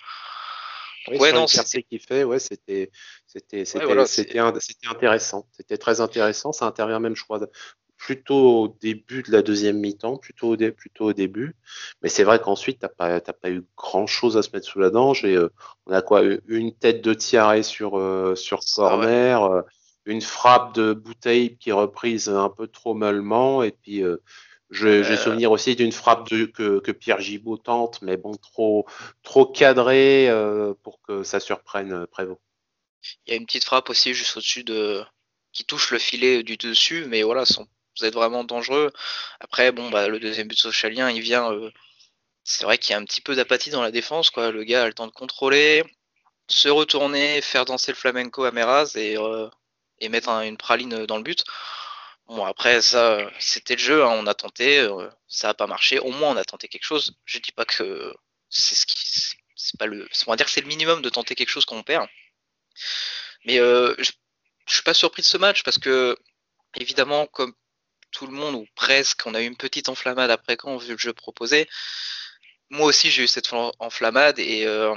Oui, 1.07 1.17
Ouais, 1.19 1.31
non, 1.31 1.45
percées 1.45 1.83
qu'il 1.83 1.99
fait, 1.99 2.23
ouais, 2.23 2.39
c'était, 2.39 2.91
c'était, 3.27 3.63
c'était, 3.63 3.85
voilà, 3.85 4.05
intéressant. 4.89 5.47
C'était 5.51 5.77
très 5.77 6.01
intéressant. 6.01 6.51
Ça 6.51 6.65
intervient 6.65 6.99
même, 6.99 7.15
je 7.15 7.23
crois, 7.23 7.39
plutôt 7.95 8.63
au 8.63 8.77
début 8.81 9.21
de 9.21 9.31
la 9.31 9.43
deuxième 9.43 9.77
mi-temps, 9.79 10.17
plutôt 10.17 10.49
au, 10.49 10.55
dé- 10.55 10.71
plutôt 10.71 11.05
au 11.05 11.13
début. 11.13 11.55
Mais 12.01 12.09
c'est 12.09 12.23
vrai 12.23 12.39
qu'ensuite, 12.39 12.79
t'as 12.79 12.89
pas, 12.89 13.21
t'as 13.21 13.33
pas 13.33 13.51
eu 13.51 13.63
grand 13.77 14.07
chose 14.07 14.35
à 14.35 14.41
se 14.41 14.49
mettre 14.51 14.65
sous 14.65 14.79
la 14.79 14.89
dent. 14.89 15.13
Et 15.13 15.35
euh, 15.35 15.49
on 15.85 15.91
a 15.93 16.01
quoi, 16.01 16.23
une 16.47 16.75
tête 16.75 17.01
de 17.03 17.13
Tiaré 17.13 17.61
sur, 17.61 17.99
euh, 17.99 18.35
sur 18.35 18.59
ouais. 18.59 18.65
corner, 18.75 19.43
euh, 19.43 19.61
une 20.05 20.21
frappe 20.21 20.73
de 20.73 20.93
bouteille 20.93 21.55
qui 21.57 21.69
est 21.69 21.73
reprise 21.73 22.29
un 22.29 22.49
peu 22.49 22.67
trop 22.67 22.95
mollement, 22.95 23.61
et 23.61 23.71
puis. 23.71 24.03
Je- 24.75 25.03
J'ai 25.03 25.13
Euh, 25.13 25.17
souvenir 25.17 25.51
aussi 25.51 25.75
d'une 25.75 25.91
frappe 25.91 26.29
de, 26.29 26.45
que, 26.45 26.79
que 26.79 26.91
Pierre 26.91 27.21
Gibaud 27.21 27.57
tente, 27.57 28.01
mais 28.01 28.17
bon, 28.17 28.33
trop, 28.35 28.85
trop 29.23 29.45
cadré 29.45 30.29
euh, 30.29 30.73
pour 30.83 31.01
que 31.01 31.23
ça 31.23 31.39
surprenne 31.39 31.91
euh, 31.93 32.07
Prévost. 32.07 32.41
Il 33.25 33.31
y 33.31 33.33
a 33.33 33.35
une 33.37 33.45
petite 33.45 33.65
frappe 33.65 33.89
aussi 33.89 34.13
juste 34.13 34.35
au-dessus 34.37 34.63
de 34.63 35.03
qui 35.51 35.63
touche 35.65 35.91
le 35.91 35.99
filet 35.99 36.43
du 36.43 36.57
dessus, 36.57 37.05
mais 37.07 37.23
voilà, 37.23 37.45
sans 37.45 37.65
être 38.01 38.15
vraiment 38.15 38.43
dangereux. 38.43 38.91
Après, 39.39 39.71
bon, 39.71 39.89
bah, 39.89 40.07
le 40.09 40.19
deuxième 40.19 40.47
but 40.47 40.57
socialien, 40.59 41.09
il 41.09 41.21
vient. 41.21 41.51
euh, 41.51 41.69
c'est 42.43 42.65
vrai 42.65 42.77
qu'il 42.77 42.91
y 42.91 42.95
a 42.95 42.99
un 42.99 43.05
petit 43.05 43.21
peu 43.21 43.35
d'apathie 43.35 43.71
dans 43.71 43.81
la 43.83 43.91
défense, 43.91 44.29
quoi. 44.31 44.51
Le 44.51 44.63
gars 44.65 44.83
a 44.83 44.87
le 44.87 44.93
temps 44.93 45.07
de 45.07 45.13
contrôler, 45.13 45.83
se 46.49 46.69
retourner, 46.69 47.41
faire 47.41 47.65
danser 47.65 47.91
le 47.93 47.97
flamenco 47.97 48.43
à 48.45 48.51
Meraz 48.51 48.93
et, 48.97 49.17
euh, 49.17 49.49
et 49.99 50.09
mettre 50.09 50.29
un- 50.29 50.43
une 50.43 50.57
praline 50.57 51.05
dans 51.07 51.17
le 51.17 51.23
but. 51.23 51.43
Bon, 52.27 52.43
après, 52.45 52.81
ça, 52.81 53.29
c'était 53.39 53.75
le 53.75 53.81
jeu, 53.81 54.03
hein, 54.03 54.09
on 54.09 54.25
a 54.27 54.33
tenté, 54.33 54.79
euh, 54.79 55.09
ça 55.27 55.49
a 55.49 55.53
pas 55.53 55.67
marché. 55.67 55.99
Au 55.99 56.09
moins, 56.11 56.31
on 56.31 56.37
a 56.37 56.43
tenté 56.43 56.67
quelque 56.67 56.83
chose. 56.83 57.15
Je 57.25 57.37
dis 57.39 57.51
pas 57.51 57.65
que 57.65 58.13
c'est 58.49 58.75
ce 58.75 58.85
qui. 58.85 58.95
c'est- 59.55 59.77
pas 59.79 59.85
le. 59.87 60.07
On 60.27 60.31
va 60.31 60.35
dire 60.37 60.45
que 60.45 60.51
c'est 60.51 60.61
le 60.61 60.67
minimum 60.67 61.01
de 61.01 61.09
tenter 61.09 61.35
quelque 61.35 61.49
chose 61.49 61.65
quand 61.65 61.75
on 61.77 61.83
perd. 61.83 62.07
Mais 63.45 63.59
euh, 63.59 63.93
je, 63.99 64.11
je 64.67 64.73
suis 64.73 64.83
pas 64.83 64.93
surpris 64.93 65.21
de 65.21 65.27
ce 65.27 65.37
match 65.37 65.63
parce 65.63 65.77
que, 65.77 66.17
évidemment, 66.77 67.27
comme 67.27 67.53
tout 68.11 68.27
le 68.27 68.33
monde, 68.33 68.55
ou 68.55 68.67
presque, 68.75 69.23
on 69.27 69.35
a 69.35 69.41
eu 69.41 69.47
une 69.47 69.57
petite 69.57 69.89
enflammade 69.89 70.31
après 70.31 70.57
quand, 70.57 70.77
vu 70.77 70.93
le 70.93 70.97
jeu 70.99 71.13
proposé. 71.13 71.67
Moi 72.69 72.87
aussi, 72.87 73.11
j'ai 73.11 73.23
eu 73.23 73.27
cette 73.27 73.47
fla- 73.47 73.71
enflammade 73.79 74.39
et, 74.39 74.65
euh, 74.65 74.95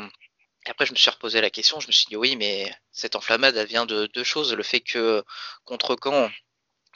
après, 0.66 0.86
je 0.86 0.92
me 0.92 0.96
suis 0.96 1.10
reposé 1.10 1.40
la 1.40 1.50
question. 1.50 1.80
Je 1.80 1.86
me 1.88 1.92
suis 1.92 2.06
dit, 2.08 2.16
oui, 2.16 2.36
mais 2.36 2.72
cette 2.92 3.16
enflammade, 3.16 3.56
elle 3.56 3.66
vient 3.68 3.86
de 3.86 4.06
deux 4.08 4.24
choses. 4.24 4.54
Le 4.54 4.62
fait 4.62 4.80
que, 4.80 5.24
contre 5.64 5.96
Caen, 6.02 6.30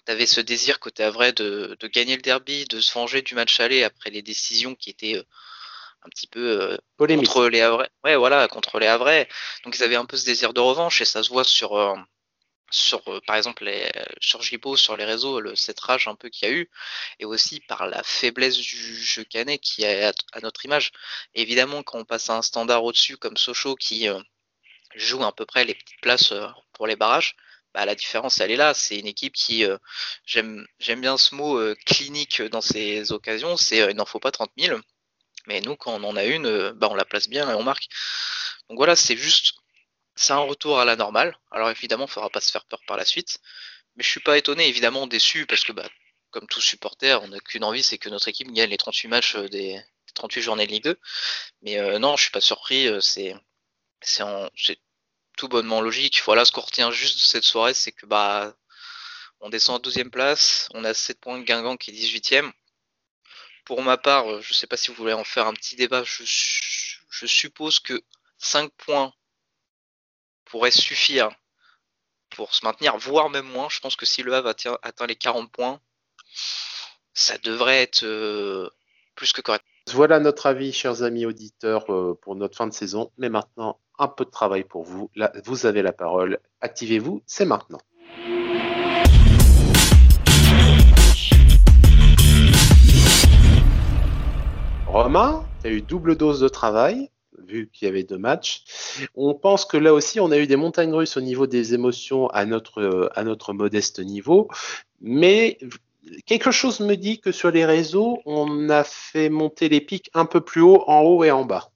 tu 0.07 0.13
avais 0.13 0.27
ce 0.27 0.41
désir 0.41 0.81
côté 0.81 1.09
vrai 1.11 1.33
de, 1.33 1.77
de 1.79 1.87
gagner 1.89 2.17
le 2.17 2.23
derby, 2.23 2.65
de 2.67 2.81
se 2.81 2.93
venger 2.95 3.23
du 3.23 3.35
match 3.35 3.61
aller 3.61 3.85
après 3.85 4.11
les 4.11 4.23
décisions 4.23 4.75
qui 4.75 4.91
étaient 4.91 5.17
euh, 5.17 5.25
un 6.05 6.09
petit 6.09 6.27
peu 6.27 6.61
euh, 6.61 6.77
Polémique. 6.97 7.27
contre 7.27 7.49
les 7.49 7.61
Havrais. 7.61 7.91
Ouais, 8.05 8.17
voilà, 8.17 8.49
contre 8.49 8.79
les 8.79 8.87
Havrais. 8.87 9.29
Donc 9.65 9.77
ils 9.77 9.83
avaient 9.85 9.97
un 9.97 10.07
peu 10.07 10.17
ce 10.17 10.25
désir 10.25 10.53
de 10.53 10.61
revanche 10.61 11.01
et 11.01 11.05
ça 11.05 11.23
se 11.23 11.29
voit 11.29 11.45
sur, 11.45 11.77
euh, 11.77 11.95
sur 12.71 13.03
par 13.27 13.37
exemple, 13.37 13.65
les, 13.65 13.91
sur 14.21 14.43
Gibo, 14.43 14.77
sur 14.77 14.97
les 14.97 15.05
réseaux, 15.05 15.41
le, 15.41 15.55
cette 15.55 15.79
rage 15.81 16.09
un 16.09 16.15
peu 16.17 16.29
qu'il 16.29 16.49
y 16.49 16.51
a 16.51 16.55
eu, 16.55 16.71
et 17.19 17.25
aussi 17.25 17.61
par 17.61 17.87
la 17.87 18.03
faiblesse 18.03 18.57
du 18.57 18.97
jeu 19.05 19.25
canet 19.25 19.61
qui 19.61 19.85
est 19.85 20.05
à, 20.05 20.13
à 20.33 20.41
notre 20.41 20.65
image. 20.65 20.91
évidemment, 21.35 21.83
quand 21.83 21.99
on 21.99 22.05
passe 22.05 22.31
à 22.31 22.37
un 22.37 22.43
standard 22.43 22.83
au-dessus 22.85 23.17
comme 23.17 23.37
Sochaux 23.37 23.77
qui 23.77 24.09
euh, 24.09 24.21
joue 24.97 25.23
à 25.25 25.35
peu 25.35 25.47
près 25.47 25.65
les 25.65 25.75
petites 25.75 26.01
places 26.01 26.33
euh, 26.33 26.49
pour 26.73 26.87
les 26.87 26.97
barrages, 26.97 27.37
bah, 27.75 27.85
la 27.87 27.95
différence 27.95 28.41
elle 28.41 28.51
est 28.51 28.57
là. 28.57 28.75
C'est 28.75 28.99
une 28.99 29.07
équipe 29.07 29.35
qui, 29.35 29.65
euh, 29.65 29.79
j'aime 30.25 30.67
bien 31.01 31.17
ce 31.17 31.35
mot 31.35 31.59
euh, 31.59 31.75
clinique 31.87 32.43
dans 32.43 32.61
ces 32.61 33.13
occasions, 33.13 33.57
c'est 33.57 33.81
euh, 33.83 33.91
il 33.91 33.97
n'en 33.97 34.07
faut 34.07 34.21
pas 34.21 34.31
30 34.33 34.51
000. 34.59 34.79
Mais 35.47 35.61
nous, 35.61 35.77
quand 35.77 35.93
on 35.95 36.05
en 36.05 36.17
a 36.17 36.25
une, 36.25 36.47
euh, 36.47 36.73
bah, 36.75 36.89
on 36.91 36.95
la 36.95 37.05
place 37.05 37.29
bien 37.29 37.51
et 37.51 37.55
on 37.55 37.63
marque. 37.63 37.89
Donc 38.69 38.79
voilà, 38.79 38.97
c'est 38.97 39.17
juste, 39.17 39.55
c'est 40.17 40.33
un 40.33 40.39
retour 40.39 40.81
à 40.81 40.85
la 40.85 40.97
normale. 40.97 41.39
Alors 41.51 41.71
évidemment, 41.71 42.05
il 42.05 42.09
ne 42.09 42.13
faudra 42.13 42.31
pas 42.31 42.41
se 42.41 42.51
faire 42.51 42.65
peur 42.67 42.81
par 42.87 42.97
la 42.97 43.05
suite. 43.05 43.39
Mais 43.97 44.05
je 44.05 44.09
suis 44.11 44.21
pas 44.21 44.39
étonné, 44.39 44.69
évidemment 44.69 45.07
déçu, 45.07 45.47
parce 45.47 45.65
que 45.65 45.73
bah, 45.73 45.89
comme 46.31 46.47
tout 46.49 46.61
supporter, 46.61 47.23
on 47.23 47.29
n'a 47.29 47.41
qu'une 47.41 47.65
envie, 47.65 47.83
c'est 47.83 47.99
que 47.99 48.09
notre 48.09 48.29
équipe 48.29 48.51
gagne 48.53 48.71
les 48.71 48.79
38 48.79 49.09
matchs 49.09 49.37
des, 49.37 49.75
des 49.75 50.13
38 50.15 50.43
journées 50.43 50.67
de 50.67 50.73
Ligue 50.73 50.85
2. 50.85 50.99
Mais 51.63 51.99
non, 51.99 52.17
je 52.17 52.23
suis 52.23 52.31
pas 52.31 52.41
surpris. 52.41 52.89
C'est, 53.03 53.35
c'est 54.03 54.23
tout 55.37 55.49
bonnement 55.49 55.81
logique. 55.81 56.23
Voilà, 56.25 56.45
ce 56.45 56.53
qu'on 56.53 56.61
retient 56.63 56.91
juste 56.91 57.19
de 57.19 57.23
cette 57.23 57.45
soirée, 57.45 57.75
c'est 57.75 57.93
que 57.93 58.07
bah, 58.07 58.55
on 59.41 59.51
descend 59.51 59.77
à 59.77 59.81
12e 59.81 60.11
place, 60.11 60.69
on 60.75 60.85
a 60.85 60.95
7 60.95 61.21
points 61.21 61.39
de 61.39 61.45
Guingamp 61.45 61.77
qui 61.77 61.91
est 61.91 61.95
18e. 61.95 62.53
Pour 63.65 63.83
ma 63.83 63.97
part, 63.97 64.31
euh, 64.31 64.41
je 64.43 64.53
sais 64.55 64.67
pas 64.67 64.77
si 64.77 64.91
vous 64.91 64.97
voulez 64.97 65.13
en 65.13 65.25
faire 65.25 65.47
un 65.47 65.55
petit 65.55 65.77
débat, 65.77 66.05
je, 66.05 66.25
su- 66.25 67.01
je 67.11 67.27
suppose 67.27 67.79
que 67.81 68.01
5 68.39 68.71
points 68.77 69.13
pourraient 70.45 70.71
suffire 70.71 71.31
pour 72.31 72.55
se 72.55 72.65
maintenir, 72.65 72.97
voire 72.99 73.31
même 73.31 73.47
moins. 73.47 73.69
Je 73.69 73.81
pense 73.81 73.97
que 73.97 74.07
si 74.07 74.23
le 74.23 74.35
Havre 74.35 74.49
atteint, 74.49 74.79
atteint 74.83 75.07
les 75.07 75.17
40 75.17 75.51
points, 75.53 75.81
ça 77.15 77.39
devrait 77.39 77.83
être 77.83 78.05
euh, 78.05 78.69
plus 79.15 79.33
que 79.33 79.41
correct. 79.41 79.65
Voilà 79.91 80.21
notre 80.21 80.47
avis, 80.47 80.73
chers 80.73 81.03
amis 81.03 81.27
auditeurs, 81.27 81.93
euh, 81.93 82.17
pour 82.23 82.37
notre 82.37 82.57
fin 82.57 82.67
de 82.67 82.73
saison. 82.73 83.11
Mais 83.19 83.29
maintenant, 83.29 83.79
un 83.99 84.07
peu 84.07 84.25
de 84.25 84.31
travail 84.31 84.63
pour 84.63 84.85
vous. 84.85 85.11
Là, 85.17 85.33
vous 85.45 85.67
avez 85.67 85.83
la 85.83 85.93
parole. 85.93 86.39
Activez-vous, 86.61 87.23
c'est 87.27 87.45
maintenant. 87.45 87.81
Romain, 94.87 95.45
tu 95.63 95.69
as 95.69 95.71
eu 95.73 95.83
double 95.83 96.17
dose 96.17 96.41
de 96.41 96.49
travail, 96.49 97.11
vu 97.47 97.69
qu'il 97.73 97.87
y 97.87 97.91
avait 97.91 98.05
deux 98.05 98.19
matchs. 98.19 98.63
On 99.17 99.35
pense 99.35 99.65
que 99.65 99.77
là 99.77 99.93
aussi, 99.93 100.21
on 100.21 100.31
a 100.31 100.39
eu 100.39 100.47
des 100.47 100.57
montagnes 100.57 100.95
russes 100.95 101.17
au 101.17 101.21
niveau 101.21 101.47
des 101.47 101.75
émotions 101.75 102.29
à 102.29 102.45
notre, 102.47 102.81
euh, 102.81 103.09
à 103.15 103.25
notre 103.25 103.53
modeste 103.53 103.99
niveau. 103.99 104.49
Mais 105.01 105.59
quelque 106.27 106.51
chose 106.51 106.81
me 106.81 106.97
dit 106.97 107.21
que 107.21 107.33
sur 107.33 107.51
les 107.51 107.65
réseaux, 107.65 108.21
on 108.27 108.69
a 108.71 108.85
fait 108.85 109.29
monter 109.29 109.69
les 109.69 109.81
pics 109.81 110.11
un 110.15 110.27
peu 110.27 110.41
plus 110.41 110.61
haut, 110.61 110.85
en 110.87 111.01
haut 111.01 111.25
et 111.25 111.31
en 111.31 111.45
bas. 111.45 111.71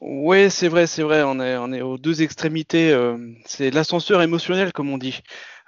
Ouais, 0.00 0.48
c'est 0.48 0.68
vrai, 0.68 0.86
c'est 0.86 1.02
vrai. 1.02 1.22
On 1.22 1.40
est, 1.40 1.82
aux 1.82 1.98
deux 1.98 2.22
extrémités. 2.22 2.90
euh, 2.90 3.18
c'est 3.44 3.70
l'ascenseur 3.70 4.22
émotionnel, 4.22 4.72
comme 4.72 4.90
on 4.90 4.96
dit. 4.96 5.20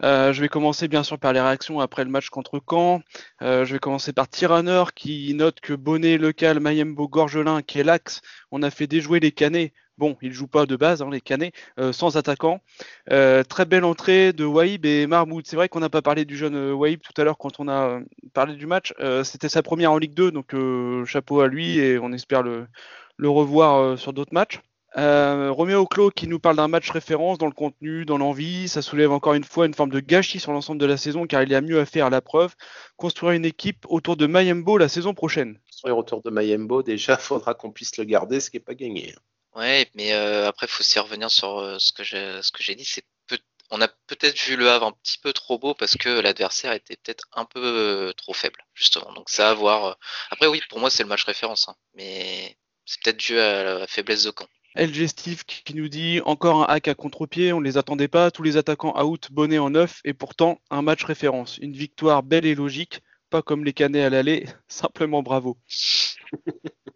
Euh, 0.03 0.33
je 0.33 0.41
vais 0.41 0.49
commencer 0.49 0.89
bien 0.89 1.03
sûr 1.03 1.19
par 1.19 1.33
les 1.35 1.41
réactions 1.41 1.81
après 1.81 2.03
le 2.05 2.11
match 2.11 2.31
contre 2.31 2.61
Caen. 2.69 3.03
Euh, 3.43 3.65
je 3.67 3.75
vais 3.75 3.79
commencer 3.79 4.13
par 4.15 4.29
Tyranner 4.29 4.85
qui 4.95 5.35
note 5.35 5.61
que 5.61 5.75
Bonnet, 5.75 6.17
Lecal, 6.17 6.61
Mayembo, 6.61 7.09
Gorgelin, 7.09 7.61
qui 7.63 7.79
est 7.79 7.85
l'axe, 7.85 8.23
on 8.51 8.63
a 8.63 8.71
fait 8.71 8.87
déjouer 8.87 9.21
les 9.21 9.33
Canets. 9.33 9.73
Bon, 9.99 10.17
ils 10.23 10.33
jouent 10.33 10.49
pas 10.49 10.67
de 10.67 10.75
base, 10.77 11.03
hein, 11.03 11.11
les 11.11 11.21
Canets, 11.21 11.53
euh, 11.79 11.93
sans 11.93 12.17
attaquant. 12.17 12.61
Euh, 13.11 13.45
très 13.45 13.67
belle 13.67 13.85
entrée 13.85 14.33
de 14.33 14.45
Waïb 14.45 14.87
et 14.87 15.07
Marmoud. 15.07 15.47
C'est 15.47 15.57
vrai 15.57 15.69
qu'on 15.69 15.81
n'a 15.81 15.91
pas 15.91 16.03
parlé 16.03 16.25
du 16.25 16.37
jeune 16.37 16.57
euh, 16.57 16.73
Waïb 16.73 17.01
tout 17.01 17.19
à 17.21 17.25
l'heure 17.25 17.37
quand 17.37 17.61
on 17.61 17.69
a 17.69 18.01
parlé 18.33 18.55
du 18.55 18.67
match. 18.67 18.95
C'était 19.25 19.49
sa 19.49 19.63
première 19.63 19.93
en 19.93 19.99
Ligue 19.99 20.15
2, 20.15 20.31
donc 20.31 20.55
chapeau 21.07 21.41
à 21.41 21.49
lui 21.49 21.79
et 21.79 21.99
on 21.99 22.13
espère 22.13 22.43
le, 22.43 22.67
revoir 23.29 23.99
sur 23.99 24.13
d'autres 24.13 24.33
matchs. 24.35 24.61
Roméo 24.95 25.87
Clos 25.87 26.11
qui 26.11 26.27
nous 26.27 26.39
parle 26.39 26.57
d'un 26.57 26.69
match 26.69 26.91
référence 26.91 27.39
dans 27.39 27.47
le 27.47 27.53
contenu, 27.53 28.05
dans 28.05 28.19
l'envie. 28.19 28.69
Ça 28.69 28.83
soulève 28.83 29.13
encore 29.13 29.35
une 29.35 29.45
fois 29.45 29.67
une 29.67 29.75
forme 29.75 29.91
de 29.91 30.01
gâchis 30.01 30.41
sur 30.41 30.53
l'ensemble 30.53 30.81
de 30.81 30.87
la 30.87 30.97
saison 30.97 31.27
car 31.27 31.43
il 31.43 31.51
y 31.51 31.55
a 31.55 31.61
mieux 31.61 31.81
à 31.81 31.87
faire 31.87 32.07
à 32.07 32.11
la 32.11 32.21
preuve. 32.21 32.55
Construire 32.97 33.33
une 33.33 33.45
équipe 33.45 33.85
autour 33.89 34.17
de 34.17 34.27
Mayembo 34.27 34.79
la 34.79 34.89
saison 34.89 35.15
prochaine. 35.15 35.59
Les 35.85 35.91
retours 35.91 36.23
de 36.23 36.31
Mayembo, 36.31 36.83
déjà, 36.83 37.17
faudra 37.19 37.55
qu'on 37.55 37.73
puisse 37.73 37.97
le 37.99 38.05
garder, 38.05 38.41
ce 38.41 38.51
qui 38.51 38.57
n'est 38.57 38.63
pas 38.63 38.75
gagné. 38.75 39.15
Ouais, 39.55 39.89
mais 39.95 40.13
euh, 40.13 40.49
après, 40.49 40.67
faut 40.67 40.81
aussi 40.81 40.99
revenir 40.99 41.31
sur 41.31 41.59
euh, 41.59 41.79
ce 41.79 41.93
que 41.93 42.03
j'ai 42.05 42.43
ce 42.43 42.53
que 42.53 42.63
j'ai 42.63 42.75
dit. 42.75 42.85
C'est 42.85 43.05
on 43.75 43.81
a 43.81 43.89
peut-être 43.89 44.39
vu 44.39 44.57
le 44.57 44.69
Havre 44.71 44.87
un 44.89 44.93
petit 44.93 45.17
peu 45.19 45.33
trop 45.33 45.59
beau 45.59 45.73
parce 45.73 45.97
que 45.97 46.21
l'adversaire 46.21 46.73
était 46.73 46.97
peut-être 46.97 47.25
un 47.33 47.47
peu 47.47 47.63
euh, 47.65 48.13
trop 48.13 48.35
faible, 48.35 48.61
justement. 48.75 49.11
Donc 49.15 49.31
ça 49.31 49.49
à 49.49 49.55
voir. 49.55 49.85
euh. 49.87 49.95
Après, 50.31 50.47
oui, 50.47 50.61
pour 50.69 50.79
moi, 50.79 50.91
c'est 50.91 51.03
le 51.03 51.09
match 51.09 51.25
référence, 51.25 51.69
hein, 51.69 51.75
mais 51.95 52.59
c'est 52.85 53.03
peut-être 53.03 53.17
dû 53.17 53.39
à 53.41 53.79
la 53.79 53.87
faiblesse 53.87 54.25
de 54.25 54.33
Caen. 54.39 54.47
LG 54.77 55.07
Steve 55.07 55.45
qui 55.45 55.63
qui 55.63 55.75
nous 55.75 55.89
dit 55.89 56.21
encore 56.27 56.63
un 56.63 56.75
hack 56.75 56.89
à 56.89 56.95
contre-pied, 56.95 57.55
on 57.55 57.61
ne 57.61 57.65
les 57.65 57.79
attendait 57.79 58.09
pas, 58.09 58.31
tous 58.31 58.43
les 58.43 58.59
attaquants 58.59 59.03
out, 59.03 59.29
bonnet 59.31 59.59
en 59.59 59.71
neuf, 59.71 60.01
et 60.05 60.13
pourtant 60.13 60.61
un 60.71 60.83
match 60.83 61.05
référence. 61.05 61.57
Une 61.57 61.73
victoire 61.73 62.23
belle 62.23 62.45
et 62.45 62.55
logique, 62.55 63.01
pas 63.31 63.41
comme 63.41 63.65
les 63.65 63.73
canets 63.73 64.05
à 64.05 64.11
l'aller, 64.11 64.47
simplement 64.69 65.23
bravo. 65.23 65.57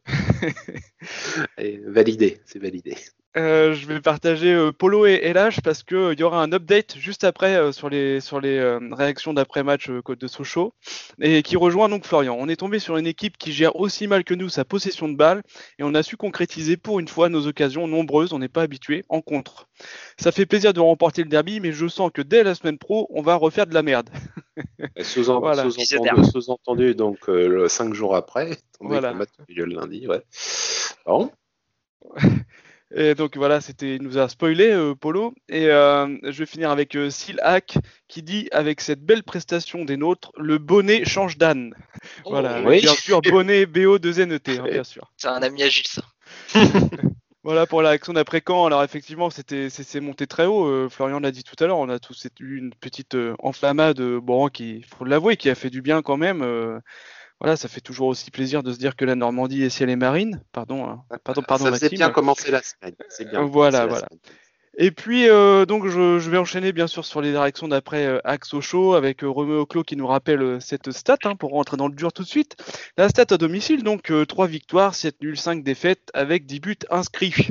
Et 1.58 1.78
validé, 1.86 2.40
c'est 2.44 2.58
validé. 2.58 2.96
Euh, 3.36 3.74
je 3.74 3.86
vais 3.86 4.00
partager 4.00 4.54
euh, 4.54 4.72
Polo 4.72 5.04
et 5.04 5.20
LH 5.32 5.60
parce 5.62 5.82
que 5.82 5.94
euh, 5.94 6.14
y 6.14 6.22
aura 6.22 6.42
un 6.42 6.52
update 6.52 6.96
juste 6.96 7.22
après 7.22 7.54
euh, 7.56 7.70
sur 7.70 7.90
les 7.90 8.20
sur 8.20 8.40
les 8.40 8.56
euh, 8.56 8.78
réactions 8.92 9.34
d'après-match 9.34 9.90
côte 10.04 10.18
de 10.20 10.26
Sochaux 10.26 10.72
et 11.20 11.42
qui 11.42 11.56
rejoint 11.58 11.90
donc 11.90 12.06
Florian. 12.06 12.34
On 12.38 12.48
est 12.48 12.56
tombé 12.56 12.78
sur 12.78 12.96
une 12.96 13.06
équipe 13.06 13.36
qui 13.36 13.52
gère 13.52 13.76
aussi 13.76 14.06
mal 14.06 14.24
que 14.24 14.32
nous 14.32 14.48
sa 14.48 14.64
possession 14.64 15.06
de 15.08 15.16
balle 15.16 15.42
et 15.78 15.82
on 15.82 15.94
a 15.94 16.02
su 16.02 16.16
concrétiser 16.16 16.78
pour 16.78 16.98
une 16.98 17.08
fois 17.08 17.28
nos 17.28 17.46
occasions 17.46 17.86
nombreuses, 17.86 18.32
on 18.32 18.38
n'est 18.38 18.48
pas 18.48 18.62
habitué 18.62 19.04
en 19.10 19.20
contre. 19.20 19.68
Ça 20.18 20.32
fait 20.32 20.46
plaisir 20.46 20.72
de 20.72 20.80
remporter 20.80 21.22
le 21.22 21.28
derby 21.28 21.60
mais 21.60 21.72
je 21.72 21.88
sens 21.88 22.10
que 22.14 22.22
dès 22.22 22.42
la 22.42 22.54
semaine 22.54 22.78
pro, 22.78 23.06
on 23.10 23.20
va 23.20 23.34
refaire 23.34 23.66
de 23.66 23.74
la 23.74 23.82
merde. 23.82 24.08
Sous-en- 25.02 25.40
Voilà. 25.40 25.68
Sous-entendu, 25.68 26.24
sous-entendu, 26.30 26.94
donc 26.94 27.28
le 27.28 27.68
cinq 27.68 27.92
jours 27.92 28.16
après, 28.16 28.46
donné 28.80 28.92
Voilà. 28.92 29.12
le 29.12 29.18
match 29.18 29.28
le 29.48 29.64
lundi, 29.66 30.06
ouais. 30.08 30.22
Bon, 31.04 31.30
Et 32.94 33.14
donc 33.14 33.36
voilà, 33.36 33.60
c'était, 33.60 33.96
il 33.96 34.02
nous 34.02 34.18
a 34.18 34.28
spoilé 34.28 34.70
euh, 34.70 34.94
Polo. 34.94 35.34
Et 35.48 35.66
euh, 35.66 36.16
je 36.22 36.38
vais 36.38 36.46
finir 36.46 36.70
avec 36.70 36.94
euh, 36.96 37.10
Silhac 37.10 37.78
qui 38.08 38.22
dit 38.22 38.48
avec 38.52 38.80
cette 38.80 39.02
belle 39.02 39.24
prestation 39.24 39.84
des 39.84 39.96
nôtres, 39.96 40.32
le 40.36 40.58
bonnet 40.58 41.04
change 41.04 41.36
d'âne. 41.36 41.74
Oh, 42.24 42.30
voilà, 42.30 42.62
oui. 42.62 42.80
bien 42.80 42.94
sûr, 42.94 43.20
bonnet 43.22 43.66
BO 43.66 43.98
2 43.98 44.24
NET, 44.26 44.48
hein, 44.48 44.64
bien 44.70 44.84
sûr. 44.84 45.10
C'est 45.16 45.28
un 45.28 45.42
ami 45.42 45.62
agile, 45.62 45.86
ça. 45.86 46.02
Voilà 47.46 47.64
pour 47.64 47.80
la 47.80 47.90
réaction 47.90 48.12
d'après 48.12 48.40
camp. 48.40 48.66
Alors 48.66 48.82
effectivement, 48.82 49.30
c'était 49.30 49.70
c'est 49.70 49.84
c'est 49.84 50.00
monté 50.00 50.26
très 50.26 50.46
haut. 50.46 50.66
euh, 50.66 50.88
Florian 50.88 51.20
l'a 51.20 51.30
dit 51.30 51.44
tout 51.44 51.54
à 51.62 51.68
l'heure. 51.68 51.78
On 51.78 51.88
a 51.88 52.00
tous 52.00 52.26
eu 52.40 52.58
une 52.58 52.74
petite 52.74 53.14
euh, 53.14 53.36
enflammade, 53.38 54.00
bon, 54.00 54.48
qui 54.48 54.82
faut 54.82 55.04
l'avouer, 55.04 55.36
qui 55.36 55.48
a 55.48 55.54
fait 55.54 55.70
du 55.70 55.80
bien 55.80 56.02
quand 56.02 56.16
même. 56.16 56.42
Voilà, 57.40 57.56
ça 57.56 57.68
fait 57.68 57.80
toujours 57.80 58.08
aussi 58.08 58.30
plaisir 58.30 58.62
de 58.62 58.72
se 58.72 58.78
dire 58.78 58.96
que 58.96 59.04
la 59.04 59.14
Normandie 59.14 59.62
est 59.62 59.70
ciel 59.70 59.90
et 59.90 59.96
marine. 59.96 60.42
Pardon, 60.52 60.86
hein. 60.86 61.04
pardon, 61.22 61.42
pardon, 61.42 61.64
ça 61.66 61.70
Maxime. 61.72 61.90
bien 61.90 62.10
commencer 62.10 62.50
la 62.50 62.62
semaine. 62.62 62.94
C'est 63.08 63.28
bien. 63.28 63.42
Voilà, 63.42 63.86
voilà. 63.86 64.06
semaine. 64.06 64.20
Et 64.78 64.90
puis, 64.90 65.28
euh, 65.28 65.64
donc, 65.64 65.86
je, 65.86 66.18
je 66.18 66.30
vais 66.30 66.36
enchaîner 66.36 66.72
bien 66.72 66.86
sûr 66.86 67.04
sur 67.04 67.22
les 67.22 67.30
directions 67.30 67.66
d'après 67.66 68.04
euh, 68.06 68.20
Axe 68.24 68.52
au 68.52 68.60
show 68.60 68.92
avec 68.92 69.24
euh, 69.24 69.28
Roméo 69.28 69.64
Clos 69.64 69.84
qui 69.84 69.96
nous 69.96 70.06
rappelle 70.06 70.42
euh, 70.42 70.60
cette 70.60 70.92
stat 70.92 71.16
hein, 71.24 71.34
pour 71.34 71.52
rentrer 71.52 71.78
dans 71.78 71.88
le 71.88 71.94
dur 71.94 72.12
tout 72.12 72.22
de 72.22 72.28
suite. 72.28 72.56
La 72.98 73.08
stat 73.08 73.24
à 73.30 73.38
domicile, 73.38 73.82
donc 73.82 74.10
euh, 74.10 74.26
3 74.26 74.46
victoires, 74.46 74.94
7 74.94 75.22
nuls, 75.22 75.38
5 75.38 75.64
défaites 75.64 76.10
avec 76.12 76.44
10 76.44 76.60
buts 76.60 76.76
inscrits. 76.90 77.48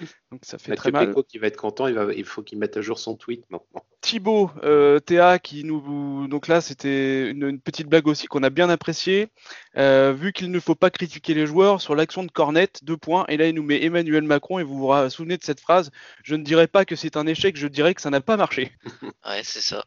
Donc 0.32 0.40
ça 0.44 0.58
fait 0.58 0.74
très 0.74 0.90
Mathieu 0.90 1.06
mal. 1.06 1.14
Péco 1.14 1.22
qui 1.22 1.38
va 1.38 1.46
être 1.46 1.56
content, 1.56 1.86
il, 1.86 1.94
va, 1.94 2.12
il 2.12 2.24
faut 2.24 2.42
qu'il 2.42 2.58
mette 2.58 2.76
à 2.76 2.80
jour 2.80 2.98
son 2.98 3.16
tweet 3.16 3.44
maintenant. 3.50 3.84
Thibaut 4.00 4.50
euh, 4.62 5.00
Théa 5.00 5.38
qui 5.38 5.64
nous 5.64 6.28
donc 6.28 6.46
là 6.48 6.60
c'était 6.60 7.30
une, 7.30 7.42
une 7.48 7.60
petite 7.60 7.88
blague 7.88 8.06
aussi 8.06 8.26
qu'on 8.26 8.42
a 8.42 8.50
bien 8.50 8.68
appréciée 8.70 9.28
Euh, 9.76 10.12
vu 10.12 10.32
qu'il 10.32 10.50
ne 10.50 10.60
faut 10.60 10.74
pas 10.74 10.90
critiquer 10.90 11.34
les 11.34 11.46
joueurs 11.46 11.80
sur 11.80 11.94
l'action 11.94 12.24
de 12.24 12.30
Cornet 12.30 12.68
deux 12.82 12.96
points 12.96 13.24
et 13.28 13.36
là 13.36 13.46
il 13.48 13.54
nous 13.54 13.62
met 13.62 13.82
Emmanuel 13.82 14.22
Macron 14.24 14.58
et 14.58 14.62
vous 14.64 14.78
vous 14.78 15.10
souvenez 15.10 15.36
de 15.36 15.44
cette 15.44 15.60
phrase 15.60 15.90
je 16.24 16.34
ne 16.34 16.42
dirais 16.42 16.66
pas 16.68 16.84
que 16.84 16.96
c'est 16.96 17.16
un 17.16 17.26
échec 17.26 17.56
je 17.56 17.66
dirais 17.68 17.94
que 17.94 18.00
ça 18.00 18.10
n'a 18.10 18.20
pas 18.20 18.36
marché 18.36 18.72
Ouais, 19.26 19.42
c'est 19.44 19.60
ça. 19.60 19.84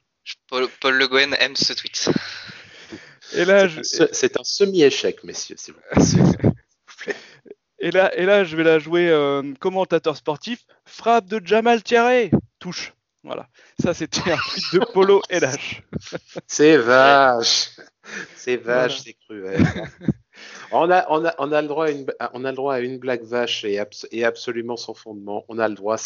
Paul, 0.48 0.68
Paul 0.80 0.96
Le 0.96 1.08
Guen 1.08 1.36
aime 1.40 1.56
ce 1.56 1.74
tweet. 1.74 2.10
et 3.34 3.44
là 3.46 3.68
je, 3.68 3.82
C'est 3.84 4.38
un 4.40 4.44
semi-échec, 4.44 5.24
messieurs. 5.24 5.56
s'il 5.58 5.74
vous 5.74 5.80
plaît. 6.98 7.16
et 7.82 7.92
là 7.92 8.16
et 8.18 8.26
là 8.26 8.44
je 8.44 8.56
vais 8.56 8.64
la 8.64 8.80
jouer 8.80 9.10
euh, 9.10 9.54
commentateur 9.60 10.16
sportif. 10.16 10.66
Frappe 10.86 11.26
de 11.26 11.42
Jamal 11.44 11.84
Thierry 11.84 12.32
touche. 12.60 12.94
Voilà. 13.24 13.48
Ça 13.82 13.94
c'était 13.94 14.32
un 14.32 14.38
tweet 14.38 14.66
de 14.74 14.80
Polo 14.94 15.22
LH 15.30 15.84
C'est 16.48 16.78
vache. 16.78 17.72
C'est 18.36 18.58
vache, 18.58 18.64
Voilà. 18.66 19.04
c'est 19.04 19.14
cruel. 19.14 19.64
on, 20.72 20.90
a, 20.90 21.06
on, 21.10 21.26
a, 21.26 21.36
on, 21.38 21.52
a 21.52 21.62
le 21.62 21.68
droit 21.68 21.86
à 21.88 21.92
une, 21.92 22.06
on 22.34 22.46
a 22.46 22.50
le 22.52 22.56
droit 22.56 22.74
à 22.76 22.80
une 22.80 22.98
blague 23.00 23.24
vache 23.24 23.64
et, 23.66 23.78
abs- 23.80 24.08
et 24.12 24.24
absolument 24.26 24.78
sans 24.78 24.94
fondement. 24.94 25.46
On 25.50 25.60
a 25.60 25.68
le 25.68 25.76
droit. 25.76 25.98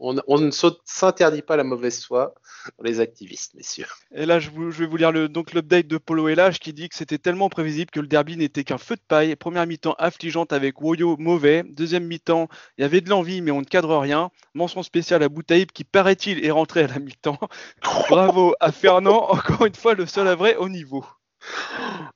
On, 0.00 0.16
on 0.26 0.38
ne 0.40 0.50
s'interdit 0.50 1.42
pas 1.42 1.56
la 1.56 1.64
mauvaise 1.64 2.04
foi 2.04 2.34
pour 2.76 2.84
les 2.84 3.00
activistes, 3.00 3.54
messieurs. 3.54 3.86
Et 4.14 4.26
là, 4.26 4.38
je, 4.38 4.50
vous- 4.50 4.70
je 4.70 4.78
vais 4.80 4.86
vous 4.86 4.96
lire 4.96 5.12
le, 5.12 5.28
donc 5.28 5.52
l'update 5.52 5.86
de 5.86 5.98
Polo 5.98 6.28
LH 6.28 6.58
qui 6.60 6.72
dit 6.72 6.88
que 6.88 6.96
c'était 6.96 7.18
tellement 7.18 7.48
prévisible 7.48 7.90
que 7.90 8.00
le 8.00 8.06
derby 8.06 8.36
n'était 8.36 8.64
qu'un 8.64 8.78
feu 8.78 8.96
de 8.96 9.02
paille. 9.06 9.36
Première 9.36 9.66
mi-temps 9.66 9.94
affligeante 9.98 10.52
avec 10.52 10.80
Woyo 10.80 11.16
mauvais. 11.18 11.62
Deuxième 11.68 12.06
mi-temps, 12.06 12.48
il 12.78 12.82
y 12.82 12.84
avait 12.84 13.00
de 13.02 13.10
l'envie, 13.10 13.42
mais 13.42 13.50
on 13.50 13.60
ne 13.60 13.66
cadre 13.66 13.96
rien. 13.98 14.30
Mention 14.54 14.82
spéciale 14.82 15.22
à 15.22 15.28
Boutaïb 15.28 15.70
qui, 15.72 15.84
paraît-il, 15.84 16.44
est 16.44 16.50
rentré 16.50 16.84
à 16.84 16.86
la 16.88 16.98
mi-temps. 16.98 17.38
Bravo 18.08 18.54
à 18.60 18.72
Fernand, 18.72 19.28
encore 19.30 19.66
une 19.66 19.74
fois 19.74 19.94
le 19.94 20.06
seul 20.06 20.26
à 20.28 20.34
vrai 20.34 20.56
au 20.56 20.68
niveau. 20.68 21.04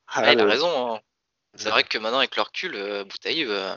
Ah, 0.06 0.32
il 0.32 0.40
a 0.40 0.44
raison. 0.44 0.94
hein. 0.94 1.00
C'est 1.54 1.70
vrai 1.70 1.82
que 1.84 1.98
maintenant, 1.98 2.18
avec 2.18 2.36
le 2.36 2.42
recul, 2.42 2.74
euh, 2.74 3.04
Boutaïb, 3.04 3.48
euh, 3.48 3.74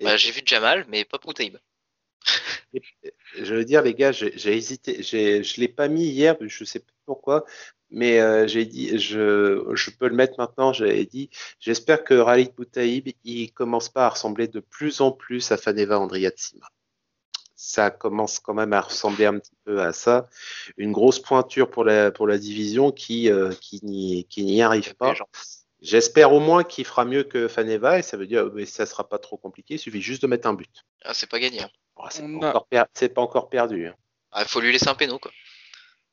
bah, 0.00 0.16
j'ai 0.16 0.30
vu 0.30 0.40
Jamal, 0.44 0.86
mais 0.88 1.04
pas 1.04 1.18
Boutaïb. 1.18 1.58
Je 3.36 3.54
veux 3.54 3.64
dire, 3.64 3.82
les 3.82 3.94
gars, 3.94 4.12
j'ai 4.12 4.56
hésité. 4.56 5.02
Je 5.02 5.60
l'ai 5.60 5.68
pas 5.68 5.88
mis 5.88 6.04
hier, 6.06 6.36
je 6.40 6.64
sais 6.64 6.80
pas 6.80 6.92
pourquoi, 7.06 7.44
mais 7.90 8.20
euh, 8.20 8.46
j'ai 8.46 8.64
dit, 8.66 8.98
je, 8.98 9.64
je 9.74 9.90
peux 9.90 10.08
le 10.08 10.14
mettre 10.14 10.34
maintenant. 10.38 10.72
J'avais 10.72 11.04
dit, 11.06 11.30
j'espère 11.60 12.04
que 12.04 12.14
Ralik 12.14 12.54
Boutaïb, 12.54 13.08
il 13.24 13.52
commence 13.52 13.88
pas 13.88 14.06
à 14.06 14.10
ressembler 14.10 14.48
de 14.48 14.60
plus 14.60 15.00
en 15.00 15.12
plus 15.12 15.50
à 15.52 15.56
Faneva 15.56 15.98
Andriatsima. 15.98 16.66
Ça 17.60 17.90
commence 17.90 18.38
quand 18.38 18.54
même 18.54 18.72
à 18.72 18.80
ressembler 18.80 19.26
un 19.26 19.36
petit 19.40 19.56
peu 19.64 19.82
à 19.82 19.92
ça. 19.92 20.28
Une 20.76 20.92
grosse 20.92 21.18
pointure 21.18 21.68
pour 21.70 21.82
la, 21.82 22.12
pour 22.12 22.28
la 22.28 22.38
division 22.38 22.92
qui, 22.92 23.28
euh, 23.32 23.52
qui 23.60 23.80
n'y 23.82 24.24
qui 24.26 24.44
n'y 24.44 24.62
arrive 24.62 24.94
pas. 24.94 25.12
J'espère 25.80 26.32
au 26.32 26.38
moins 26.38 26.62
qu'il 26.62 26.84
fera 26.84 27.04
mieux 27.04 27.24
que 27.24 27.48
Faneva 27.48 27.98
et 27.98 28.02
ça 28.02 28.16
veut 28.16 28.28
dire 28.28 28.48
que 28.52 28.64
ça 28.64 28.86
sera 28.86 29.08
pas 29.08 29.18
trop 29.18 29.36
compliqué. 29.36 29.74
Il 29.74 29.78
suffit 29.80 30.00
juste 30.00 30.22
de 30.22 30.28
mettre 30.28 30.46
un 30.46 30.54
but. 30.54 30.70
Ah, 31.04 31.14
c'est 31.14 31.28
pas 31.28 31.40
gagné. 31.40 31.60
hein. 31.62 31.70
Oh, 31.96 32.04
c'est 32.10 32.22
pas, 32.22 32.46
a- 32.46 32.48
encore 32.50 32.66
per- 32.68 32.84
c'est 32.94 33.08
pas 33.08 33.22
encore 33.22 33.48
perdu. 33.48 33.88
hein. 33.88 33.94
Ah, 34.30 34.44
faut 34.44 34.60
lui 34.60 34.70
laisser 34.70 34.88
un 34.88 34.94
péno, 34.94 35.18
quoi. 35.18 35.32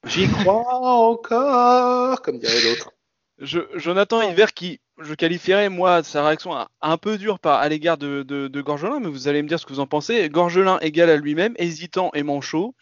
J'y 0.05 0.27
crois 0.27 0.65
encore, 0.67 2.21
comme 2.23 2.39
dirait 2.39 2.61
l'autre. 2.63 2.91
Je, 3.37 3.59
Jonathan 3.75 4.21
Hiver 4.21 4.53
qui, 4.53 4.79
je 5.01 5.13
qualifierais 5.13 5.69
moi 5.69 6.03
sa 6.03 6.25
réaction 6.25 6.55
un, 6.81 6.97
peu 6.97 7.17
dure 7.17 7.39
par, 7.39 7.59
à 7.59 7.69
l'égard 7.69 7.97
de, 7.97 8.23
de, 8.23 8.47
de 8.47 8.61
Gorgelin, 8.61 8.99
mais 8.99 9.09
vous 9.09 9.27
allez 9.27 9.41
me 9.43 9.47
dire 9.47 9.59
ce 9.59 9.65
que 9.65 9.73
vous 9.73 9.79
en 9.79 9.87
pensez. 9.87 10.29
Gorgelin 10.29 10.79
égal 10.79 11.09
à 11.09 11.17
lui-même, 11.17 11.53
hésitant 11.57 12.11
et 12.13 12.23
manchot. 12.23 12.75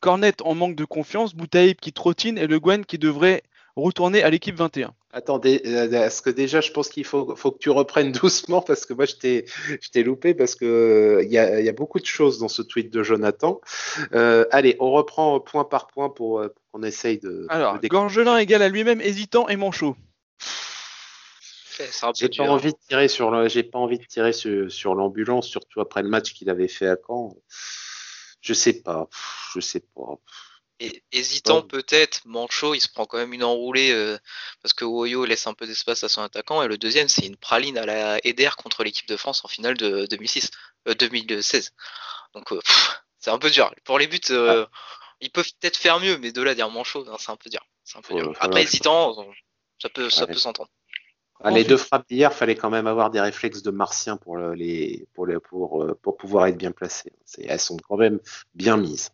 Cornet 0.00 0.34
en 0.42 0.54
manque 0.54 0.76
de 0.76 0.84
confiance, 0.84 1.34
Boutaïb 1.34 1.78
qui 1.78 1.92
trottine 1.92 2.38
et 2.38 2.46
Le 2.46 2.58
Guen 2.58 2.84
qui 2.84 2.98
devrait 2.98 3.42
retourner 3.76 4.22
à 4.22 4.30
l'équipe 4.30 4.56
21. 4.56 4.92
Attendez, 5.12 5.62
euh, 5.66 5.90
est-ce 5.90 6.22
que 6.22 6.30
déjà 6.30 6.60
je 6.60 6.70
pense 6.70 6.88
qu'il 6.88 7.04
faut, 7.04 7.34
faut 7.34 7.50
que 7.50 7.58
tu 7.58 7.70
reprennes 7.70 8.12
doucement 8.12 8.62
parce 8.62 8.86
que 8.86 8.94
moi 8.94 9.06
je 9.06 9.16
t'ai, 9.16 10.02
loupé 10.02 10.34
parce 10.34 10.54
que 10.54 10.64
euh, 10.64 11.24
il 11.24 11.30
y, 11.30 11.38
a, 11.38 11.60
il 11.60 11.66
y 11.66 11.68
a 11.68 11.72
beaucoup 11.72 11.98
de 11.98 12.06
choses 12.06 12.38
dans 12.38 12.48
ce 12.48 12.62
tweet 12.62 12.92
de 12.92 13.02
Jonathan. 13.02 13.60
Euh, 14.12 14.44
allez, 14.52 14.76
on 14.78 14.90
reprend 14.92 15.40
point 15.40 15.64
par 15.64 15.88
point 15.88 16.10
pour, 16.10 16.40
euh, 16.40 16.48
pour 16.48 16.62
qu'on 16.72 16.82
essaye 16.84 17.18
de. 17.18 17.46
Alors, 17.48 17.80
de 17.80 17.88
Gorgelin 17.88 18.36
égal 18.38 18.62
à 18.62 18.68
lui-même, 18.68 19.00
hésitant 19.00 19.48
et 19.48 19.56
manchot. 19.56 19.96
J'ai 22.14 22.28
pas 22.28 22.44
dur. 22.44 22.52
envie 22.52 22.72
de 22.72 22.78
tirer 22.88 23.08
sur 23.08 23.30
le, 23.30 23.48
j'ai 23.48 23.62
pas 23.62 23.78
envie 23.78 23.98
de 23.98 24.04
tirer 24.04 24.32
sur, 24.32 24.70
sur 24.70 24.94
l'ambulance, 24.94 25.46
surtout 25.46 25.80
après 25.80 26.02
le 26.02 26.08
match 26.08 26.32
qu'il 26.32 26.50
avait 26.50 26.68
fait 26.68 26.88
à 26.88 26.96
Caen. 27.06 27.36
Je 28.40 28.54
sais 28.54 28.82
pas, 28.82 29.08
je 29.54 29.60
sais 29.60 29.80
pas. 29.80 30.18
Et, 30.82 31.04
hésitant 31.12 31.60
Ouais. 31.60 31.66
peut-être, 31.68 32.22
Mancho, 32.24 32.74
il 32.74 32.80
se 32.80 32.88
prend 32.88 33.04
quand 33.04 33.18
même 33.18 33.34
une 33.34 33.44
enroulée 33.44 33.92
euh, 33.92 34.16
parce 34.62 34.72
que 34.72 34.86
Woyo 34.86 35.26
laisse 35.26 35.46
un 35.46 35.52
peu 35.52 35.66
d'espace 35.66 36.04
à 36.04 36.08
son 36.08 36.22
attaquant. 36.22 36.62
Et 36.62 36.68
le 36.68 36.78
deuxième, 36.78 37.06
c'est 37.08 37.26
une 37.26 37.36
praline 37.36 37.76
à 37.76 37.84
la 37.84 38.18
Eder 38.24 38.48
contre 38.56 38.82
l'équipe 38.82 39.06
de 39.06 39.18
France 39.18 39.44
en 39.44 39.48
finale 39.48 39.76
de 39.76 40.06
2006, 40.06 40.50
euh, 40.88 40.94
2016. 40.94 41.72
Donc 42.34 42.50
euh, 42.52 42.60
c'est 43.18 43.30
un 43.30 43.38
peu 43.38 43.50
dur. 43.50 43.72
Pour 43.84 43.98
les 43.98 44.06
buts, 44.06 44.20
euh, 44.30 44.66
ils 45.20 45.30
peuvent 45.30 45.52
peut-être 45.60 45.76
faire 45.76 46.00
mieux, 46.00 46.16
mais 46.16 46.32
de 46.32 46.40
là 46.40 46.54
dire 46.54 46.70
Mancho, 46.70 47.04
non, 47.04 47.18
c'est 47.18 47.30
un 47.30 47.36
peu 47.36 47.50
dur. 47.50 47.64
Un 47.94 48.00
peu 48.00 48.32
Après, 48.40 48.62
hésitant, 48.62 49.20
euh, 49.20 49.24
ça 49.78 49.88
peut, 49.90 50.08
ça 50.08 50.22
Ouais. 50.22 50.32
peut 50.32 50.38
s'entendre. 50.38 50.70
Ah, 51.42 51.50
les 51.50 51.64
deux 51.64 51.76
frappes 51.78 52.06
d'hier, 52.08 52.32
fallait 52.32 52.54
quand 52.54 52.70
même 52.70 52.86
avoir 52.86 53.10
des 53.10 53.20
réflexes 53.20 53.62
de 53.62 53.70
martien 53.70 54.16
pour 54.18 54.36
le- 54.36 54.52
les 54.54 55.06
pour 55.14 55.26
les 55.26 55.38
pour 55.40 55.82
euh, 55.82 55.98
pour 56.02 56.16
pouvoir 56.16 56.46
être 56.46 56.58
bien 56.58 56.70
placées. 56.72 57.12
C'est- 57.24 57.46
Elles 57.48 57.60
sont 57.60 57.76
quand 57.78 57.96
même 57.96 58.20
bien 58.54 58.76
mises. 58.76 59.10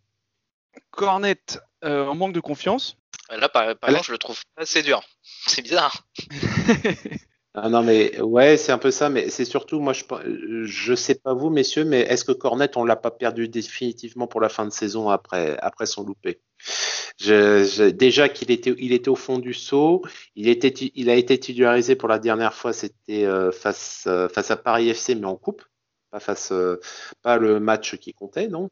Cornet 0.90 1.40
euh, 1.84 2.06
en 2.06 2.14
manque 2.14 2.32
de 2.32 2.40
confiance. 2.40 2.96
Là, 3.30 3.48
par, 3.48 3.76
par 3.76 3.90
Là- 3.90 3.98
exemple, 3.98 4.06
je 4.06 4.12
le 4.12 4.18
trouve 4.18 4.40
assez 4.56 4.82
dur. 4.82 5.02
C'est 5.22 5.62
bizarre. 5.62 6.06
Ah 7.58 7.70
non 7.70 7.82
mais 7.82 8.20
ouais, 8.20 8.58
c'est 8.58 8.70
un 8.72 8.76
peu 8.78 8.90
ça, 8.90 9.08
mais 9.08 9.30
c'est 9.30 9.46
surtout 9.46 9.80
moi 9.80 9.94
je 9.94 10.04
je 10.66 10.94
sais 10.94 11.14
pas 11.14 11.32
vous 11.32 11.48
messieurs, 11.48 11.86
mais 11.86 12.00
est-ce 12.02 12.22
que 12.24 12.32
Cornet 12.32 12.76
on 12.76 12.84
l'a 12.84 12.96
pas 12.96 13.10
perdu 13.10 13.48
définitivement 13.48 14.26
pour 14.26 14.42
la 14.42 14.50
fin 14.50 14.66
de 14.66 14.70
saison 14.72 15.08
après 15.08 15.56
après 15.60 15.86
son 15.86 16.04
loupé? 16.04 16.42
Je, 17.20 17.64
je- 17.64 17.90
déjà 17.90 18.28
qu'il 18.28 18.50
était 18.50 18.74
il 18.78 18.92
était 18.92 19.08
au 19.08 19.16
fond 19.16 19.38
du 19.38 19.54
saut, 19.54 20.02
il 20.36 20.48
était 20.48 20.68
il 20.70 21.10
a 21.10 21.14
été 21.16 21.38
titularisé 21.40 21.96
pour 21.96 22.08
la 22.08 22.18
dernière 22.18 22.54
fois, 22.54 22.72
c'était 22.74 23.24
euh, 23.24 23.52
face 23.52 24.04
euh, 24.06 24.28
face 24.28 24.50
à 24.50 24.56
Paris 24.58 24.92
FC 24.94 25.14
mais 25.14 25.26
en 25.26 25.36
coupe, 25.36 25.62
pas 26.10 26.20
face 26.20 26.52
euh, 26.52 26.80
pas 27.22 27.38
le 27.38 27.60
match 27.60 27.96
qui 27.98 28.14
comptait 28.14 28.48
non? 28.48 28.70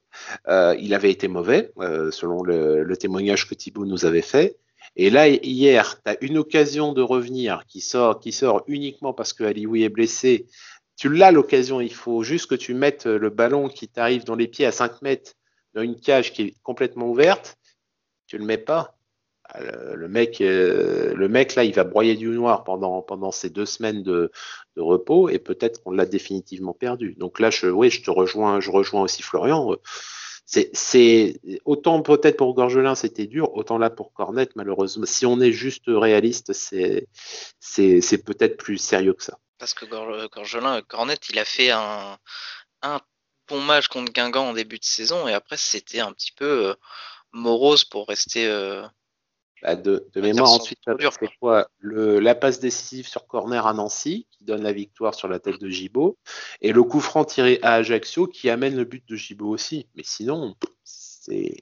Euh, 0.49 0.77
il 0.81 0.95
avait 0.95 1.11
été 1.11 1.29
mauvais 1.29 1.73
euh, 1.79 2.11
selon 2.11 2.43
le, 2.43 2.85
le 2.85 2.97
témoignage 2.97 3.49
que 3.49 3.55
Thibaut 3.55 3.87
nous 3.87 4.05
avait 4.07 4.23
fait. 4.23 4.59
Et 4.97 5.11
là, 5.11 5.29
hier, 5.29 6.01
tu 6.03 6.11
as 6.11 6.17
une 6.23 6.39
occasion 6.39 6.93
de 6.93 7.03
revenir 7.03 7.65
qui 7.67 7.81
sort, 7.81 8.21
qui 8.21 8.33
sort 8.33 8.63
uniquement 8.69 9.13
parce 9.13 9.33
que 9.33 9.45
Alioui 9.45 9.83
est 9.83 9.89
blessé. 9.89 10.47
Tu 10.97 11.09
l'as 11.09 11.33
l'occasion, 11.33 11.81
il 11.81 11.93
faut 11.93 12.23
juste 12.23 12.49
que 12.49 12.55
tu 12.55 12.75
mettes 12.75 13.07
le 13.07 13.31
ballon 13.31 13.69
qui 13.69 13.89
t'arrive 13.89 14.25
dans 14.25 14.37
les 14.37 14.47
pieds 14.47 14.67
à 14.67 14.73
5 14.73 15.03
mètres 15.03 15.35
dans 15.75 15.83
une 15.83 15.99
cage 15.99 16.33
qui 16.33 16.43
est 16.43 16.55
complètement 16.63 17.09
ouverte. 17.09 17.57
Tu 18.27 18.39
le 18.39 18.45
mets 18.45 18.59
pas. 18.59 18.97
Ah, 19.47 19.61
Le, 19.95 20.09
mec, 20.09 20.41
euh, 20.41 21.15
le 21.15 21.29
mec 21.29 21.55
là, 21.55 21.65
il 21.65 21.75
va 21.75 21.85
broyer 21.85 22.17
du 22.17 22.29
noir 22.29 22.65
pendant 22.65 23.03
pendant 23.03 23.31
ces 23.31 23.51
deux 23.51 23.67
semaines 23.67 24.03
de, 24.03 24.31
de 24.77 24.83
repos 24.83 25.29
et 25.29 25.39
peut-être 25.39 25.83
qu'on 25.83 25.91
l'a 25.91 26.07
définitivement 26.07 26.73
perdu. 26.73 27.15
Donc 27.19 27.41
là, 27.41 27.51
je, 27.51 27.67
oui, 27.67 27.91
je 27.91 28.03
te 28.03 28.11
rejoins, 28.11 28.61
je 28.61 28.71
rejoins 28.71 29.03
aussi 29.03 29.23
Florian. 29.23 29.77
C'est, 30.47 31.41
autant 31.65 32.03
peut-être 32.03 32.37
pour 32.37 32.55
Gorgelin 32.55 32.95
c'était 32.95 33.27
dur, 33.27 33.55
autant 33.55 33.79
là 33.79 33.89
pour 33.91 34.13
Cornet 34.13 34.49
malheureusement. 34.57 35.07
Si 35.07 35.25
on 35.25 35.41
est 35.41 35.53
juste 35.53 35.85
réaliste, 35.87 36.53
c'est 36.53 37.09
peut-être 38.25 38.57
plus 38.57 38.79
sérieux 38.79 39.15
que 39.15 39.25
ça. 39.25 39.39
Parce 39.59 39.73
que 39.73 39.87
Gor- 39.87 40.29
Gorgelin, 40.31 40.83
Cornet, 40.83 41.17
il 41.31 41.39
a 41.39 41.45
fait 41.45 41.71
un, 41.71 42.19
un 42.83 43.01
bon 43.49 43.61
match 43.63 43.89
contre 43.89 44.13
Guingamp 44.13 44.49
en 44.49 44.53
début 44.53 44.79
de 44.79 44.85
saison 44.85 45.27
et 45.27 45.33
après 45.33 45.57
c'était 45.57 46.01
un 46.01 46.13
petit 46.13 46.33
peu 46.33 46.69
euh, 46.69 46.75
morose 47.33 47.85
pour 47.85 48.07
rester. 48.07 48.47
Euh, 48.47 48.87
bah, 49.65 49.77
de, 49.77 50.07
mémoire, 50.17 50.53
ensuite, 50.53 50.79
c'est 50.87 51.29
quoi? 51.41 51.71
Le, 51.79 52.21
La 52.21 52.35
passe 52.35 52.61
décisive 52.61 53.09
sur 53.09 53.27
corner 53.27 53.67
à 53.67 53.73
Nancy 53.73 54.27
qui 54.31 54.45
donne 54.45 54.63
la 54.63 54.73
victoire 54.73 55.15
sur 55.15 55.27
la 55.27 55.39
tête 55.39 55.59
de 55.59 55.71
Gibaud 55.71 56.19
et 56.61 56.73
le 56.73 56.83
coup 56.83 57.01
franc 57.01 57.25
tiré 57.25 57.61
à 57.63 57.75
Ajaccio 57.75 58.27
qui 58.27 58.51
amène 58.51 58.77
le 58.77 58.85
but 58.85 59.03
de 59.09 59.17
Gibaud 59.17 59.49
aussi. 59.49 59.87
Mais 59.95 60.03
sinon, 60.05 60.55
c'est 60.85 61.57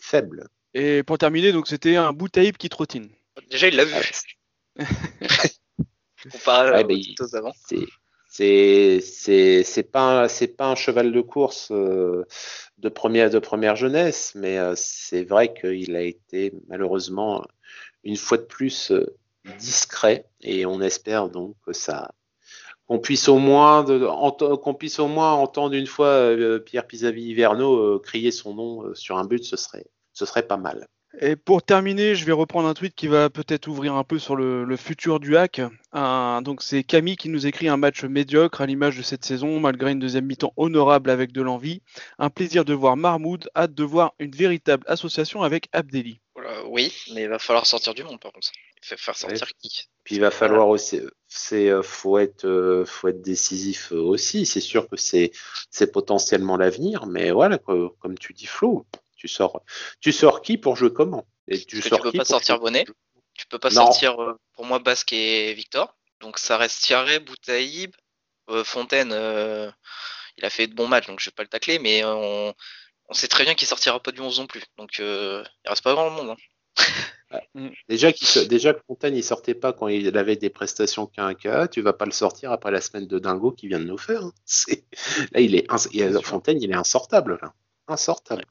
faible. 0.00 0.48
Et 0.72 1.02
pour 1.02 1.18
terminer, 1.18 1.52
donc 1.52 1.68
c'était 1.68 1.96
un 1.96 2.14
Boutaïb 2.14 2.56
qui 2.56 2.70
trottine. 2.70 3.10
Déjà, 3.50 3.68
il 3.68 3.76
l'a 3.76 3.84
vu. 3.84 3.94
Comparé 6.32 6.86
aux 7.20 7.36
avant 7.36 7.52
c'est 8.32 9.00
c'est 9.02 9.82
pas 9.82 10.26
c'est 10.28 10.56
pas 10.56 10.68
un 10.70 10.74
cheval 10.74 11.12
de 11.12 11.20
course 11.20 11.68
euh, 11.70 12.24
de 12.78 12.88
première 12.88 13.28
de 13.28 13.38
première 13.38 13.76
jeunesse, 13.76 14.32
mais 14.34 14.58
euh, 14.58 14.72
c'est 14.74 15.24
vrai 15.24 15.52
qu'il 15.52 15.94
a 15.96 16.00
été 16.00 16.54
malheureusement 16.66 17.44
une 18.04 18.16
fois 18.16 18.38
de 18.38 18.44
plus 18.44 18.90
euh, 18.90 19.18
discret 19.58 20.30
et 20.40 20.64
on 20.64 20.80
espère 20.80 21.28
donc 21.28 21.56
que 21.66 21.74
ça 21.74 22.12
qu'on 22.86 22.98
puisse 23.00 23.28
au 23.28 23.38
moins 23.38 23.84
qu'on 23.84 24.74
puisse 24.74 24.98
au 24.98 25.08
moins 25.08 25.32
entendre 25.32 25.74
une 25.74 25.86
fois 25.86 26.34
Pierre 26.64 26.86
Pisavi-Verno 26.86 27.98
crier 28.00 28.30
son 28.30 28.54
nom 28.54 28.94
sur 28.94 29.18
un 29.18 29.24
but, 29.24 29.44
ce 29.44 29.56
serait 29.56 29.86
ce 30.14 30.24
serait 30.24 30.46
pas 30.46 30.56
mal. 30.56 30.88
Et 31.20 31.36
pour 31.36 31.62
terminer, 31.62 32.14
je 32.14 32.24
vais 32.24 32.32
reprendre 32.32 32.68
un 32.68 32.74
tweet 32.74 32.94
qui 32.94 33.06
va 33.06 33.28
peut-être 33.28 33.66
ouvrir 33.68 33.94
un 33.94 34.04
peu 34.04 34.18
sur 34.18 34.34
le, 34.34 34.76
futur 34.76 35.20
du 35.20 35.36
hack. 35.36 35.60
donc 35.92 36.62
c'est 36.62 36.82
Camille 36.82 37.16
qui 37.16 37.28
nous 37.28 37.46
écrit 37.46 37.68
un 37.68 37.76
match 37.76 38.04
médiocre 38.04 38.62
à 38.62 38.66
l'image 38.66 38.96
de 38.96 39.02
cette 39.02 39.24
saison, 39.24 39.60
malgré 39.60 39.92
une 39.92 39.98
deuxième 39.98 40.24
mi-temps 40.24 40.54
honorable 40.56 41.10
avec 41.10 41.32
de 41.32 41.42
l'envie. 41.42 41.82
Un 42.18 42.30
plaisir 42.30 42.64
de 42.64 42.72
voir 42.72 42.96
Marmoud, 42.96 43.50
hâte 43.54 43.74
de 43.74 43.84
voir 43.84 44.14
une 44.18 44.30
véritable 44.30 44.84
association 44.86 45.42
avec 45.42 45.68
Abdelli. 45.72 46.20
oui, 46.66 46.92
mais 47.14 47.24
il 47.24 47.28
va 47.28 47.38
falloir 47.38 47.66
sortir 47.66 47.92
du 47.92 48.04
monde 48.04 48.18
par 48.18 48.32
contre. 48.32 48.48
Il 48.82 48.88
va 48.88 48.96
faire 48.96 49.16
sortir 49.16 49.48
qui? 49.58 49.88
Puis 50.04 50.16
il 50.16 50.20
va 50.20 50.30
falloir 50.30 50.68
aussi, 50.68 51.00
c'est 51.28 51.68
euh, 51.68 51.82
faut 51.82 52.18
être, 52.18 52.46
euh, 52.46 52.84
faut 52.84 53.08
être 53.08 53.22
décisif 53.22 53.92
aussi. 53.92 54.46
C'est 54.46 54.60
sûr 54.60 54.88
que 54.88 54.96
c'est, 54.96 55.30
c'est 55.70 55.92
potentiellement 55.92 56.56
l'avenir, 56.56 57.06
mais 57.06 57.30
voilà, 57.30 57.58
comme 57.58 58.18
tu 58.18 58.32
dis 58.32 58.46
Flo, 58.46 58.84
tu 59.22 59.28
sors, 59.28 59.62
tu 60.00 60.10
sors 60.10 60.42
qui 60.42 60.58
pour 60.58 60.74
jouer 60.74 60.92
comment? 60.92 61.24
Et 61.46 61.64
tu, 61.64 61.80
sors 61.80 62.00
peux 62.02 62.10
pas 62.10 62.24
sortir 62.24 62.58
Bonnet. 62.58 62.84
Tu 63.34 63.46
peux 63.46 63.60
pas 63.60 63.70
sortir 63.70 64.20
euh, 64.20 64.36
pour 64.52 64.64
moi 64.64 64.80
Basque 64.80 65.12
et 65.12 65.54
Victor. 65.54 65.96
Donc 66.18 66.38
ça 66.38 66.56
reste 66.56 66.82
Thierry, 66.82 67.20
Boutaïb, 67.20 67.94
euh, 68.50 68.64
Fontaine. 68.64 69.12
Euh, 69.12 69.70
il 70.38 70.44
a 70.44 70.50
fait 70.50 70.66
de 70.66 70.74
bons 70.74 70.88
matchs, 70.88 71.06
donc 71.06 71.20
je 71.20 71.26
vais 71.26 71.34
pas 71.34 71.44
le 71.44 71.48
tacler, 71.48 71.78
mais 71.78 72.02
on, 72.04 72.52
sait 73.12 73.28
très 73.28 73.44
bien 73.44 73.54
qu'il 73.54 73.68
sortira 73.68 74.02
pas 74.02 74.10
du 74.10 74.20
11 74.20 74.40
non 74.40 74.46
plus. 74.48 74.64
Donc 74.76 74.98
il 74.98 75.44
reste 75.66 75.84
pas 75.84 75.92
grand 75.94 76.10
monde. 76.10 76.30
Hein. 76.30 76.36
Mm. 77.54 77.68
Déjà, 77.88 78.12
déjà 78.46 78.74
que 78.74 78.82
Fontaine 78.86 79.16
il 79.16 79.24
sortait 79.24 79.54
pas 79.54 79.72
quand 79.72 79.88
il 79.88 80.14
avait 80.18 80.36
des 80.36 80.50
prestations 80.50 81.06
qu'un 81.06 81.32
cas, 81.32 81.66
tu 81.66 81.80
vas 81.80 81.94
pas 81.94 82.04
le 82.04 82.10
sortir 82.10 82.52
après 82.52 82.70
la 82.70 82.82
semaine 82.82 83.06
de 83.06 83.18
dingo 83.18 83.52
qu'il 83.52 83.70
vient 83.70 83.78
de 83.78 83.84
nous 83.84 83.96
faire. 83.96 84.22
Hein. 84.22 84.32
Là, 85.32 85.40
il 85.40 85.54
est 85.54 85.66
Fontaine, 86.22 86.60
il 86.60 86.70
est 86.70 86.74
insortable. 86.74 87.38
Là. 87.40 87.54
Insortable. 87.88 88.44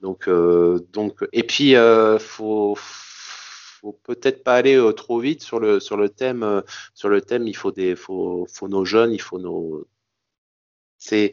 Donc, 0.00 0.28
euh, 0.28 0.78
donc, 0.92 1.26
et 1.32 1.42
puis, 1.42 1.74
euh, 1.76 2.18
faut, 2.18 2.74
faut 2.76 3.92
peut-être 4.04 4.44
pas 4.44 4.54
aller 4.54 4.76
euh, 4.76 4.92
trop 4.92 5.18
vite 5.20 5.42
sur 5.42 5.58
le 5.60 5.80
sur 5.80 5.96
le 5.96 6.08
thème. 6.08 6.62
Sur 6.94 7.08
le 7.08 7.20
thème, 7.20 7.48
il 7.48 7.56
faut 7.56 7.72
des, 7.72 7.96
faut, 7.96 8.46
faut 8.52 8.68
nos 8.68 8.84
jeunes, 8.84 9.12
il 9.12 9.20
faut 9.20 9.38
nos. 9.38 9.86
C'est 10.98 11.32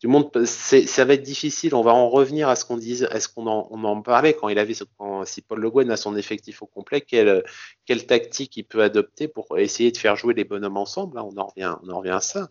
du 0.00 0.06
monde, 0.06 0.30
ça 0.46 1.04
va 1.04 1.14
être 1.14 1.22
difficile. 1.22 1.74
On 1.74 1.82
va 1.82 1.92
en 1.92 2.08
revenir 2.08 2.48
à 2.48 2.56
ce 2.56 2.64
qu'on 2.64 2.78
disait, 2.78 3.06
est-ce 3.10 3.28
qu'on 3.28 3.46
en, 3.46 3.68
on 3.70 3.84
en 3.84 4.00
parlait 4.00 4.32
quand 4.34 4.48
il 4.48 4.58
avait, 4.58 4.74
quand, 4.96 5.26
si 5.26 5.42
Paul 5.42 5.60
Le 5.60 5.70
Guen 5.70 5.90
a 5.90 5.96
son 5.98 6.16
effectif 6.16 6.62
au 6.62 6.66
complet, 6.66 7.02
quelle, 7.02 7.44
quelle 7.84 8.06
tactique 8.06 8.56
il 8.56 8.64
peut 8.64 8.82
adopter 8.82 9.28
pour 9.28 9.58
essayer 9.58 9.92
de 9.92 9.98
faire 9.98 10.16
jouer 10.16 10.32
les 10.34 10.44
bonhommes 10.44 10.78
ensemble. 10.78 11.16
Là, 11.16 11.24
on 11.24 11.36
en 11.36 11.46
revient, 11.48 11.74
on 11.82 11.90
en 11.90 11.98
revient 11.98 12.10
à 12.10 12.20
ça. 12.20 12.50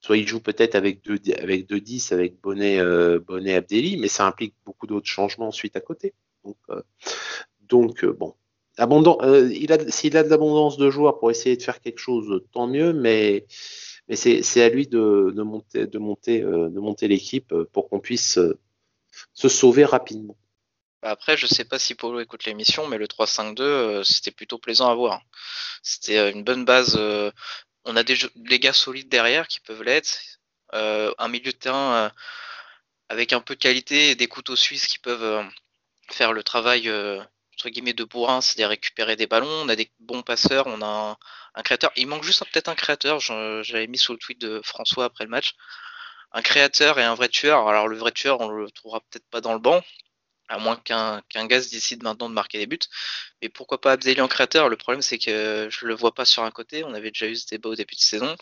Soit 0.00 0.16
il 0.16 0.28
joue 0.28 0.40
peut-être 0.40 0.74
avec 0.74 1.02
deux, 1.04 1.18
avec 1.38 1.66
deux 1.66 1.80
10 1.80 2.12
avec 2.12 2.40
Bonnet, 2.40 2.78
euh, 2.78 3.20
mais 3.28 4.08
ça 4.08 4.26
implique 4.26 4.54
beaucoup 4.64 4.86
d'autres 4.86 5.08
changements 5.08 5.48
ensuite 5.48 5.76
à 5.76 5.80
côté. 5.80 6.14
Donc, 6.44 6.56
euh, 6.70 6.82
euh, 8.08 8.12
bon. 8.12 8.34
Euh, 8.80 9.50
s'il 9.88 10.16
a 10.16 10.22
de 10.22 10.28
l'abondance 10.28 10.76
de 10.76 10.88
joueurs 10.88 11.18
pour 11.18 11.30
essayer 11.30 11.56
de 11.56 11.62
faire 11.62 11.80
quelque 11.80 11.98
chose, 11.98 12.42
tant 12.52 12.68
mieux, 12.68 12.92
mais, 12.92 13.46
c'est, 14.12 14.62
à 14.62 14.68
lui 14.68 14.86
de, 14.86 15.32
monter, 15.98 17.08
l'équipe 17.08 17.52
pour 17.72 17.88
qu'on 17.88 18.00
puisse 18.00 18.38
se 19.34 19.48
sauver 19.48 19.84
rapidement. 19.84 20.36
Après, 21.02 21.36
je 21.36 21.46
sais 21.46 21.64
pas 21.64 21.78
si 21.78 21.94
Polo 21.94 22.20
écoute 22.20 22.44
l'émission, 22.44 22.86
mais 22.88 22.98
le 22.98 23.06
3-5-2, 23.06 24.04
c'était 24.04 24.30
plutôt 24.30 24.58
plaisant 24.58 24.88
à 24.88 24.94
voir. 24.94 25.22
C'était 25.82 26.30
une 26.30 26.42
bonne 26.44 26.64
base 26.64 26.98
on 27.88 27.96
a 27.96 28.04
des, 28.04 28.58
gars 28.60 28.72
solides 28.74 29.08
derrière 29.08 29.48
qui 29.48 29.60
peuvent 29.60 29.82
l'être. 29.82 30.20
Euh, 30.74 31.12
un 31.18 31.28
milieu 31.28 31.52
de 31.52 31.56
terrain 31.56 31.94
euh, 31.94 32.10
avec 33.08 33.32
un 33.32 33.40
peu 33.40 33.54
de 33.54 33.60
qualité 33.60 34.14
des 34.14 34.28
couteaux 34.28 34.56
suisses 34.56 34.86
qui 34.86 34.98
peuvent 34.98 35.24
euh, 35.24 35.42
faire 36.10 36.34
le 36.34 36.42
travail 36.42 36.90
entre 36.90 37.70
guillemets 37.70 37.94
de 37.94 38.04
bourrin, 38.04 38.40
c'est-à-dire 38.42 38.68
récupérer 38.68 39.16
des 39.16 39.26
ballons. 39.26 39.48
On 39.48 39.68
a 39.68 39.76
des 39.76 39.90
bons 40.00 40.22
passeurs, 40.22 40.66
on 40.66 40.82
a 40.82 41.18
un, 41.54 41.62
créateur. 41.62 41.90
Il 41.96 42.06
manque 42.06 42.24
juste 42.24 42.44
peut-être 42.52 42.68
un 42.68 42.74
créateur. 42.74 43.20
J'avais 43.20 43.86
mis 43.86 43.98
sur 43.98 44.12
le 44.12 44.18
tweet 44.18 44.40
de 44.40 44.60
François 44.62 45.06
après 45.06 45.24
le 45.24 45.30
match. 45.30 45.54
Un 46.32 46.42
créateur 46.42 46.98
et 46.98 47.04
un 47.04 47.14
vrai 47.14 47.30
tueur. 47.30 47.68
Alors 47.68 47.88
le 47.88 47.96
vrai 47.96 48.12
tueur, 48.12 48.40
on 48.40 48.48
le 48.48 48.70
trouvera 48.70 49.00
peut-être 49.00 49.28
pas 49.30 49.40
dans 49.40 49.54
le 49.54 49.58
banc, 49.60 49.82
à 50.48 50.58
moins 50.58 50.76
qu'un 50.76 51.22
qu'un 51.28 51.46
gaz 51.46 51.70
décide 51.70 52.02
maintenant 52.02 52.28
de 52.28 52.34
marquer 52.34 52.58
des 52.58 52.66
buts. 52.66 52.78
Mais 53.42 53.48
pourquoi 53.48 53.80
pas 53.80 53.92
Abdeli 53.92 54.20
en 54.20 54.28
créateur 54.28 54.68
Le 54.68 54.76
problème, 54.76 55.02
c'est 55.02 55.18
que 55.18 55.68
je 55.70 55.86
le 55.86 55.94
vois 55.94 56.14
pas 56.14 56.24
sur 56.24 56.42
un 56.44 56.50
côté. 56.50 56.84
On 56.84 56.94
avait 56.94 57.10
déjà 57.10 57.26
eu 57.26 57.36
ce 57.36 57.46
débat 57.46 57.70
au 57.70 57.74
début 57.76 57.94
de 57.94 58.00
saison. 58.00 58.36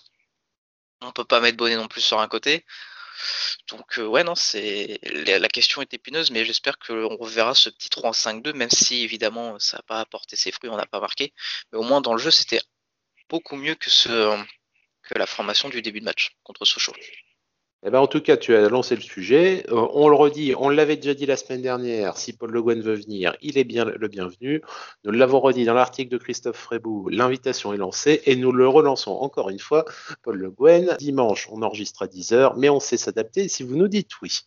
On 1.02 1.12
peut 1.12 1.24
pas 1.24 1.40
mettre 1.40 1.56
Bonnet 1.56 1.76
non 1.76 1.88
plus 1.88 2.00
sur 2.00 2.20
un 2.20 2.28
côté. 2.28 2.64
Donc 3.68 3.98
euh, 3.98 4.06
ouais 4.06 4.24
non 4.24 4.34
c'est 4.34 5.00
la 5.02 5.48
question 5.48 5.80
est 5.82 5.94
épineuse 5.94 6.30
mais 6.30 6.44
j'espère 6.44 6.78
qu'on 6.78 7.16
reverra 7.16 7.54
ce 7.54 7.70
petit 7.70 7.88
3-5-2 7.88 8.52
même 8.52 8.70
si 8.70 9.02
évidemment 9.02 9.58
ça 9.58 9.78
n'a 9.78 9.82
pas 9.84 10.00
apporté 10.00 10.36
ses 10.36 10.52
fruits 10.52 10.68
on 10.68 10.76
n'a 10.76 10.86
pas 10.86 11.00
marqué 11.00 11.32
mais 11.72 11.78
au 11.78 11.82
moins 11.82 12.02
dans 12.02 12.12
le 12.12 12.18
jeu 12.18 12.30
c'était 12.30 12.60
beaucoup 13.28 13.56
mieux 13.56 13.74
que 13.74 13.90
ce 13.90 14.08
que 15.02 15.18
la 15.18 15.26
formation 15.26 15.68
du 15.68 15.82
début 15.82 16.00
de 16.00 16.04
match 16.04 16.36
contre 16.42 16.64
Sochaux. 16.64 16.94
Eh 17.86 17.90
ben, 17.90 18.00
en 18.00 18.08
tout 18.08 18.20
cas, 18.20 18.36
tu 18.36 18.52
as 18.52 18.68
lancé 18.68 18.96
le 18.96 19.00
sujet. 19.00 19.64
Euh, 19.70 19.86
on 19.92 20.08
le 20.08 20.16
redit, 20.16 20.54
on 20.58 20.70
l'avait 20.70 20.96
déjà 20.96 21.14
dit 21.14 21.24
la 21.24 21.36
semaine 21.36 21.62
dernière. 21.62 22.16
Si 22.16 22.32
Paul 22.32 22.50
Le 22.50 22.60
Guen 22.60 22.80
veut 22.80 22.96
venir, 22.96 23.36
il 23.42 23.58
est 23.58 23.64
bien 23.64 23.84
le 23.84 24.08
bienvenu. 24.08 24.60
Nous 25.04 25.12
l'avons 25.12 25.38
redit 25.38 25.64
dans 25.64 25.74
l'article 25.74 26.10
de 26.10 26.18
Christophe 26.18 26.56
Frébou. 26.56 27.08
L'invitation 27.10 27.72
est 27.72 27.76
lancée 27.76 28.22
et 28.26 28.34
nous 28.34 28.50
le 28.50 28.66
relançons 28.66 29.12
encore 29.12 29.50
une 29.50 29.60
fois. 29.60 29.84
Paul 30.24 30.36
Le 30.36 30.50
Guen, 30.50 30.96
dimanche, 30.98 31.48
on 31.52 31.62
enregistre 31.62 32.02
à 32.02 32.08
10h, 32.08 32.54
mais 32.56 32.68
on 32.70 32.80
sait 32.80 32.96
s'adapter 32.96 33.46
si 33.46 33.62
vous 33.62 33.76
nous 33.76 33.86
dites 33.86 34.10
oui. 34.20 34.40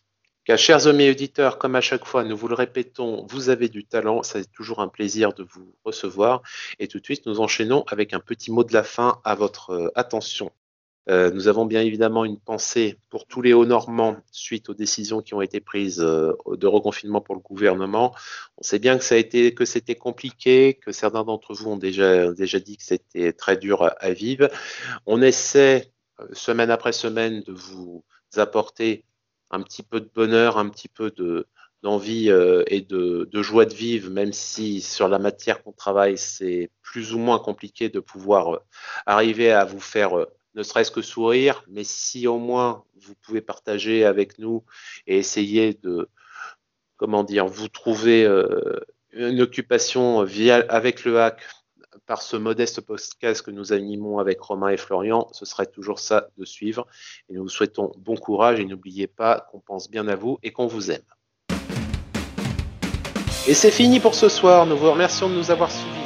Car, 0.44 0.58
chers 0.58 0.86
amis 0.86 1.08
auditeurs, 1.08 1.56
comme 1.56 1.76
à 1.76 1.80
chaque 1.80 2.04
fois, 2.04 2.24
nous 2.24 2.36
vous 2.36 2.48
le 2.48 2.54
répétons, 2.54 3.26
vous 3.30 3.48
avez 3.48 3.70
du 3.70 3.86
talent. 3.86 4.22
C'est 4.22 4.52
toujours 4.52 4.80
un 4.80 4.88
plaisir 4.88 5.32
de 5.32 5.44
vous 5.44 5.74
recevoir. 5.84 6.42
Et 6.78 6.88
tout 6.88 6.98
de 6.98 7.04
suite, 7.04 7.24
nous 7.24 7.40
enchaînons 7.40 7.84
avec 7.88 8.12
un 8.12 8.20
petit 8.20 8.52
mot 8.52 8.64
de 8.64 8.74
la 8.74 8.82
fin 8.82 9.18
à 9.24 9.34
votre 9.34 9.70
euh, 9.70 9.88
attention. 9.94 10.50
Euh, 11.10 11.30
nous 11.32 11.48
avons 11.48 11.66
bien 11.66 11.82
évidemment 11.82 12.24
une 12.24 12.38
pensée 12.38 12.96
pour 13.08 13.26
tous 13.26 13.42
les 13.42 13.52
Hauts-Normands 13.52 14.16
suite 14.30 14.68
aux 14.68 14.74
décisions 14.74 15.22
qui 15.22 15.34
ont 15.34 15.42
été 15.42 15.58
prises 15.60 16.00
euh, 16.00 16.32
de 16.52 16.66
reconfinement 16.68 17.20
pour 17.20 17.34
le 17.34 17.40
gouvernement. 17.40 18.14
On 18.58 18.62
sait 18.62 18.78
bien 18.78 18.96
que 18.96 19.02
ça 19.02 19.16
a 19.16 19.18
été 19.18 19.52
que 19.52 19.64
c'était 19.64 19.96
compliqué, 19.96 20.74
que 20.74 20.92
certains 20.92 21.24
d'entre 21.24 21.52
vous 21.52 21.68
ont 21.68 21.76
déjà 21.76 22.32
déjà 22.32 22.60
dit 22.60 22.76
que 22.76 22.84
c'était 22.84 23.32
très 23.32 23.56
dur 23.56 23.82
à, 23.98 24.10
vivre. 24.12 24.48
On 25.06 25.20
essaie 25.20 25.92
euh, 26.20 26.28
semaine 26.32 26.70
après 26.70 26.92
semaine 26.92 27.42
de 27.42 27.52
vous 27.52 28.04
apporter 28.36 29.04
un 29.50 29.62
petit 29.62 29.82
peu 29.82 30.00
de 30.00 30.10
bonheur, 30.14 30.58
un 30.58 30.68
petit 30.68 30.88
peu 30.88 31.10
de 31.10 31.46
d'envie 31.82 32.28
et 32.66 32.82
de, 32.82 33.26
joie 33.42 33.64
de 33.64 33.72
vivre, 33.72 34.10
même 34.10 34.34
si 34.34 34.82
sur 34.82 35.08
la 35.08 35.18
matière 35.18 35.62
qu'on 35.62 35.72
travaille, 35.72 36.18
c'est 36.18 36.70
plus 36.82 37.14
ou 37.14 37.18
moins 37.18 37.38
compliqué 37.38 37.88
de 37.88 38.00
pouvoir 38.00 38.60
arriver 39.06 39.50
à 39.50 39.64
vous 39.64 39.80
faire 39.80 40.26
ne 40.54 40.62
serait-ce 40.62 40.90
que 40.90 41.02
sourire, 41.02 41.64
mais 41.68 41.84
si 41.84 42.26
au 42.26 42.38
moins 42.38 42.84
vous 43.00 43.14
pouvez 43.14 43.40
partager 43.40 44.04
avec 44.04 44.38
nous 44.38 44.64
et 45.06 45.18
essayer 45.18 45.74
de, 45.74 46.08
comment 46.96 47.24
dire, 47.24 47.46
vous 47.46 47.68
trouver 47.68 48.24
euh, 48.24 48.80
une 49.12 49.40
occupation 49.40 50.22
via, 50.24 50.64
avec 50.68 51.04
le 51.04 51.20
hack 51.20 51.42
par 52.06 52.22
ce 52.22 52.36
modeste 52.36 52.80
podcast 52.80 53.42
que 53.42 53.50
nous 53.50 53.72
animons 53.72 54.18
avec 54.18 54.40
Romain 54.40 54.68
et 54.68 54.76
Florian, 54.76 55.28
ce 55.32 55.44
serait 55.44 55.66
toujours 55.66 55.98
ça 55.98 56.28
de 56.38 56.44
suivre. 56.44 56.86
Nous 57.28 57.42
vous 57.42 57.48
souhaitons 57.48 57.92
bon 57.98 58.16
courage 58.16 58.60
et 58.60 58.64
n'oubliez 58.64 59.06
pas 59.06 59.46
qu'on 59.50 59.60
pense 59.60 59.90
bien 59.90 60.08
à 60.08 60.16
vous 60.16 60.38
et 60.42 60.52
qu'on 60.52 60.66
vous 60.66 60.90
aime. 60.90 61.02
Et 63.48 63.54
c'est 63.54 63.70
fini 63.70 64.00
pour 64.00 64.14
ce 64.14 64.28
soir. 64.28 64.66
Nous 64.66 64.76
vous 64.76 64.90
remercions 64.90 65.28
de 65.28 65.34
nous 65.34 65.50
avoir 65.50 65.70
suivis. 65.70 65.99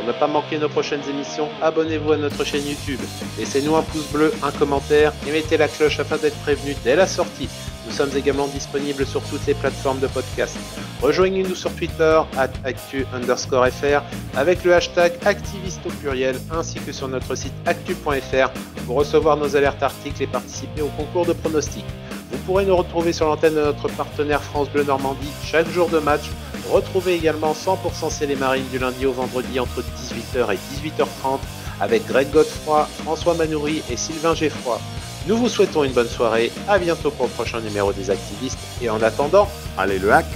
Pour 0.00 0.08
ne 0.08 0.18
pas 0.18 0.28
manquer 0.28 0.56
nos 0.56 0.70
prochaines 0.70 1.06
émissions, 1.10 1.46
abonnez-vous 1.60 2.12
à 2.12 2.16
notre 2.16 2.42
chaîne 2.42 2.66
YouTube. 2.66 2.98
Laissez-nous 3.38 3.76
un 3.76 3.82
pouce 3.82 4.10
bleu, 4.10 4.32
un 4.42 4.50
commentaire 4.50 5.12
et 5.28 5.30
mettez 5.30 5.58
la 5.58 5.68
cloche 5.68 6.00
afin 6.00 6.16
d'être 6.16 6.38
prévenu 6.38 6.74
dès 6.82 6.96
la 6.96 7.06
sortie. 7.06 7.50
Nous 7.86 7.92
sommes 7.92 8.16
également 8.16 8.46
disponibles 8.46 9.04
sur 9.04 9.22
toutes 9.24 9.46
les 9.46 9.52
plateformes 9.52 10.00
de 10.00 10.06
podcast. 10.06 10.56
Rejoignez-nous 11.02 11.54
sur 11.54 11.70
Twitter, 11.74 12.18
at 12.38 12.48
actu 12.64 13.04
underscore 13.12 13.68
fr, 13.68 14.00
avec 14.38 14.64
le 14.64 14.74
hashtag 14.74 15.12
activiste 15.26 15.82
au 15.84 15.90
pluriel, 15.90 16.36
ainsi 16.50 16.78
que 16.80 16.92
sur 16.92 17.06
notre 17.06 17.34
site 17.34 17.52
actu.fr 17.66 18.48
pour 18.86 18.96
recevoir 18.96 19.36
nos 19.36 19.54
alertes 19.54 19.82
articles 19.82 20.22
et 20.22 20.26
participer 20.26 20.80
au 20.80 20.88
concours 20.96 21.26
de 21.26 21.34
pronostics. 21.34 21.84
Vous 22.30 22.38
pourrez 22.46 22.64
nous 22.64 22.76
retrouver 22.76 23.12
sur 23.12 23.26
l'antenne 23.26 23.54
de 23.54 23.60
notre 23.60 23.88
partenaire 23.88 24.42
France 24.42 24.70
Bleu 24.70 24.84
Normandie 24.84 25.32
chaque 25.44 25.68
jour 25.68 25.90
de 25.90 25.98
match. 25.98 26.30
Retrouvez 26.70 27.14
également 27.14 27.52
100% 27.52 28.10
C'est 28.10 28.26
les 28.26 28.36
du 28.70 28.78
lundi 28.78 29.06
au 29.06 29.12
vendredi 29.12 29.58
entre 29.58 29.82
18h 29.82 30.54
et 30.54 30.88
18h30 30.88 31.38
avec 31.80 32.06
Greg 32.06 32.30
Godefroy, 32.30 32.88
François 33.02 33.34
Manoury 33.34 33.82
et 33.90 33.96
Sylvain 33.96 34.34
Geffroy. 34.34 34.78
Nous 35.26 35.36
vous 35.36 35.48
souhaitons 35.48 35.84
une 35.84 35.92
bonne 35.92 36.08
soirée, 36.08 36.52
à 36.68 36.78
bientôt 36.78 37.10
pour 37.10 37.26
le 37.26 37.32
prochain 37.32 37.60
numéro 37.60 37.92
des 37.92 38.10
activistes 38.10 38.58
et 38.80 38.88
en 38.88 39.02
attendant, 39.02 39.48
Allez 39.76 39.98
le 39.98 40.12
hack 40.12 40.26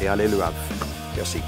et 0.00 0.08
allez 0.08 0.28
le 0.28 0.40
hack. 0.42 0.54
Merci. 1.16 1.40